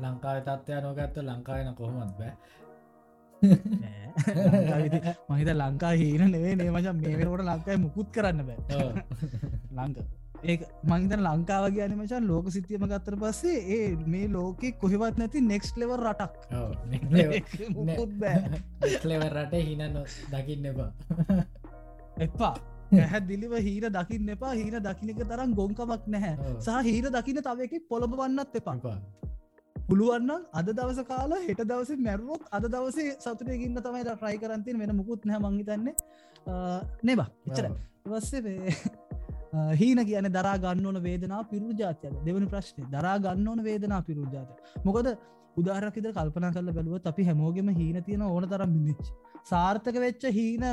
ලංකාව 0.00 0.40
තත්වය 0.48 0.80
නොගත්ත 0.86 1.20
ලංකායන 1.24 1.70
කොහොමත් 1.74 2.16
බෑ 2.18 2.32
මහිත 5.30 5.50
ලංකා 5.60 5.92
හීන 6.00 6.22
නෙවේ 6.32 6.54
නේ 6.60 6.70
මචන් 6.76 6.96
මේකට 7.02 7.44
ලංකායි 7.50 7.78
මුකුත් 7.84 8.08
කරන්න 8.16 8.40
බෑ. 8.48 8.58
ලංක. 9.78 9.98
ඒ 10.50 10.56
මංතන 10.90 11.20
ලංකාව 11.28 11.64
කියන 11.76 11.92
මචන් 11.98 12.24
ලෝක 12.30 12.46
සිතියම 12.56 12.84
ගත්තර 12.90 13.16
පස්සේ 13.22 13.58
ඒ 13.76 13.86
මේ 14.14 14.26
ලෝකෙ 14.36 14.68
කොහෙවත් 14.82 15.16
නැති 15.20 15.38
නෙක්ස් 15.52 15.70
ලෙවර් 15.82 16.00
රටක්. 16.08 16.34
ලෙවර් 19.12 19.32
රට 19.36 19.54
හින 19.68 19.82
දකින්න 20.34 20.64
එපා. 20.72 20.90
එපා. 22.26 22.54
හැදිලිව 23.12 23.52
හීර 23.68 23.84
දකින්න 23.96 24.28
එපා. 24.36 24.52
හීර 24.60 24.76
දකිනක 24.88 25.20
තරම් 25.32 25.50
ගොංකමක් 25.60 26.04
නැහැ. 26.14 26.34
සහ 26.66 26.68
හීර 26.90 27.06
දකින 27.16 27.38
තව 27.48 27.58
එකෙක් 27.68 27.84
පොළඹ 27.92 28.14
වන්නත් 28.22 28.52
එපා 28.62 28.76
පුළුවන්න 29.90 30.32
අද 30.60 30.68
දවස 30.78 31.00
කාලා 31.10 31.40
හෙට 31.48 31.62
දවස 31.70 31.90
මැරුවොත් 32.06 32.42
අද 32.56 32.64
දවසේ 32.74 33.14
සතුරයගන්න 33.24 33.78
තමයි 33.86 34.02
රයි 34.08 34.38
කරන්තින් 34.42 34.80
වෙන 34.82 34.92
මුකුත් 35.00 35.28
නෑ 35.30 35.40
මංහිතන්නේ 35.44 35.94
නෙබා. 37.08 37.28
එච්චර 37.48 37.66
වස්සේ 38.12 38.56
හීන 39.80 40.00
කියන 40.08 40.28
දරා 40.36 40.56
ගන්න 40.64 40.86
ඕන 40.86 40.98
වේදනා 41.08 41.42
පිරු 41.52 41.72
ජාතයද? 41.80 42.14
දෙවනි 42.26 42.46
ප්‍රශ්නය 42.52 42.86
දරා 42.94 43.16
ගන්න 43.24 43.48
ඕන 43.52 43.60
වේදනා 43.68 44.00
පිරු 44.08 44.24
ජාතය 44.34 44.54
මොකද 44.86 45.08
උදාරකිද 45.56 46.06
කල්පනා 46.16 46.52
කල 46.56 46.70
බැලුවත් 46.76 47.10
අපි 47.12 47.26
හැමෝගෙම 47.28 47.68
හීන 47.80 47.98
තියෙන 48.06 48.22
ඕන 48.28 48.46
තරම් 48.52 48.70
බිමිච් 48.76 49.04
සාර්ථක 49.44 49.96
වෙච්ච 50.04 50.24
හීන 50.38 50.64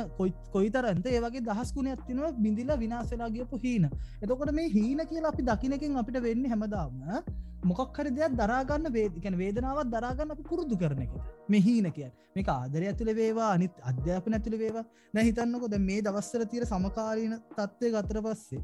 කොයිතරන්ත 0.52 1.06
ඒවගේ 1.08 1.44
දහස්කුණ 1.48 1.90
ඇත්තිනවා 1.92 2.32
බිඳිලා 2.44 2.78
විනාසලා 2.84 3.30
ගියපු 3.30 3.60
හීන. 3.64 3.90
එතකොට 4.22 4.52
මේ 4.52 4.68
හීන 4.68 5.04
කියලා 5.10 5.32
අපි 5.34 5.42
දකිනකින් 5.42 6.00
අපිට 6.02 6.22
වෙන්න 6.22 6.48
හැමදාම 6.52 7.04
මොකක් 7.64 7.98
හරි 7.98 8.10
දෙයක් 8.10 8.34
දරාගන්න 8.40 8.92
වේදිකන 8.92 9.36
වේදනාවත් 9.36 9.90
දරාගන්න 9.90 10.30
අපි 10.30 10.42
පුරුදු 10.50 10.76
කරන 10.76 11.02
එක. 11.02 11.12
මේ 11.48 11.60
හීන 11.60 11.92
කිය 11.92 12.10
මේ 12.34 12.44
ආදරය 12.48 12.86
ඇතුළ 12.86 13.12
වේවා 13.14 13.52
අනිත් 13.52 13.74
අධ්‍යාපන 13.82 14.34
ඇතුළ 14.34 14.58
වේවා. 14.58 14.84
නැහිතන්නකො 15.14 15.70
ද 15.70 15.78
මේ 15.78 16.02
දවස්සර 16.02 16.44
තියර 16.46 16.66
සමකාරීන 16.66 17.34
තත්ත්වය 17.56 17.90
ගතර 17.94 18.20
පස්සේ 18.26 18.62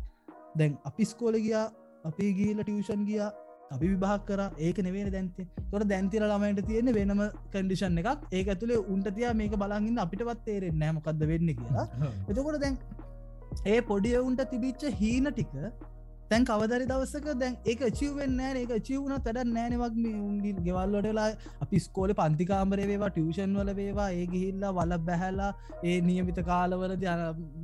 දැන් 0.58 0.78
අපි 0.84 1.04
ස්කෝල 1.04 1.40
ගියා 1.46 1.66
අපි 2.04 2.32
ගීල 2.38 2.62
ටියෂන් 2.62 3.02
ගියා. 3.04 3.30
අපි 3.74 3.86
විභාක් 3.92 4.26
කර. 4.28 4.40
ඒක 4.58 4.78
නෙවේ 4.86 5.06
දැන්තේ 5.16 5.46
තොට 5.70 5.86
දැන්තිර 5.92 6.24
ළමයිට 6.24 6.62
තියෙන 6.66 6.92
වෙනම 6.98 7.22
කඩිෂන් 7.52 7.98
එකක්. 8.02 8.28
ඒක 8.32 8.52
ඇතුළේ 8.54 8.84
උන්ට 8.94 9.08
තියා 9.16 9.34
මේක 9.34 9.56
බලගන්න 9.56 10.04
අපිටවත් 10.06 10.44
තේරෙන් 10.44 10.78
නෑමකක්ද 10.82 11.26
වෙන්න 11.32 11.50
කියලා. 11.54 11.86
එතකොට 12.30 12.60
දැන් 12.60 12.78
ඒ 13.66 13.80
පොඩිය 13.82 14.16
උන්ට 14.20 14.44
තිබිච්ච 14.50 14.86
හීන 15.00 15.30
ටික 15.30 15.52
තැන් 16.30 16.44
කවදරි 16.44 16.86
දවසක 16.86 17.26
දැන් 17.40 17.56
ඒක 17.64 17.82
චිවෙන්න 17.98 18.40
ඒක 18.42 18.72
චිවුණ 18.88 19.24
තැඩ 19.26 19.50
නෑනවක් 19.50 19.98
උන්ගේ 20.22 20.54
ගෙවල්ලොටලා 20.66 21.28
අපි 21.64 21.82
ස්කෝල 21.86 22.12
පන්තිකාමර 22.20 22.80
වේවා 22.82 23.10
ටියෂන් 23.10 23.56
වල 23.58 23.72
වේවා 23.74 24.08
ඒ 24.12 24.26
ගිහිල්ලා 24.26 24.72
වල 24.72 24.94
බැහැලා 25.08 25.50
ඒ 25.84 25.96
නියමිත 26.08 26.40
කාලවල 26.46 26.94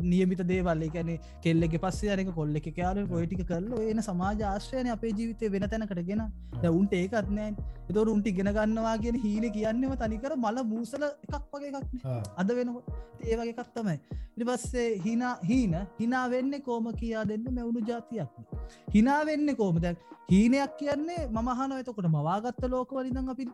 නියමිත 0.05 0.43
දේවල් 0.53 0.87
එකැන 0.89 1.13
කෙල්ලෙ 1.43 1.69
පස්සේ 1.77 2.13
අනක 2.15 2.33
කොල්ල 2.35 2.61
එක 2.61 2.69
කාල 2.77 3.03
පොයිටික 3.07 3.43
කරල 3.47 3.73
එන 3.85 4.03
සමාජ 4.03 4.45
ආශ්‍රයන 4.45 4.93
අපේ 4.97 5.13
ජීවිතය 5.13 5.53
වෙන 5.55 5.67
තැනකටගෙන 5.67 6.25
උන්ට 6.71 6.93
ඒකත් 6.93 7.31
නෑ. 7.31 7.55
එතොර 7.91 8.09
උන්ට 8.09 8.27
ඉගෙන 8.27 8.53
ගන්නවා 8.57 8.97
කියෙන 8.99 9.21
හීන 9.25 9.47
කියන්නම 9.57 9.97
තනිකර 9.97 10.37
මල 10.37 10.65
මූසල 10.73 11.07
එකක් 11.09 11.45
වගේ 11.53 11.73
එකක් 11.73 12.09
අද 12.37 12.57
වෙනකොට 12.59 12.89
ඒවගේ 13.25 13.55
එකක් 13.55 13.71
තමයි. 13.75 13.99
ඉට 14.37 14.49
පස්සේ 14.49 14.89
හිනා 15.07 15.35
හීන 15.51 15.77
හිනා 15.99 16.25
වෙන්න 16.31 16.63
කෝම 16.63 16.93
කියා 16.95 17.29
දෙන්න? 17.31 17.47
මෙවුණු 17.51 17.87
ජාතියක් 17.87 18.60
හිනාවෙන්න 18.95 19.57
කෝමද 19.57 19.87
හීනයක් 20.31 20.79
කියන්නේ 20.79 21.29
මහන 21.31 21.77
එතකොට 21.79 22.11
මවාගත්ත 22.11 22.62
ලෝකවලින් 22.68 23.35
අපි 23.35 23.51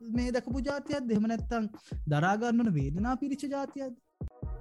මේ 0.00 0.30
දකපු 0.30 0.64
ජාතියක් 0.68 1.10
දෙම 1.10 1.26
නැත්තං 1.26 1.68
දරාගන්නන 2.06 2.74
වේදනා 2.74 3.16
පිරිච 3.16 3.44
ජාතියද 3.48 3.94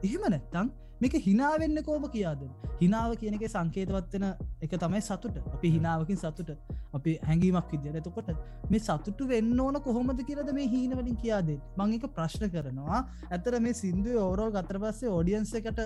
එහෙම 0.04 0.28
නැත්තං 0.28 0.76
මේක 1.02 1.14
හිනාවෙන්න 1.20 1.78
කෝම 1.84 2.06
කියාද? 2.10 2.42
හිනාව 2.82 3.12
කියනක 3.22 3.44
සංකේතවත්වෙන 3.46 4.26
එක 4.62 4.74
තමයි 4.74 5.02
සතුට. 5.02 5.38
අපි 5.56 5.72
හිනාවකින් 5.76 6.18
සතුට. 6.18 6.50
අපි 6.94 7.18
හැඟීමක් 7.24 7.72
විදියට. 7.72 8.00
එතකොට 8.02 8.30
මේ 8.70 8.80
සතුටු 8.80 9.28
වෙන්න 9.28 9.60
ඕන 9.60 9.80
කොහොමද 9.82 10.22
කියරද 10.30 10.52
මේ 10.54 10.68
හීනවලින් 10.68 11.18
කියාද 11.18 11.50
මං 11.78 11.98
එක 11.98 12.08
ප්‍රශ්න 12.18 12.50
කරනවා. 12.50 13.02
ඇතර 13.32 13.60
මේ 13.60 13.74
සිින්දුව 13.74 14.22
ඕරෝ 14.24 14.50
ගතර 14.52 14.80
පස්සේ 14.80 15.14
ෝඩියන්ස 15.18 15.54
එකට 15.54 15.84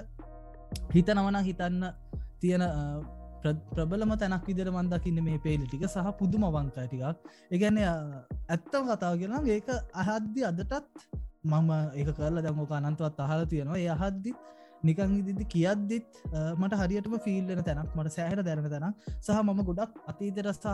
හිතනවන 0.95 1.41
හිතන්න 1.49 1.83
තියෙන 2.39 2.63
ප්‍රබලම 3.43 4.13
තැනක් 4.21 4.45
විදිර 4.49 4.69
මන්දකින්න 4.75 5.23
මේ 5.27 5.41
පේලි 5.47 5.65
ටික 5.67 5.87
සහ 5.93 6.13
පුදුම 6.21 6.45
වංකා 6.55 6.85
ටිකක්. 6.87 7.17
එකගැන 7.55 7.81
ඇත්තම 8.53 8.85
කතාව 8.91 9.19
කියෙන 9.23 9.51
ඒක 9.57 9.69
අහද්දි 10.03 10.47
අදටත් 10.51 11.09
මම 11.51 11.69
ඒක 11.99 12.09
කරලා 12.17 12.45
දැමෝක 12.47 12.71
අනන්තුවත් 12.79 13.19
අහල 13.25 13.45
තියෙනවා. 13.51 13.83
ඒ 13.83 13.91
අහද්දි 13.97 14.33
නිකං 14.87 15.11
ඉදිදි 15.21 15.45
කියද්දිත් 15.53 16.07
මට 16.61 16.77
හරියටම 16.79 17.15
ෆිල්ලන 17.25 17.59
තැනක් 17.67 17.91
මට 17.97 18.13
සෑහට 18.15 18.41
දැරන 18.47 18.69
තැන 18.73 18.95
සහ 19.25 19.39
මම 19.41 19.59
ගොඩක් 19.69 19.91
අතීතර 20.11 20.47
සහ 20.53 20.69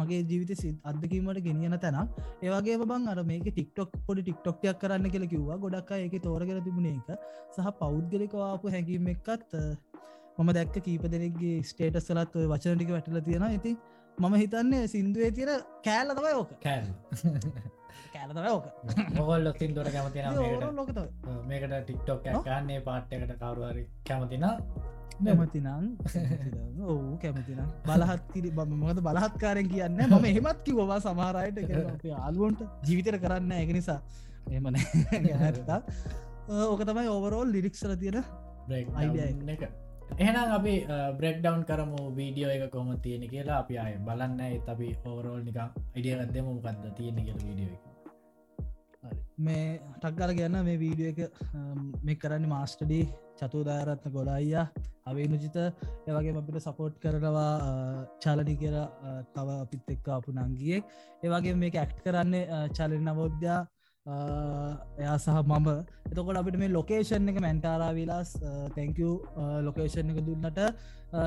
මගේ 0.00 0.20
ජීවිත 0.30 0.52
සි 0.60 0.70
අදකීමට 0.90 1.40
ගෙනියන 1.46 1.74
තැන 1.84 1.98
ඒවගේ 2.46 2.76
බං 2.82 3.08
අර 3.12 3.24
මේක 3.30 3.48
ටික්ටොක් 3.48 3.96
පොඩි 4.06 4.26
ටික්ටොක්යක් 4.26 4.78
කරන්න 4.82 5.10
කියල 5.14 5.26
කිව්වා. 5.32 5.58
ගොඩක් 5.64 5.90
ඒක 5.98 6.14
තෝරගර 6.26 6.60
තිබුණ 6.66 6.90
එක 6.92 7.08
සහ 7.56 7.70
පෞද්ගලිකවාපු 7.82 8.74
හැඟීම 8.74 9.10
එක්කත් 9.14 9.58
මම 10.40 10.50
දැක්ක 10.56 10.76
කීප 10.84 11.02
දෙනෙක්ගේ 11.14 11.56
ස්ටේටස් 11.70 12.06
සලත් 12.08 12.36
ඔය 12.40 12.46
වචනටික 12.52 12.90
වැටල 12.94 13.18
තියෙන 13.26 13.44
ඉතින් 13.56 13.74
මම 14.18 14.34
හිතන්නේ 14.42 14.84
සිින්දුවේ 14.92 15.30
තියෙන 15.38 15.66
කෑල්ල 15.86 16.12
තමයි 16.18 16.32
ඕක. 16.38 16.50
කෑල් 16.64 16.86
කෑල 18.14 18.30
තම 18.36 18.46
ඕක. 18.52 18.66
මොගල් 19.18 19.44
ලොතින් 19.46 19.74
දොර 19.76 19.88
කැමතින 19.96 20.24
ලොකත 20.78 21.00
මේකට 21.50 21.74
ටික්ටොක් 21.82 22.24
ගන්නේ 22.46 22.80
පාට්ටකට 22.88 23.34
කවරුහරි 23.42 23.84
කැමතින 24.08 24.46
කැමතිනං 25.18 25.68
ඔවු 26.86 27.18
කැමතින 27.24 27.60
බලහත් 27.90 28.24
කිරි 28.32 28.54
බම 28.58 28.72
මොද 28.84 29.02
බලහත්කාරෙන් 29.08 29.68
කියන්න 29.74 30.00
මම 30.06 30.26
එහෙමත් 30.30 30.64
කිවවා 30.68 31.00
සමහරයට 31.06 31.58
ආල්ුවන්ට 32.20 32.64
ජීවිතර 32.88 33.20
කරන්න 33.24 33.52
එක 33.58 33.76
නිසා. 33.78 34.00
එමන 34.50 34.76
ඕක 36.64 36.80
තමයි 36.88 37.08
ඕවරෝල් 37.14 37.48
ලිරික්සල 37.56 37.94
තියෙන 38.02 38.24
අයිඩ 38.96 39.50
එක 39.56 39.62
එහෙනම් 40.18 40.50
අපි 40.58 40.74
බ්‍රෙක්්ඩවන් 41.20 41.62
කරමු 41.68 42.00
වීඩියෝ 42.18 42.50
එක 42.56 42.70
කොම 42.72 42.90
තියෙන 43.04 43.28
කියලා. 43.32 43.60
අපි 43.62 43.78
අය 43.84 43.94
බලන්න. 44.08 44.40
එත් 44.56 44.68
අපි 44.74 44.88
ඕරෝල් 45.06 45.40
නිකම් 45.48 45.70
ඉඩියගත් 45.98 46.34
දෙම. 46.34 46.44
මොකක්ද 46.56 46.92
තියෙන 46.98 47.24
කියල 47.26 47.40
වීඩියෝ 47.46 47.72
එක. 47.76 47.82
මේ 49.46 49.80
ටක්ගල 50.00 50.32
ගැන්න 50.38 50.56
මේ 50.68 50.78
වීඩියෝ 50.84 51.12
එක 51.12 51.20
මේ 52.06 52.20
කරන්න 52.22 52.46
මාස්ටඩි 52.54 53.00
චතුදාරත්න 53.40 54.12
ගොඩයියා 54.16 54.66
අවේ 55.10 55.26
නුජිත 55.32 55.56
ඒවගේ 55.60 56.34
අපිට 56.40 56.60
සපෝට් 56.66 56.98
කරනවා 57.04 57.52
චාලනි 58.22 58.54
කියලා 58.62 58.88
තව 59.34 59.48
අපිත් 59.64 59.92
එක්ක 59.94 60.08
අපපු 60.16 60.34
නංගියෙක්. 60.36 60.84
ඒවගේ 61.24 61.54
මේ 61.62 61.72
ඇක්ට් 61.82 62.02
කරන්නේ 62.04 62.44
චලන 62.76 63.08
නවෝද්‍යා 63.08 63.60
එයා 64.10 65.18
සහ 65.18 65.28
මම. 65.42 65.68
එතකොට 66.10 66.38
අපිට 66.40 66.56
මේ 66.62 66.70
ලොකේෂන් 66.76 67.30
එක 67.32 67.38
මැන්ටාරා 67.44 67.90
විලාස් 67.98 68.30
තැංකූ 68.76 69.12
ලොකේෂන් 69.66 70.10
එක 70.12 70.20
දුන්නට 70.28 70.58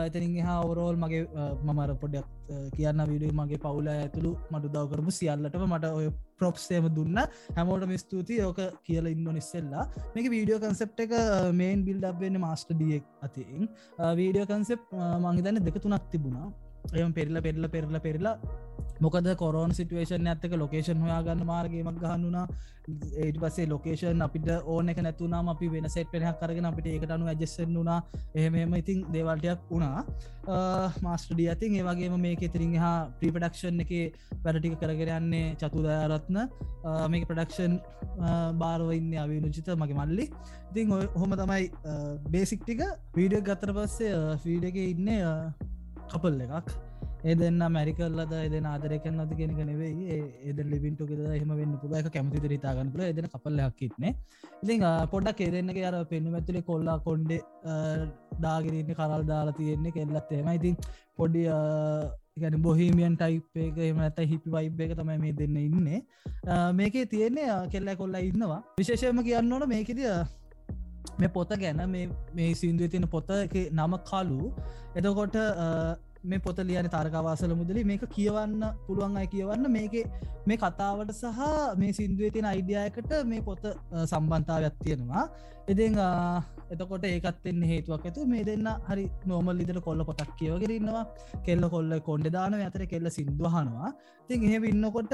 එතනින් 0.08 0.36
හා 0.48 0.58
ඔවරෝල් 0.66 0.98
මගේ 1.04 1.24
මමර 1.68 1.92
පොඩක් 2.02 2.28
කියන්න 2.76 3.04
විඩිය 3.12 3.32
මගේ 3.40 3.62
පවුල 3.66 3.88
ඇතුළු 3.94 4.32
මට 4.52 4.74
දව 4.76 4.84
කරපු 4.92 5.16
සියල්ලටම 5.20 5.66
මට 5.70 5.94
ඔය 6.00 6.08
ප්‍රොප්සේම 6.40 6.88
දුන්න. 6.98 7.20
හැමෝටම 7.58 7.94
ස්තුති 8.04 8.42
ඕක 8.48 8.60
කියල 8.88 9.08
ඉන්න 9.14 9.32
නිස්සෙල්ලා 9.38 9.86
මේක 10.16 10.28
වීඩියෝ 10.36 10.62
කන්සෙප් 10.66 11.00
එක 11.06 11.16
මේන් 11.62 11.86
බිල්ඩ් 11.88 12.10
වෙන්න 12.22 12.44
මාස්ට 12.46 12.72
ඩියෙක් 12.74 13.08
අතින්. 13.22 13.70
වීඩියෝ 14.20 14.52
කන්සෙප් 14.52 14.94
මංහිතන්න 15.26 15.66
දෙක 15.68 15.82
තුනක් 15.86 16.12
තිබුණා. 16.14 16.50
එම 16.94 17.14
පෙරල 17.18 17.42
පෙරල 17.48 17.68
පෙරල 17.76 18.00
පෙරලා. 18.08 18.38
මොකද 19.04 19.28
කොරෝන් 19.40 19.72
සිටුවේෂන් 19.78 20.28
ඇත්තක 20.32 20.54
ලොකේෂන් 20.62 21.00
හොයාගන්න 21.04 21.42
මාර්ගේමක් 21.50 21.98
ගහන්නුනා 22.04 22.46
ඒට 23.24 23.38
පසේ 23.44 23.66
ලොකේෂන් 23.72 24.22
අපිට 24.26 24.48
ඕන 24.74 24.92
එක 24.92 25.00
නැතුනම් 25.06 25.50
අපි 25.54 25.68
වෙන 25.74 25.88
සෙට් 25.96 26.12
පෙනහක් 26.14 26.38
කරගෙන 26.42 26.68
අපිට 26.70 26.88
ඒකට 26.92 27.14
අනු 27.16 27.26
ඇජෙස්සෙන් 27.32 27.74
වුණා 27.78 27.98
එහෙමම 28.36 28.76
ඉතින් 28.82 29.00
දේවල්ටයක් 29.16 29.66
වුණා. 29.72 30.06
මාස්ටඩිය 31.06 31.50
අතින් 31.56 31.76
ඒවගේම 31.80 32.16
මේක 32.26 32.46
තිරින් 32.54 32.78
හා 32.84 32.94
ප්‍රීපඩක්ෂන් 33.20 33.84
එක 33.86 33.92
වැඩටික 34.46 34.78
කරගරයන්නේ 34.84 35.56
චතුදාරත්න 35.64 36.40
මේක 37.16 37.28
ප්‍රඩක්ෂන් 37.32 37.76
බාරවඉන්න 38.62 39.12
අවි 39.26 39.42
නුචිත 39.44 39.74
මගේ 39.84 40.00
මල්ලි. 40.00 40.26
ඉතින් 40.72 40.96
හොම 41.22 41.38
තමයි 41.42 41.66
බේසික්ටික 42.36 42.88
වීඩියෝ 43.18 43.46
ගත්තර 43.50 43.76
පස්සේ 43.80 44.16
ෆීඩ 44.46 44.72
එක 44.72 44.82
ඉන්න 44.86 45.14
කපල් 46.12 46.42
එකක්. 46.46 46.70
ඒ 47.30 47.36
දෙන්න 47.42 47.62
මැරිකල්ලද 47.76 48.34
එදෙන 48.38 48.66
ආදරකන 48.72 49.20
අති 49.24 49.36
කෙනෙක 49.42 49.60
නෙවෙයි. 49.70 50.18
ඒද 50.48 50.58
ලිබින්ටුකෙද 50.72 51.22
එහම 51.36 51.52
වෙන්න 51.60 51.78
පුල 51.84 51.94
එක 52.00 52.10
කැමති 52.16 52.42
රිතාගන්න 52.54 52.92
පුල 52.96 53.04
එදෙන 53.12 53.30
කපල්ලයක් 53.36 53.86
ඉත්න 53.88 54.08
ඉතින් 54.64 54.84
පොඩක් 55.14 55.40
ඒදන්නක 55.46 55.80
අර 55.92 55.96
පෙන්නු 56.12 56.36
ඇතුලේ 56.40 56.68
කොල්ලා 56.72 56.98
කොන්්ඩේ 57.08 57.40
දාගරන්න 58.48 58.92
කරල් 59.00 59.24
දාලා 59.32 59.56
තියෙන්නේ 59.62 59.96
කෙල්ලත් 59.98 60.36
එම 60.40 60.52
ඉතින් 60.58 60.76
පොඩි 61.22 61.46
ගැන 62.42 62.56
බොහිමියන් 62.68 63.16
ටයිප් 63.22 63.58
එක 63.66 63.82
එම 63.88 64.00
ඇත 64.06 64.22
හිපි 64.32 64.54
වයිබ් 64.56 64.80
එක 64.86 64.94
තමයි 65.00 65.18
මේ 65.24 65.34
දෙන්න 65.42 65.58
ඉන්නේ. 65.66 66.00
මේකේ 66.80 67.06
තියෙන්නේ 67.14 67.50
කෙල්ල 67.74 67.96
කොල්ලා 68.04 68.24
ඉන්නවා. 68.30 68.62
විශේෂයම 68.80 69.24
කියන්න 69.28 69.54
ඕන 69.58 69.70
මේකෙද 69.74 70.02
මේ 71.20 71.30
පොත 71.30 71.54
ගැන 71.62 71.84
මේ 71.90 72.50
සින්දුව 72.54 72.90
තියෙන 72.90 73.08
පොත 73.08 73.30
එක 73.38 73.56
නම 73.72 73.94
කාලු 74.10 74.42
එතකොට 74.96 75.38
මේ 76.24 76.40
පොත 76.40 76.58
ලියන 76.60 76.90
තාරකවාසල 76.90 77.54
මුදලි. 77.54 77.84
මේක 77.84 78.04
කියවන්න 78.10 78.62
පුළුවන් 78.86 79.18
අය 79.18 79.28
කියවන්න 79.28 79.72
මේක 79.72 79.96
මේ 80.46 80.58
කතාවට 80.58 81.12
සහ 81.14 81.40
මේ 81.78 81.92
සිින්දුවේ 81.92 82.32
තියෙන 82.32 82.48
අයිඩියයකට 82.48 83.12
මේ 83.26 83.42
පොත 83.42 83.64
සම්බන්ධාවක් 84.06 84.78
තියෙනවා. 84.84 85.26
එතින් 85.68 86.00
එතකොට 86.72 87.06
ඒකත්ෙන්න 87.06 87.62
හේතුවක් 87.64 88.06
ඇතු 88.06 88.26
මේ 88.28 88.44
දෙන්න 88.44 88.68
හරි 88.88 89.06
නෝමල් 89.26 89.62
ඉදිර 89.64 89.80
කොල්ල 89.82 90.04
පොතක් 90.04 90.32
කියවගෙරන්නවා 90.40 91.04
කෙල්ල 91.46 91.70
කොල්ල 91.70 91.94
කොන්ඩ 92.00 92.28
දාන 92.32 92.58
ඇතර 92.58 92.84
කෙල්ල 92.86 93.08
සිින්දුවහනවා 93.10 93.92
තින් 94.30 94.44
එහෙ 94.44 94.60
ඉන්නකොට 94.72 95.14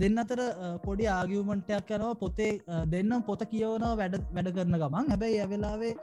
දෙන්න 0.00 0.18
අතර 0.22 0.40
පොඩි 0.86 1.06
ආගියමටයක් 1.16 1.90
යනවා. 1.96 2.14
පොතේ 2.22 2.52
දෙන්න 2.92 3.12
පොත 3.28 3.40
කියවනවා 3.52 3.94
වැඩ 4.00 4.14
වැඩ 4.36 4.54
කරන 4.56 4.78
ගමන්. 4.82 5.10
හැබැයි 5.12 5.40
ඇවෙලාවේ 5.44 5.94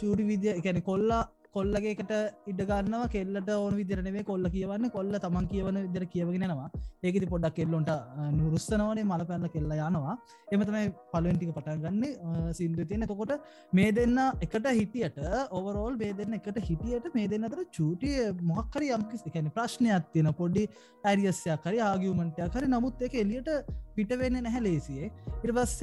චූඩි 0.00 0.28
විදිය 0.30 0.52
එකැන 0.58 0.80
කොල්ලා 0.90 1.22
කොල්ලගේකට 1.56 2.12
ඉඩගන්නවා 2.50 3.08
කෙල්ලට 3.14 3.50
ඕන 3.54 3.74
විදිරනේ 3.80 4.24
කොල්ල 4.30 4.44
කියවන්න. 4.54 4.90
කොල්ල 4.96 5.12
තමන් 5.24 5.46
කියවන 5.52 5.78
විදිර 5.86 6.04
කියවගෙනවා 6.14 6.68
ඒකති 7.02 7.26
පොඩක් 7.32 7.54
කෙල්ලොන්ට 7.58 7.90
නුරුස්සනවනේ. 8.38 9.04
මල 9.10 9.24
පැල්ල 9.30 9.48
කෙල්ල 9.54 9.72
යනවා. 9.78 10.14
එමතමයි 10.52 10.92
පලුවෙන්ටික 11.12 11.52
පටන් 11.56 11.82
ගන්න. 11.84 12.52
සිින්දු 12.58 12.86
තියෙන 12.90 13.06
තකොට 13.12 13.32
මේ 13.72 13.92
දෙන්න 13.98 14.18
එකට 14.46 14.68
හිටියට 14.80 15.18
ඔවරෝල් 15.58 15.96
බේ 16.02 16.12
දෙන්න 16.20 16.38
එකට 16.38 16.60
හිටියට 16.68 17.08
මේ 17.16 17.28
දෙන්න 17.32 17.48
අතර 17.48 17.64
චූටිය 17.78 18.28
මොහක්කර 18.52 18.86
යම්කිසි 18.98 19.34
කැන 19.34 19.50
ප්‍රශ්නයක් 19.58 20.12
තියෙන 20.14 20.32
පොඩි 20.40 20.64
ඇරියස්යක් 21.04 21.62
කරි 21.64 21.80
ආගියමටයක් 21.90 22.58
හරි. 22.58 22.72
නමුත් 22.74 23.02
එක 23.08 23.14
එලියට 23.24 23.50
පිට 23.96 24.12
වෙන්න 24.20 24.42
නැහැ 24.44 24.62
ලේසියේ. 24.66 25.10
ඉට 25.42 25.52
පස්ස 25.56 25.80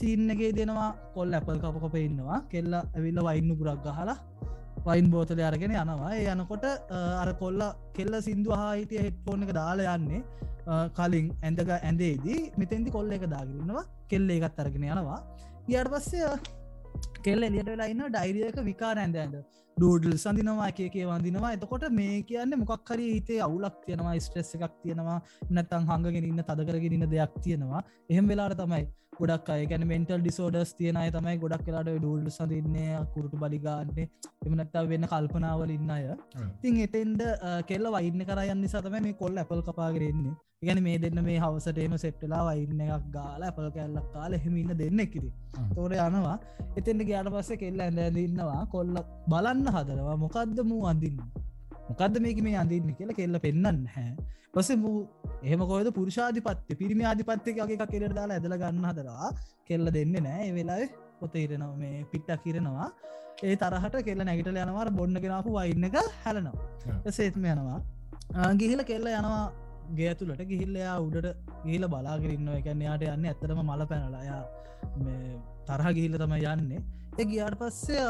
සීන්නගේ 0.00 0.52
දෙනවා. 0.58 0.90
කොල් 1.14 1.32
ඇපල් 1.38 1.62
කප 1.64 1.76
කප 1.84 2.04
ඉන්නවා. 2.08 2.42
කෙල්ල 2.52 2.74
ඇවිල්ල 2.82 3.24
වයින්න 3.28 3.56
ගුරක් 3.60 3.82
ගහලා 3.86 4.18
වයින් 4.88 5.08
බෝතල 5.14 5.40
අරගෙන 5.50 5.74
යනවා. 5.82 6.10
ඒ 6.18 6.28
යනකොට 6.34 6.64
අර 7.22 7.30
කොල්ල 7.42 7.60
කෙල්ල 7.96 8.14
සිින්දු 8.28 8.50
හාහිටිය 8.60 9.02
හෙට්ෆෝන් 9.06 9.46
එක 9.46 9.52
දාලා 9.60 9.96
යන්නේ 9.98 10.22
කලින් 10.98 11.28
ඇඳක 11.48 11.70
ඇඳේදී 11.76 12.40
මෙතැන්දි 12.62 12.94
කොල්ල 12.96 13.12
එක 13.18 13.26
දාගරන්නවා 13.34 13.84
කෙල්ල 14.12 14.30
එකත් 14.38 14.58
අරගෙන 14.64 14.88
යනවා. 14.92 15.20
ඊයට 15.70 15.92
පස්සේ 15.94 16.32
කෙල්ල 17.26 17.48
එලියට 17.48 17.70
වෙලා 17.72 17.88
ඉන්න 17.92 18.04
ඩයිරියක 18.16 18.58
විකාර 18.68 18.98
ඇඳ 19.04 19.16
ඇඳ. 19.22 19.36
ඩඩල් 19.76 20.14
සඳනවා 20.22 20.68
එකේ 20.70 21.04
වඳනවා 21.08 21.50
එතකොට 21.56 21.84
මේ 21.98 22.14
කියන්න 22.28 22.54
මොකක්හරි 22.62 23.04
හිතේ 23.16 23.40
අවුලක් 23.46 23.76
තියෙනවා 23.86 24.14
ස්ට්‍රෙස් 24.24 24.50
එකක් 24.56 24.74
තියෙනවා 24.84 25.18
නත්තං 25.54 25.84
හඟගෙන 25.90 26.24
ඉන්න 26.30 26.42
තදකරගෙන 26.48 26.96
ඉන්න 26.96 27.06
දෙයක් 27.12 27.36
තියෙනවා. 27.44 27.82
එහෙම 28.12 28.26
වෙලාට 28.32 28.56
තමයි 28.62 28.84
ගොඩක් 29.20 29.48
අය. 29.54 29.62
ගැන 29.70 29.84
මෙන්ටල් 29.92 30.20
ඩිසෝඩස් 30.22 30.72
තියෙනය 30.78 31.06
තමයි 31.14 31.36
ගොඩක් 31.44 31.64
කලාට 31.66 31.90
ඩුල්ඩ 31.94 32.28
සඳන්නේ 32.36 32.98
කුරුට 33.14 33.34
බලිගාන්නේ 33.42 34.06
එමනත්තා 34.46 34.84
වෙන්න 34.92 35.08
කල්පනාවල 35.12 35.72
ඉන්න 35.76 35.94
අය. 35.96 36.04
තින් 36.62 36.76
එතෙන්ඩ 36.86 37.24
කෙල්ල 37.70 37.88
වයින්න 37.96 38.28
කරයන්න 38.28 38.68
සතම 38.72 38.96
මේ 39.06 39.18
කොල් 39.22 39.42
ඇපල් 39.42 39.64
කපාගරෙන්නේ 39.68 40.36
ගැන 40.62 40.82
මේ 40.82 40.98
දෙන්න 40.98 41.18
මේ 41.24 41.38
හවසටේම 41.38 41.92
සෙට්ටලා 42.04 42.42
වයින්න 42.48 42.80
එකක් 42.86 43.04
ගාල 43.16 43.42
ඇපල් 43.48 43.68
කැල්ලක් 43.76 44.08
කාල 44.14 44.32
එහෙමඉන්න 44.38 44.72
දෙන්න 44.80 45.02
කිරි 45.12 45.30
තෝර 45.74 45.92
යනවා. 45.98 46.38
එතෙන්ට 46.78 47.04
ගයාට 47.10 47.30
පස්ස 47.34 47.60
කෙල්ල 47.62 47.84
ඇඳඉන්නවා 47.84 48.62
කොල්ල 48.72 48.96
බලන්න 49.32 49.68
හදරවා 49.76 50.16
මොකක්ද 50.24 50.58
මූ 50.72 50.82
අඳන්න? 50.92 51.20
මොකක්ද 51.90 52.18
මේක 52.24 52.42
මේ 52.46 52.58
අඳන්න 52.62 52.90
කියලා 52.98 53.18
කෙල්ල 53.20 53.38
පෙන්න්න 53.46 53.86
හැ 53.94 54.10
පස 54.58 54.70
මූ 54.84 54.94
එහම 55.48 55.60
කොද 55.72 55.88
පුරුෂාධිපත්ය 55.98 56.78
පිරිමි 56.80 57.04
ආධිපත්්‍යකගේ 57.10 57.86
කෙර 57.92 58.12
දාලා 58.18 58.38
ඇදල 58.38 58.56
ගන්න 58.62 58.88
හදරවා 58.90 59.28
කෙල්ල 59.68 59.86
දෙන්න 59.96 60.16
නෑ. 60.26 60.48
වෙලා 60.58 60.80
පොත 61.20 61.34
ඉරනවා 61.44 61.76
මේ 61.82 62.06
පිට්ටක් 62.12 62.42
කිරෙනවා 62.46 62.88
ඒ 63.48 63.54
තරහට 63.62 63.96
කෙල්ල 64.08 64.22
නැගිටල 64.28 64.58
යනවා 64.64 64.90
බොන්න 64.98 65.20
කෙනපු 65.24 65.50
වයින්න 65.58 65.88
එක 65.88 65.96
හැලනවා. 66.24 67.12
සේත්ම 67.18 67.44
යනවා. 67.52 67.80
ගිහිල 68.60 68.82
කෙල්ල 68.90 69.06
යනවා 69.12 69.44
ගේ 69.98 70.08
ඇතුළට. 70.12 70.42
ගිහිල්ලයා 70.52 70.96
උඩට 71.06 71.28
ගිහිල 71.66 71.86
බලාගරන්න 71.94 72.48
එකන්න 72.58 72.82
යාට 72.88 73.06
යන්න 73.14 73.30
ඇතරම 73.32 73.62
මල 73.68 73.84
පැනලයා 73.92 74.42
තරහ 75.68 75.88
ගිහිල්ල 75.98 76.18
තම 76.22 76.36
යන්නේ. 76.40 76.82
ඒ 77.20 77.28
ගියාට 77.32 77.58
පස්සේ 77.62 78.02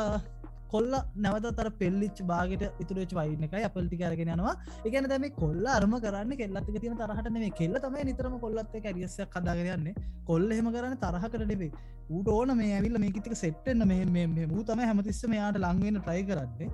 කොල්ල 0.72 0.92
නැවත 1.24 1.46
තර 1.58 1.70
පෙල්ලිච් 1.82 2.18
බාගට 2.30 2.64
ඉතුරච් 2.82 3.12
වයින්න 3.18 3.46
එකයි 3.48 3.64
අපල්ටි 3.68 4.00
කරගෙන 4.02 4.32
යනවා. 4.34 4.54
එකන 4.88 5.08
දැම 5.12 5.26
කොල්ල 5.42 5.64
අරම 5.76 5.94
කරන්න 6.04 6.34
කෙල්ලත්ක 6.42 6.76
තින 6.84 6.96
තරහට 7.02 7.30
මේ 7.36 7.52
කෙල්ල 7.60 7.78
තමයි 7.84 8.04
නිතරම 8.10 8.36
කොල්ලත් 8.44 8.74
කැරියස්ස 8.86 9.16
කදාගරයන්නේ 9.36 9.94
කොල්ල 10.30 10.48
හෙම 10.58 10.68
කරන්න 10.74 10.98
තරහ 11.04 11.24
කරනෙවේ 11.34 11.70
ඌට 12.10 12.28
ඕන 12.36 12.52
මේ 12.60 12.74
ඇවිල්ල 12.76 13.00
මේකතික 13.04 13.36
සෙට්ටන්න 13.44 13.88
මේ 14.14 14.26
මූ 14.52 14.66
තම 14.68 14.84
හැමතිස්සම 14.90 15.34
යාට 15.40 15.58
ලංවෙන 15.64 15.98
ට්‍රයි 16.02 16.22
කරන්නේ. 16.30 16.70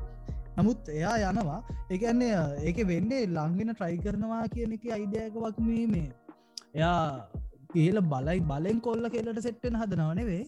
නමුත් 0.58 0.90
එයා 0.98 1.14
යනවා. 1.30 1.60
ඒකන්නේ 1.92 2.34
ඒක 2.68 2.78
වෙන්නේ 2.92 3.22
ලංගෙන 3.36 3.72
ට්‍රයි 3.74 4.02
කරනවා 4.04 4.44
කියන 4.54 4.76
එක 4.76 4.84
අයිඩයක 4.98 5.40
වක්මී 5.46 5.86
මේ. 5.94 6.10
එයා 6.74 7.00
කියල 7.72 7.98
බලයි 8.12 8.40
බලෙන් 8.50 8.78
කොල්ල 8.86 9.10
කෙල්ලට 9.14 9.40
සෙට්ටෙන් 9.46 9.80
හදනවනෙවේ 9.80 10.42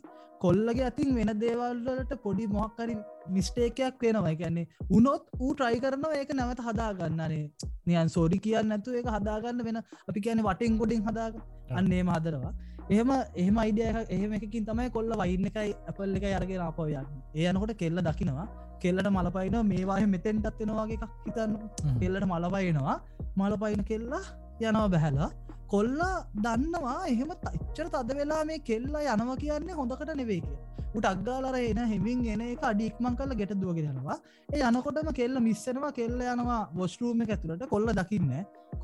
කොල්ලගේ 0.45 0.87
අතින් 0.91 1.11
වෙන 1.19 1.31
දේවල්වලට 1.43 2.13
පොඩි 2.25 2.47
මොහක්කරි 2.57 2.95
මිස්ටේකයක් 3.35 4.03
වෙනවා. 4.03 4.33
එකන්නේ 4.35 4.67
උනොත් 4.97 5.25
ඌ 5.41 5.53
ට්‍රයි 5.55 5.81
කරනවා 5.85 6.15
ඒක 6.21 6.31
නැවත 6.39 6.61
හදාගන්නනේ 6.69 7.43
නියන් 7.89 8.09
සෝඩි 8.17 8.39
කියන්න 8.47 8.71
නැතු 8.73 8.97
ඒක 9.01 9.11
හදාගන්න 9.17 9.65
වෙන 9.69 9.83
අපි 10.11 10.21
කියන 10.27 10.45
වටෙන් 10.49 10.79
ගොඩින් 10.83 11.03
හදාග. 11.09 11.35
අන්නේ 11.81 12.03
මහදරවා 12.11 12.55
එහෙම 12.93 13.11
එහෙම 13.43 13.57
අයිඩිය 13.65 13.89
එහෙම 14.17 14.33
එකකින් 14.39 14.67
තමයි 14.71 14.91
කොල්ල 14.97 15.13
වයින්න 15.23 15.51
එකයි 15.51 15.75
අපල් 15.93 16.17
එක 16.21 16.27
අරගෙන 16.39 16.65
අපවයන්න 16.69 17.07
ඒ 17.35 17.51
යනකොට 17.53 17.75
කෙල්ල 17.83 18.01
දකිනවා. 18.09 18.49
කෙල්ලට 18.83 19.09
මලපයින 19.17 19.57
මේවාහ 19.73 20.03
මෙතෙන්ටත්වෙනවාගේ 20.15 20.99
එකක් 20.99 21.15
හිතන්න. 21.27 21.55
කෙල්ලට 22.01 22.27
මලපයිනවා 22.33 22.97
මලපයින 23.41 23.83
කෙල්ලා 23.91 24.25
යනවා 24.61 24.89
බැහැලා. 24.95 25.31
කොල්ලා 25.73 26.17
දන්නවා 26.45 27.01
එහෙම 27.13 27.31
තච්චර 27.45 27.89
තද 27.95 28.19
වෙලා 28.21 28.43
මේ 28.51 28.59
කෙල්ලා 28.69 29.15
යනවා 29.15 29.37
කියන්නේ 29.43 29.79
හොඳකට 29.81 30.13
නෙවේ 30.21 30.41
කිය 30.45 30.59
උට 30.99 31.07
අක්ගාලර 31.11 31.57
එන 31.61 31.81
හෙමින් 31.93 32.21
එන 32.35 32.43
එක 32.45 32.63
අඩික්මං 32.71 33.17
කල 33.21 33.33
ගෙට 33.41 33.53
දුවගෙනවා 33.63 34.17
ඒ 34.55 34.63
යනකොටම 34.69 35.09
කෙල්ල 35.19 35.41
මිස්සෙනවා 35.49 35.93
කෙල්ල 35.99 36.21
යනවා 36.27 36.61
වොස්ටරූම 36.79 37.23
එක 37.25 37.33
ඇතුළට. 37.35 37.65
කොල්ල 37.75 37.89
දකින්න 38.01 38.33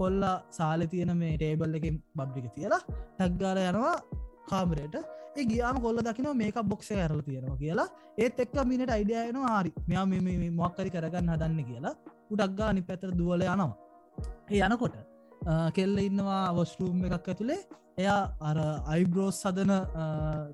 කොල්ල 0.00 0.20
සාල 0.58 0.86
තියෙන 0.92 1.12
මේ 1.22 1.36
ටේබල් 1.36 1.78
එකින් 1.80 1.96
බබ්ික 2.18 2.48
තියලා 2.56 2.82
ටක්ගාල 3.18 3.60
යනවා 3.68 3.96
කාමරයට. 4.50 4.96
ඒ 5.38 5.46
ගියාම 5.52 5.78
කොල්ල 5.86 6.02
දකින 6.08 6.28
මේක 6.42 6.58
බොක්ෂ 6.72 6.90
ඇරල 6.96 7.22
තියෙනවා 7.28 7.60
කියලා. 7.62 7.88
ඒත් 8.18 8.42
එක්ක 8.44 8.56
මිනට 8.72 8.94
අයිඩියයන 8.96 9.40
ආරි 9.52 9.72
මෙයා 9.88 10.06
මොක්කරි 10.60 10.90
කරගන්න 10.90 11.32
හදන්න 11.34 11.64
කියලා. 11.70 11.94
උටක්ගා 12.32 12.68
අනි 12.72 12.82
පැතර 12.90 13.10
දුවල 13.20 13.46
යනවා. 13.46 13.72
ඒ 14.50 14.62
යනකොට 14.66 15.11
කෙල්ල 15.76 15.96
ඉන්නවා 16.08 16.42
වස්ටරූම් 16.56 17.04
එකක් 17.08 17.28
ඇතුළේ 17.32 17.60
එයා 17.98 18.20
අර 18.40 18.58
අයිබ්‍රෝස් 18.94 19.42
සදන 19.42 19.72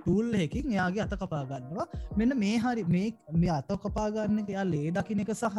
ටූල් 0.01 0.35
එකින් 0.47 0.73
එයාගේ 0.75 1.03
අත 1.07 1.15
කපා 1.21 1.45
ගන්නවා. 1.51 1.87
මෙන්න 2.17 2.39
මේ 2.43 2.57
හරි 2.59 2.85
මේ 2.95 3.09
මේ 3.43 3.53
අත 3.59 3.71
කපාගන්න 3.85 4.43
එක 4.43 4.51
එයා 4.55 4.67
ලේ 4.73 4.91
දකින 4.91 5.21
එක 5.25 5.33
සහ 5.35 5.59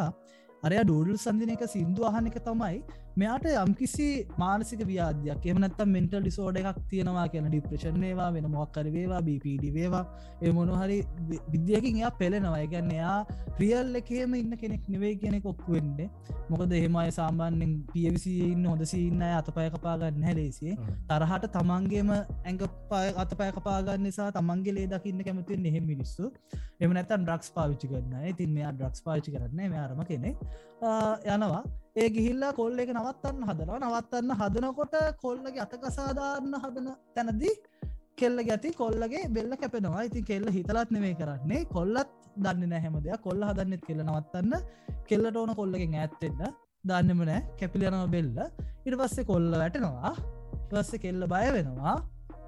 අරය 0.64 0.76
ඩූඩල් 0.84 1.16
සඳන 1.16 1.52
එක 1.56 1.64
සිින්දු 1.74 2.04
අහන 2.08 2.26
එක 2.30 2.38
තමයි 2.48 2.82
මෙයාට 3.16 3.44
යම්කිසි 3.44 4.06
මානසික 4.38 4.82
ව්‍යාධයක් 4.86 5.46
එමනත්තම් 5.52 5.90
මෙන්ටල් 5.94 6.22
ඩිසෝඩ 6.22 6.58
එකක් 6.60 6.78
තියෙනවා 6.90 7.26
කියන 7.32 7.46
ඩිප්‍රේෂන් 7.48 8.04
ඒවා 8.04 8.28
වෙන 8.32 8.46
මොක්කරවේවා 8.52 9.20
බිපඩ 9.28 9.64
වේවා 9.76 10.04
ඒ 10.42 10.52
මොනහරි 10.52 10.98
විද්‍යයකින් 11.52 11.98
එයා 12.00 12.12
පෙළෙනවා. 12.20 12.62
ගැන්න 12.66 12.92
එයා 12.92 13.18
රියල් 13.60 13.90
එකේම 14.00 14.34
ඉන්න 14.34 14.56
කෙනෙක් 14.62 14.84
නෙවෙයි 14.88 15.16
කෙනෙ 15.16 15.40
කොක්කු 15.40 15.72
වෙන්නේ. 15.72 16.08
මොකද 16.50 16.72
එහෙමයි 16.72 17.10
සාමාන්‍යෙන් 17.10 17.74
පියවිසින්න 17.92 18.64
හොඳසින්න 18.64 19.26
අතපය 19.32 19.66
කපාගන්න 19.76 20.24
හැලේසිේ 20.28 20.78
තරහට 21.10 21.50
තමන්ගේම 21.56 22.14
ඇඟ 22.14 22.64
පය 22.90 23.04
අතපය 23.24 23.50
කපාගන්න 23.58 24.06
නිසා 24.08 24.30
තමන්ගේ 24.38 24.76
ලේ 24.78 24.88
දකින්න 24.94 25.26
කැමතින් 25.28 25.68
එහෙම 25.72 25.86
මිනිස්සු. 25.92 26.32
එම 26.80 26.96
නැතන් 26.96 27.26
ඩක්ස් 27.26 27.54
පාවිච්චි 27.58 27.92
කරන්න. 27.92 28.26
ඉතින් 28.32 28.56
මෙයා 28.56 28.72
ඩක්ස් 28.72 29.06
පාවිච්චි 29.06 29.36
කරන්න 29.36 29.70
මෙයාරම 29.74 30.04
කෙනෙ 30.10 30.36
යනවා 31.26 31.62
ඒ 31.96 32.08
ගිහිල්ලා 32.16 32.52
කොල්ල 32.58 32.78
එක 32.82 32.90
නවත්තන්න 32.94 33.44
හදනවා. 33.48 33.78
නවත්තන්න 33.84 34.32
හදනකොට 34.40 34.94
කොල්ලගේ 35.24 35.62
අතකසාධාරන්න 35.64 36.54
හදන 36.64 36.88
තැනදී 37.16 37.54
කෙල්ල 38.20 38.38
ගැති 38.48 38.70
කොල්ලගේ 38.82 39.22
බෙල්ල 39.36 39.52
කැපෙනවා. 39.62 40.06
ඉතින් 40.08 40.24
කෙල්ල 40.30 40.46
හිතලත් 40.56 40.90
නෙවේ 40.96 41.14
කරන්නේ. 41.20 41.64
කොල්ලත් 41.76 42.10
දන්න 42.36 42.70
නැහැම 42.72 42.96
දෙයක්. 43.06 43.20
කොල්ල 43.26 43.42
හදන්නෙත් 43.48 43.82
කෙල්ල 43.88 44.02
නවත්තන්න. 44.06 44.52
කෙල්ලට 45.08 45.40
ඕන 45.42 45.54
කොල්ලගෙන් 45.60 45.98
ඇත්තෙන්න 46.04 46.40
දන්නම 46.88 47.22
නෑ 47.30 47.40
කැපිලියනව 47.60 48.06
බෙල්ල. 48.16 48.38
ඉට 48.86 48.96
පස්සේ 49.02 49.28
කොල්ල 49.32 49.50
වැටෙනවා. 49.62 50.14
පස්සේ 50.70 51.02
කෙල්ල 51.06 51.26
බය 51.34 51.46
වෙනවා. 51.58 51.96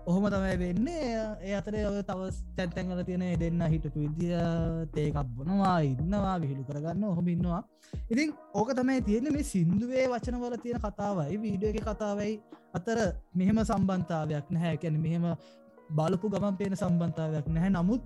ඔහොම 0.07 0.25
තමයි 0.35 0.57
වෙන්නේ. 0.63 1.11
ඒ 1.47 1.55
අතර 1.61 1.75
ඔය 1.91 2.03
තව 2.09 2.21
තැත්තැන්ගල 2.57 3.03
තියෙන 3.09 3.25
දෙන්න 3.43 3.63
හිටපු 3.75 3.99
විදිිය 4.05 4.41
තේකක් 4.95 5.19
බොනවා 5.37 5.77
ඉන්නවා 5.91 6.35
විහිළු 6.43 6.65
කරගන්න 6.69 7.05
ඔහොම 7.11 7.29
ඉන්නවා. 7.35 7.63
ඉතින් 8.13 8.35
ඕක 8.55 8.71
තමයි 8.79 9.01
තියෙන 9.09 9.31
මේ 9.37 9.47
සිින්දුවේ 9.53 10.07
වචනවල 10.13 10.57
තියෙන 10.65 10.83
කතාවයි 10.87 11.39
වීඩියෝ 11.45 11.75
එක 11.75 11.89
කතාවයි. 11.91 12.35
අතර 12.79 12.99
මෙහෙම 13.35 13.63
සම්බන්ධාවයක් 13.65 14.51
නැහැ. 14.51 14.77
කැන 14.83 14.99
මෙහෙම 15.07 15.25
බලපු 15.97 16.33
ගමන් 16.35 16.59
පේන 16.61 16.77
සම්බන්ධාවයක් 16.83 17.47
නැහැ. 17.49 17.73
නමුත් 17.79 18.03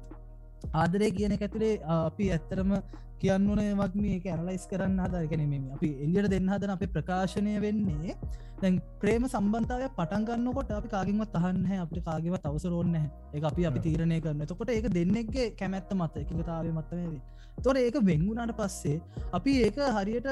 ආදරය 0.75 1.11
කියන 1.19 1.37
ඇතුළේ 1.37 1.75
අපි 1.97 2.33
ඇත්තරම 2.37 2.73
කියන්න 3.21 3.47
වක් 3.75 3.95
මේ 3.97 4.19
ඇනලයිස් 4.27 4.67
කරන්න 4.67 4.99
හදරගෙනීම 5.05 5.71
අපි 5.73 5.91
එල්ලියට 6.05 6.31
දෙන්න 6.31 6.51
හදන 6.53 6.75
අපේ 6.75 6.93
ප්‍රකාශනය 6.97 7.55
වෙන්නේ 7.61 8.17
දැන් 8.61 8.77
ප්‍රේම 9.01 9.25
සම්බන්ධාව 9.27 9.97
පටන්ගන්නකොට 9.97 10.71
අපි 10.73 10.89
කාගින්වත් 10.89 11.33
තහන්න 11.35 11.81
අපට 11.81 12.03
කාගව 12.03 12.37
තවසරෝන්න 12.39 12.99
එක 12.99 13.49
අපි 13.51 13.67
අපි 13.71 13.85
තීරණය 13.87 14.21
කරන්න 14.21 14.53
තකොට 14.53 14.71
ඒක 14.71 14.89
දෙන්නෙක්ගේ 14.91 15.49
කැමැත්ත 15.55 15.91
මත 15.95 16.23
එකතාව 16.25 16.71
මත්තවේ 16.73 17.19
තොර 17.59 17.77
ඒක 17.77 17.99
වෙංගුණට 18.03 18.55
පස්සේ 18.55 19.01
අපි 19.33 19.59
ඒක 19.63 19.83
හරියට 19.97 20.31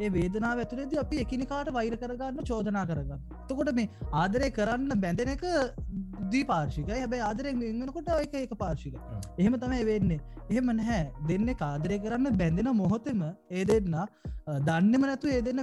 ඒ 0.00 0.08
වේදනාව 0.10 0.62
ඇතුළේද 0.62 0.94
අපි 0.98 1.20
එකනිකාට 1.24 1.70
වෛර 1.72 1.94
කරගන්න 1.96 2.44
චෝදනා 2.44 2.84
කරගන්න. 2.86 3.20
තකොට 3.48 3.72
මේ 3.74 3.88
ආදරය 4.14 4.48
කරන්න 4.50 5.00
බැඳෙන 5.04 5.32
එක 5.34 5.44
දී 6.32 6.44
පාර්ශිකයි 6.44 6.92
හැබයි 6.94 7.22
ආදරය 7.22 7.54
වෙන්නකොට 7.56 8.10
එක 8.16 8.34
එක 8.40 8.52
පාර්ශික 8.56 8.94
එහෙම 9.38 9.56
තමයි 9.56 9.84
වෙන්නේ. 9.84 10.20
එහෙම 10.50 10.72
නැහැ. 10.72 11.02
දෙන්න 11.28 11.54
කාදරය 11.56 11.98
කරන්න 11.98 12.25
බැඳෙන 12.40 12.68
මොහොතෙම 12.80 13.22
ඒ 13.50 13.64
දෙන්න 13.70 13.96
දන්නම 14.66 15.04
නැතු 15.08 15.26
ඒ 15.28 15.40
දෙන්න 15.46 15.60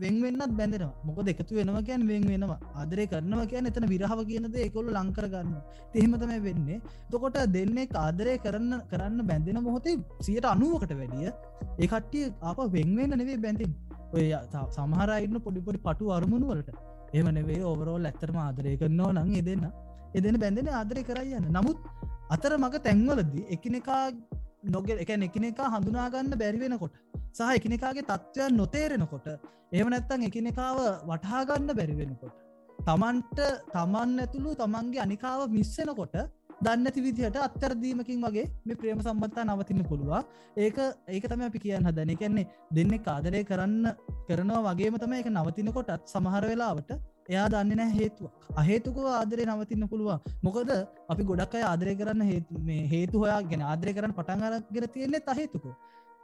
වෙන්වෙන්නත් 0.00 0.54
බැඳෙනවා. 0.60 0.92
මොක 1.04 1.18
දෙකතු 1.28 1.58
වෙනවා 1.58 1.82
කියන් 1.88 2.06
වෙන් 2.10 2.24
වෙනවා. 2.30 2.58
ආදරය 2.74 3.06
කරනවා 3.06 3.46
කියන්න 3.52 3.70
එතන 3.70 3.86
විරහව 3.92 4.20
කියනද 4.30 4.56
ඒකොල්ල 4.56 4.90
ලංකරගන්න 4.96 5.54
තෙහෙමතම 5.92 6.32
වෙන්නේ. 6.46 6.80
තොකොට 7.10 7.38
දෙන්නේ 7.56 7.86
ආදරය 7.96 8.34
කරන්න 8.38 8.74
කරන්න 8.90 9.20
බැඳෙන 9.30 9.60
මොහොතේ 9.62 9.96
සියට 10.20 10.50
අනුවකට 10.54 10.94
වැඩිය 11.00 11.30
ඒකට්ටිය 11.78 12.26
අප 12.42 12.60
වෙන්වෙන්න 12.76 13.18
නෙවේ 13.22 13.38
බැඳින් 13.38 13.72
ඔය 14.12 14.26
සමහරයින්න 14.76 15.40
පොඩිපොඩි 15.46 15.84
පටු 15.86 16.12
අරමුණු 16.18 16.52
වලට. 16.52 16.78
එම 17.14 17.28
නෙවේ 17.34 17.60
ඕවරෝල් 17.64 18.08
ඇත්තරම 18.10 18.38
ආදරය 18.38 18.76
කරනවා 18.76 19.12
නං 19.16 19.34
එදන්න 19.42 19.66
එදෙන 20.14 20.36
බැඳෙන 20.42 20.68
ආදරය 20.72 21.02
කරයන්න 21.02 21.46
නමුත් 21.56 21.78
අතර 22.28 22.52
මඟ 22.58 22.76
තැන්වලදී 22.86 23.46
එකනෙකා 23.54 24.04
නොගෙල් 24.68 24.98
එක 24.98 25.10
එකනෙක 25.18 25.60
හඳුනාගන්න 25.66 26.32
බැරිවෙනකොට 26.36 26.94
සහ 27.30 27.52
එකනෙකාගේ 27.58 28.04
තත්ත්වයන් 28.04 28.56
නොතේරෙනකොට 28.56 29.28
එම 29.72 29.88
නැත්තං 29.88 30.26
එකනෙකාව 30.28 30.78
වටහාගන්න 31.08 31.70
බැරිවෙනකොට 31.72 32.34
තමන්ට 32.78 33.38
තමන් 33.72 34.18
ඇතුළු 34.20 34.50
තමන්ගේ 34.54 35.02
අනිකාව 35.02 35.40
මිස්සෙනකොට 35.50 36.16
දන්නති 36.58 37.00
විදිහට 37.02 37.36
අත්තරදීමකින් 37.38 38.22
වගේ 38.22 38.46
මේ 38.64 38.76
ප්‍රේම 38.76 39.00
සම්බත්තා 39.00 39.44
නවතින්න 39.44 39.82
පුළුවන්. 39.84 40.24
ඒක 40.56 40.78
ඒක 41.08 41.24
තම 41.24 41.42
අපි 41.42 41.58
කියන්න 41.58 41.88
හදන 41.88 42.12
එකන්නේ 42.14 42.46
දෙන්න 42.70 42.92
කාදරය 43.00 43.42
කරන්න 43.44 43.84
කරනවා 44.28 44.62
වගේම 44.68 44.96
තම 44.96 45.12
එක 45.14 45.28
නවතිනකොටත් 45.30 46.08
සමහර 46.08 46.46
වෙලාවට 46.46 46.96
එයා 47.28 47.48
දන්න 47.52 47.80
නෑ 47.80 47.92
හේතුවක්. 47.98 48.32
අහේතුක 48.60 48.98
ආදරය 49.12 49.44
නවතින්න 49.46 49.88
පුළුවන්. 49.92 50.18
මොකද 50.46 50.70
අපි 51.12 51.22
ගොඩක් 51.30 51.54
අය 51.58 51.64
ආදරය 51.72 51.94
කරන්න 52.00 52.22
හේතු 52.94 53.22
හොයා 53.22 53.42
ගෙන 53.50 53.62
ආදරය 53.72 53.94
කරන්න 53.96 54.16
පටන් 54.18 54.46
අරගෙන 54.48 54.88
තියෙන්නේ 54.96 55.22
අහේතුක 55.34 55.64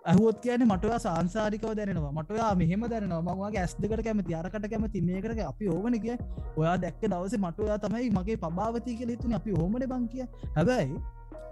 ඇහුවොත් 0.04 0.38
කියන 0.44 0.62
මටවා 0.66 0.98
සංසාරිකව 1.04 1.72
දැනවා 1.80 2.12
මටයා 2.18 2.52
මෙහෙම 2.60 2.84
දැනවා 2.92 3.36
මගේ 3.40 3.62
ඇස් 3.64 3.74
දෙකට 3.82 4.04
කැමති 4.06 4.38
අරකට 4.40 4.68
කැමති 4.72 5.02
මේකට 5.08 5.42
අපි 5.52 5.72
ඕවන 5.74 5.98
කිය. 6.04 6.16
ඔයා 6.60 6.76
දැක්ක 6.84 7.02
දවස 7.12 7.34
මටයා 7.46 7.78
තමයි 7.84 8.10
මගේ 8.18 8.38
පබාවති 8.44 8.98
කියල 9.00 9.12
තුන 9.22 9.34
අපි 9.40 9.58
හෝමට 9.58 9.88
බංකිය 9.92 10.26
හැබැයි 10.56 10.96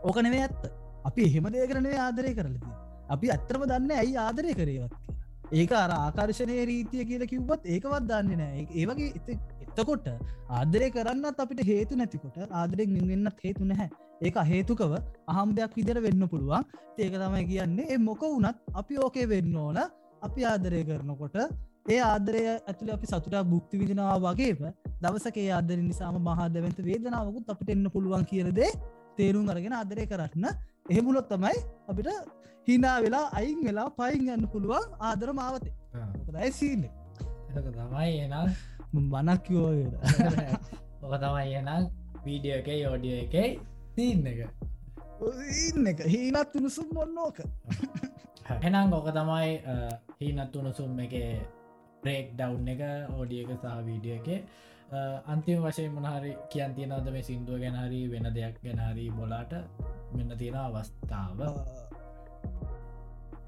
ඕකනවේ 0.04 0.42
ඇත්ත. 0.46 0.62
අපි 1.08 1.20
එහෙම 1.28 1.46
දේ 1.54 1.66
කරනේ 1.70 1.98
ආදරය 2.06 2.32
කරලති 2.38 2.74
අපි 3.14 3.26
ඇත්තරම 3.34 3.62
දන්න 3.70 3.92
ඇයි 4.02 4.16
ආදරය 4.24 4.54
කරේවත් 4.58 4.94
ඒක 5.52 5.72
අර 5.74 5.90
ආකර්ශණය 5.92 6.56
රීතිය 6.64 7.04
කියල 7.04 7.22
කිව්වත් 7.26 7.64
ඒකවත් 7.66 8.04
දන්න 8.04 8.38
නෑ. 8.38 8.66
ඒවගේ 8.72 9.38
එතකොට 9.64 10.06
ආදරය 10.50 10.90
කරන්නත් 10.90 11.40
අපිට 11.44 11.62
හේතු 11.64 11.96
නැතිකොට 11.96 12.36
ආදරෙක් 12.52 12.90
නිවෙන්නත් 12.90 13.40
හේතු 13.42 13.64
නැහැ. 13.64 13.88
ඒක 14.20 14.36
හේතුකව 14.46 14.94
අහම්බයක් 15.28 15.74
විදිර 15.74 15.98
වෙන්න 16.00 16.28
පුළුවන්. 16.28 16.68
ඒක 16.98 17.14
තමයි 17.14 17.42
කියන්නේ 17.46 17.88
එ 17.88 17.98
මොක 18.00 18.22
වුනත් 18.26 18.62
අපි 18.74 18.98
ඕකේ 18.98 19.26
වෙන්න 19.26 19.56
ඕන. 19.56 19.80
අපි 20.22 20.40
ආදරය 20.44 20.84
කරනකොට 20.84 21.36
ඒ 21.88 22.00
ආදරය 22.04 22.40
ඇතුළ 22.48 22.90
අපි 22.90 23.06
සතුටා 23.06 23.44
බුක්ති 23.44 23.80
විදිනවා 23.80 24.16
වගේම 24.20 24.60
දවසකේ 25.02 25.50
ආදර 25.50 25.78
නිසාම 25.82 26.16
මහාදවන්ත 26.22 26.78
වේදනාවකුත් 26.84 27.48
අපිට 27.48 27.70
එන්න 27.70 27.86
පුළුවන් 27.90 28.24
කියරදේ 28.24 28.70
තේරුම් 29.16 29.48
අරගෙන 29.48 29.74
ආදරය 29.74 30.04
කරන්න 30.06 30.46
එහෙමුලොත් 30.86 31.28
තමයි 31.28 31.58
අපිට 31.88 32.08
හිනා 32.68 32.96
වෙලා 33.00 33.26
අයින් 33.32 33.60
වෙලා 33.64 33.88
පයින් 33.92 34.22
ගන්න 34.22 34.48
පුළුවන් 34.48 34.86
ආදර 35.00 35.32
මාවතේ. 35.32 35.74
දයිසින්න 36.28 36.84
තමයි 37.50 38.12
එනම් 38.20 38.48
බනක්යෝ 39.06 39.70
ඔක 41.04 41.14
තමයි 41.16 41.54
එනම් 41.54 41.84
වීඩියෝ 42.24 42.58
එක 42.58 42.68
යෝඩිය 42.76 43.16
එකයි 43.18 43.50
තිීන්න 43.94 44.26
එක. 44.26 44.40
ඉන්න 45.58 45.86
එක. 45.86 46.00
හීනත් 46.06 46.56
උණුසුම් 46.56 46.88
මොන්නෝක 46.92 47.38
එනම් 48.68 48.92
ඕක 48.92 49.08
තමයි 49.12 49.52
හීනත් 50.20 50.56
උණුසුම් 50.56 50.98
එක 51.00 51.14
ප්‍රේක් 52.02 52.34
ඩව් 52.34 52.68
එක 52.68 52.82
ඕඩිය 53.12 53.44
එක 53.44 53.54
සහ 53.54 53.78
වීඩිය 53.86 54.18
එක. 54.18 54.28
අන්තිම 55.26 55.62
වශය 55.62 55.88
මොනහරි 55.90 56.34
කියන් 56.50 56.74
තියෙනවද 56.74 57.10
මේ 57.12 57.22
සිින්දුව 57.22 57.60
ගැනහරි 57.60 58.02
වෙන 58.08 58.30
දෙයක් 58.34 58.56
ගැනහරි 58.62 59.10
බොලාට 59.12 59.52
මෙන්න 60.12 60.36
තියෙන 60.38 60.58
අවස්ථාව. 60.58 61.40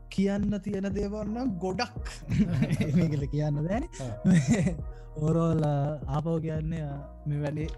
කියන්න 0.08 0.60
තියෙන 0.60 0.88
දේවන්න 0.94 1.56
ගොඩක්. 1.58 2.12
මේකල 2.98 3.26
කියන්න 3.28 3.62
දැන 3.64 3.88
ඕරෝල් 5.16 5.64
ආපව 5.66 6.34
කියන්නේ 6.40 6.86
මේ 7.26 7.42
වැඩේ 7.44 7.68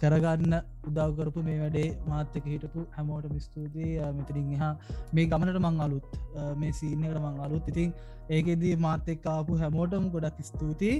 කරගන්න 0.00 0.54
උදව්කරපු 0.88 1.44
මේ 1.44 1.58
වැඩේ 1.60 1.86
මාත්‍යක 2.06 2.46
හිටපු 2.46 2.86
හැමෝට 2.96 3.28
මිස්තුතියි 3.30 4.10
මෙතරින් 4.18 4.50
එහා 4.56 4.72
මේ 5.12 5.26
ගමනට 5.26 5.62
මං 5.62 5.80
අලුත්. 5.80 6.10
මේ 6.56 6.72
සීනකට 6.72 7.18
මං 7.18 7.40
අලුත්. 7.46 7.68
ඉතින් 7.68 7.94
ඒකෙදී 8.30 8.74
මාත්‍යක්කාපු 8.78 9.58
හැමෝටම 9.58 10.10
ගොඩක් 10.10 10.42
ස්තුතියි. 10.42 10.96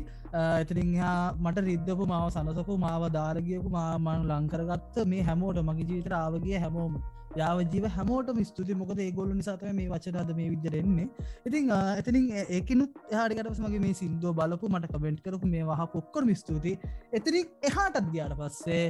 එතරින් 0.61 0.95
හා 0.97 1.19
මට 1.37 1.67
රිද්ධපු 1.69 2.07
මාව 2.07 2.29
සනසපු 2.31 2.79
මාව 2.79 3.05
ධාරගියපු 3.11 3.69
මාමන් 3.71 4.27
ලංකරගත්ත 4.31 5.05
මේ 5.07 5.23
හැමෝට 5.23 5.63
මගේ 5.63 5.89
ජීවිත 5.91 6.15
ආවගේ 6.15 6.59
හැමෝම 6.59 6.97
යාව 7.37 7.59
ජීව 7.73 7.87
හැමෝට 7.97 8.31
ස්තුති 8.45 8.75
මොකද 8.75 8.99
ඒගොල්ල 8.99 9.33
නිසාතම 9.33 9.77
මේ 9.79 9.89
වචනද 9.89 10.37
මේ 10.39 10.49
විදිරෙන්නේ 10.53 11.09
ඉතින් 11.47 11.73
එතිනින් 12.01 12.27
ඒකනුත් 12.57 13.03
හාඩිකට 13.13 13.61
මගේ 13.67 13.83
මේ 13.87 13.95
සිින්දුව 13.95 14.39
බලපු 14.41 14.73
මට 14.73 14.93
කබෙන්ට් 14.95 15.21
කරපු 15.21 15.53
මේ 15.55 15.65
වහ 15.65 15.87
පොක්කොර 15.95 16.25
ස්තුති 16.37 16.73
එතිනින් 17.13 17.53
එහාටත් 17.63 18.11
ගයාට 18.11 18.37
පස්සේ 18.41 18.85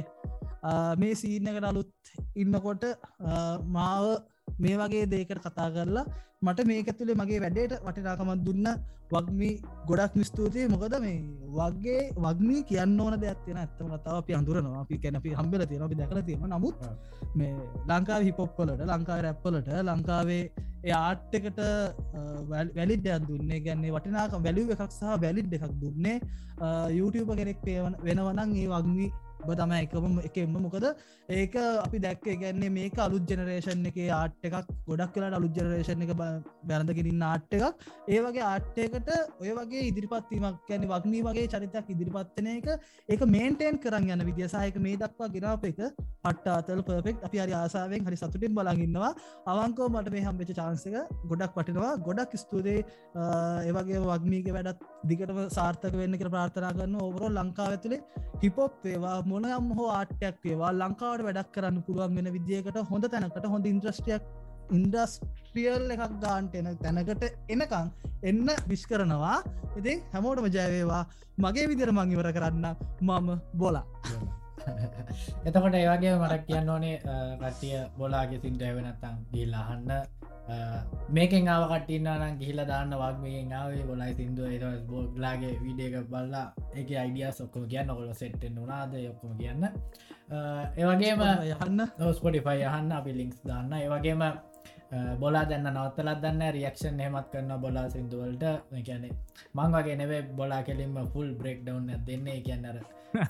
මේ 0.97 1.13
සීනකට 1.15 1.63
අලුත් 1.63 2.15
ඉන්නකොට 2.35 2.89
මාව 3.69 4.07
මේ 4.63 4.77
වගේ 4.81 5.05
දේකට 5.13 5.41
කතා 5.45 5.69
කරලා 5.75 6.05
මට 6.45 6.67
මේක 6.69 6.87
ඇතුළේ 6.91 7.19
මගේ 7.21 7.41
වැඩේට 7.43 7.81
වටිනාකමත් 7.87 8.45
දුන්න 8.47 8.67
වක්මී 9.11 9.53
ගොඩක් 9.89 10.15
මිස්තුතියි 10.21 10.67
මොකද 10.73 10.95
මේ 11.03 11.17
වගේ 11.57 11.99
වක්මී 12.25 12.61
කියන්න 12.69 12.99
ඕන 13.03 13.15
දෙයක් 13.23 13.39
තියෙන 13.45 13.59
ඇත්තම 13.61 13.91
කතාව 13.93 14.17
අපි 14.21 14.33
අඳුරනවා. 14.39 14.81
අපි 14.85 14.95
කැනපි 15.03 15.35
හම්බල 15.39 15.65
තියෙන 15.69 15.83
අපි 15.87 15.99
දැකල 15.99 16.19
තියෙන 16.29 16.49
නමුත් 16.53 16.75
මේ 17.39 17.53
ලංකාව 17.89 18.21
හිපොප්පලට 18.29 18.81
ලංකාව 18.89 19.21
රැප්පලට 19.27 19.69
ලංකාවේ 19.89 20.43
ඒ 20.83 20.95
ආට්ටකට 20.97 21.61
වැලිඩ්ඩයක් 22.77 23.23
දුන්නේ. 23.29 23.63
ගැන්නේ 23.67 23.93
වටිනාක 23.95 24.35
වැලි 24.47 24.67
එකක් 24.75 24.83
සහ 24.89 25.15
වැලිඩ් 25.23 25.53
එකක් 25.57 25.73
දුන්නේ. 25.83 26.17
YouTube 26.99 27.31
කෙනෙක් 27.39 27.59
වෙනවනන් 28.07 28.51
ඒ 28.61 28.67
වගමී 28.73 29.09
බ 29.09 29.26
තම 29.39 29.71
එකම 29.73 30.19
එකෙම. 30.21 30.57
මොකද 30.57 30.87
ඒක 31.29 31.55
අපි 31.85 31.99
දැක්ක 31.99 32.27
ගැන්නේ 32.35 32.71
මේක 32.71 32.97
අලුත් 32.99 33.23
ජනරේෂන් 33.25 33.85
එක 33.85 33.97
ආට් 34.11 34.35
එකක්. 34.43 34.73
ගොඩක් 34.85 35.13
කියලාට 35.13 35.37
අලුත් 35.39 35.53
ජනරේෂන් 35.53 36.01
එක 36.01 36.13
බැරඳගෙනින් 36.17 37.23
ආට් 37.23 37.51
එකක්. 37.51 37.87
ඒ 38.07 38.19
වගේ 38.19 38.43
ආට්ටයකට 38.43 39.09
ඔය 39.39 39.51
වගේ 39.53 39.87
ඉදිරිපත්වීමක් 39.89 40.59
ගැන 40.67 40.87
වක්නී 40.87 41.23
වගේ 41.23 41.47
චරිතයක් 41.47 41.89
ඉදිරිපත්වන 41.89 42.47
එක 42.53 42.67
ඒක 43.09 43.25
මේන්ටේන් 43.27 43.79
කරන්න 43.79 44.13
යන්න 44.15 44.27
විදිසායක 44.29 44.79
මේ 44.79 44.97
දක්වා 44.97 45.29
ගෙනාව 45.29 45.65
එක 45.65 45.81
පට්ටාතල් 46.23 46.83
පර්ෆෙක්් 46.83 47.25
අපි 47.27 47.41
හරි 47.43 47.55
ආසාාවෙන් 47.55 48.07
හරි 48.07 48.17
සතුටින් 48.17 48.55
බලාගන්නවා 48.57 49.11
අවංකෝ 49.47 49.89
මට 49.89 50.13
මේ 50.15 50.25
හම්බෙච 50.27 50.53
චාන්සක 50.53 50.97
ගොඩක් 51.25 51.57
පටිනවා 51.57 51.93
ගොඩක් 51.99 52.37
ස්තුදේ 52.37 52.79
ඒවගේ 53.63 54.03
වක්මීක 54.05 54.49
වැඩත් 54.51 54.87
දිගටම 55.05 55.41
සාර්ථක 55.49 55.99
වෙන්න 56.01 56.19
කර 56.19 56.29
ප්‍රාර්ථනා 56.29 56.73
කරන්න 56.73 56.97
ඕවරෝ 56.99 57.31
ලංකාව 57.31 57.71
ඇතුළේ 57.71 58.01
හිපොප් 58.41 58.87
ඒවා 58.87 59.17
මොනයම් 59.27 59.71
හෝ 59.77 59.87
ආටයක් 59.91 60.45
ඒවා 60.45 60.71
ලංකාවට 60.73 61.25
වැඩක් 61.27 61.49
කරන්න 61.53 61.85
පුළුවන් 61.85 62.17
වෙන 62.17 62.33
විදිියකට 62.35 62.77
හොඳ 62.91 63.07
තැනකට 63.07 63.47
හොඳ 63.53 63.65
ඉන්ද්‍රස්ටියක් 63.65 64.23
ඉන්ඩස්ට්‍රියල් 64.71 65.93
එකක් 65.95 66.15
ගාන්ට 66.23 66.55
එන 66.55 66.69
තැනකට 66.77 67.23
එනකං 67.49 67.91
එන්න 68.23 68.49
විශ් 68.67 68.85
කරනවා. 68.89 69.37
ඉතින් 69.75 70.03
හැමෝටම 70.13 70.49
ජයවේවා 70.49 71.03
මගේ 71.37 71.67
විදිර 71.71 71.91
මං 71.91 72.13
ඉවර 72.15 72.31
කරන්න 72.33 72.67
මම 73.01 73.29
බොලා. 73.55 73.85
එතකොට 75.47 75.75
ඒවගේ 75.75 76.13
මටක් 76.15 76.47
කියන්න 76.47 76.69
ඕනේ 76.69 76.95
කට්ටිය 77.39 77.83
බොලාගේ 77.97 78.39
සිින්ට 78.39 78.63
ඇවෙනත්තං 78.63 79.19
ගිල්ලාහන්න 79.33 79.91
මේකෙන් 81.15 81.47
ආව 81.53 81.63
කටින්නනම් 81.71 82.37
ගිහිල 82.39 82.59
දාන්න 82.71 82.91
වක්මගෙන් 83.01 83.53
ආවේ. 83.59 83.83
බොලයි 83.89 84.13
සිින්දුව 84.19 84.51
ඒ 84.51 84.71
බෝග්ලාගේ 84.89 85.53
විඩියක 85.63 85.95
බල්ලා 86.11 86.45
එක 86.79 86.89
අයිඩිය 87.03 87.31
සොක්කම 87.39 87.63
කියන්න. 87.71 87.89
ඔොල 87.95 88.13
සෙට්ටෙන් 88.21 88.59
වනාද 88.63 88.93
යොක්කොම 89.07 89.33
කියන්න. 89.41 89.63
ඒවගේම 90.81 91.23
යහන්න 91.53 91.81
ස්පොටිෆයි 92.19 92.67
යහන්න 92.69 92.91
අපි 92.99 93.17
ලිංක්ස් 93.19 93.39
දාන්න. 93.49 93.73
ඒවගේම 93.81 94.23
බොලා 95.21 95.45
දැන්න 95.49 95.67
නවත්තලත් 95.73 96.19
දන්න. 96.23 96.43
රියක්ෂන් 96.57 96.99
හෙමත් 97.05 97.27
කරන්න 97.31 97.61
බොලා 97.65 97.87
සිින්දුවලට 97.95 98.45
කියැනෙ 98.71 99.09
මං 99.55 99.73
වගේ 99.75 99.97
නෙවේ 100.01 100.21
බොලා 100.39 100.61
කෙලින්ම 100.67 100.95
ෆුල් 101.13 101.33
බ්‍රෙක් 101.39 101.59
ඩවන්න 101.65 102.05
දෙන්නේ. 102.07 102.39
කියන්නර 102.47 102.79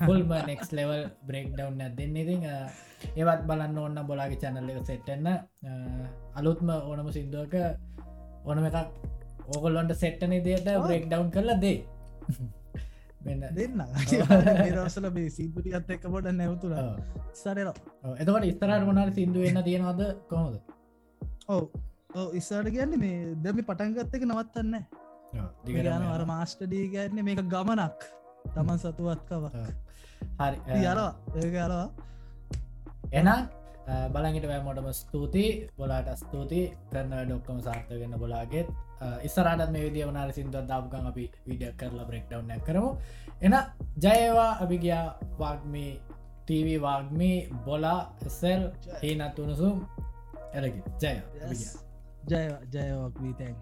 ෆුල්ම 0.06 0.32
නෙක්ස් 0.50 0.70
ලෙවල් 0.78 1.02
බ්‍රෙක් 1.28 1.48
ඩවන්න 1.54 1.96
දෙන්න. 1.98 2.16
ඉතින් 2.24 2.44
ඒවත් 3.16 3.42
බලන්න 3.50 3.78
ඔන්න 3.78 4.00
බොලාගේ 4.10 4.42
චැනල්ල 4.44 4.70
එක 4.74 4.86
සෙට්ටන්න 4.90 5.28
අලුත්ම 6.40 6.70
ඕනම 6.76 7.10
සිින්දුවක 7.18 7.56
ඕනම 8.46 8.66
එකක් 8.70 8.78
ඕකොල්ලොන්ට 9.54 9.96
සෙට්ටන 10.04 10.38
දේට 10.48 10.70
බ්‍රෙක් 10.86 11.10
ඩවන්් 11.10 11.30
කරලා 11.36 11.60
දේ 11.66 11.78
දෙන්න. 13.58 13.82
රසල 14.76 15.10
බේ 15.16 15.30
සිපුටියත් 15.30 15.90
එක්ක 15.96 16.06
පොට 16.14 16.32
නැවතුර. 16.32 16.74
සරල. 17.34 17.70
එතකට 18.22 18.50
ඉස්තරට 18.52 18.88
මොනර 18.90 19.12
සිින්දුව 19.20 19.50
එන්න 19.50 19.64
තියෙනවාද? 19.64 20.02
කොහොද 20.30 20.56
ඔව. 21.48 21.64
ඉස්සාට 22.34 22.70
කියන්නේ 22.76 22.98
මේ 22.98 23.36
දෙමි 23.44 23.62
පටන්ගත්තක 23.64 24.24
නවත්තන්න 24.26 24.76
දිගරන 25.66 26.06
අර 26.12 26.24
මාස්ටඩී 26.26 26.86
ගැන්නේ 26.94 27.26
මේක 27.28 27.42
ගමනක් 27.54 28.00
තමන් 28.50 28.80
සතුවත්කව 28.80 29.44
හරි 30.40 30.86
අරවා 30.88 31.88
එන 33.14 33.30
බලගට 34.12 34.46
වැෑමෝටම 34.46 34.90
ස්තුතියි 34.94 35.52
බොලාට 35.78 36.10
ස්තුති 36.18 36.62
කරන 36.90 37.14
ඩොක්කම 37.22 37.60
සාර්ථගන්න 37.62 38.20
බොලාගෙත් 38.20 38.68
ඉස්සරට 39.24 39.72
මේ 39.72 39.84
විදිිය 39.84 40.08
වනාර 40.08 40.34
සිින්දුව 40.34 40.68
දාපුකන් 40.68 41.08
අපි 41.08 41.26
විඩිය 41.46 41.72
කරලා 41.76 42.06
බ්‍රෙක්්ඩවන්න 42.06 42.66
කරමු 42.68 42.90
එන 43.42 43.56
ජයවා 44.00 44.52
අපි 44.64 44.78
ගියා 44.80 45.06
වාග්මී 45.40 45.92
TV 46.48 46.68
වාග්මී 46.82 47.38
බොලා 47.66 48.00
එසල් 48.26 48.68
හීනත් 49.02 49.40
උනුසුම් 49.40 49.78
එරකි 50.54 50.82
ජය 51.02 51.16
ජය 52.30 52.44
ජයවක් 52.74 53.22
වී 53.22 53.34
තැන් 53.34 53.56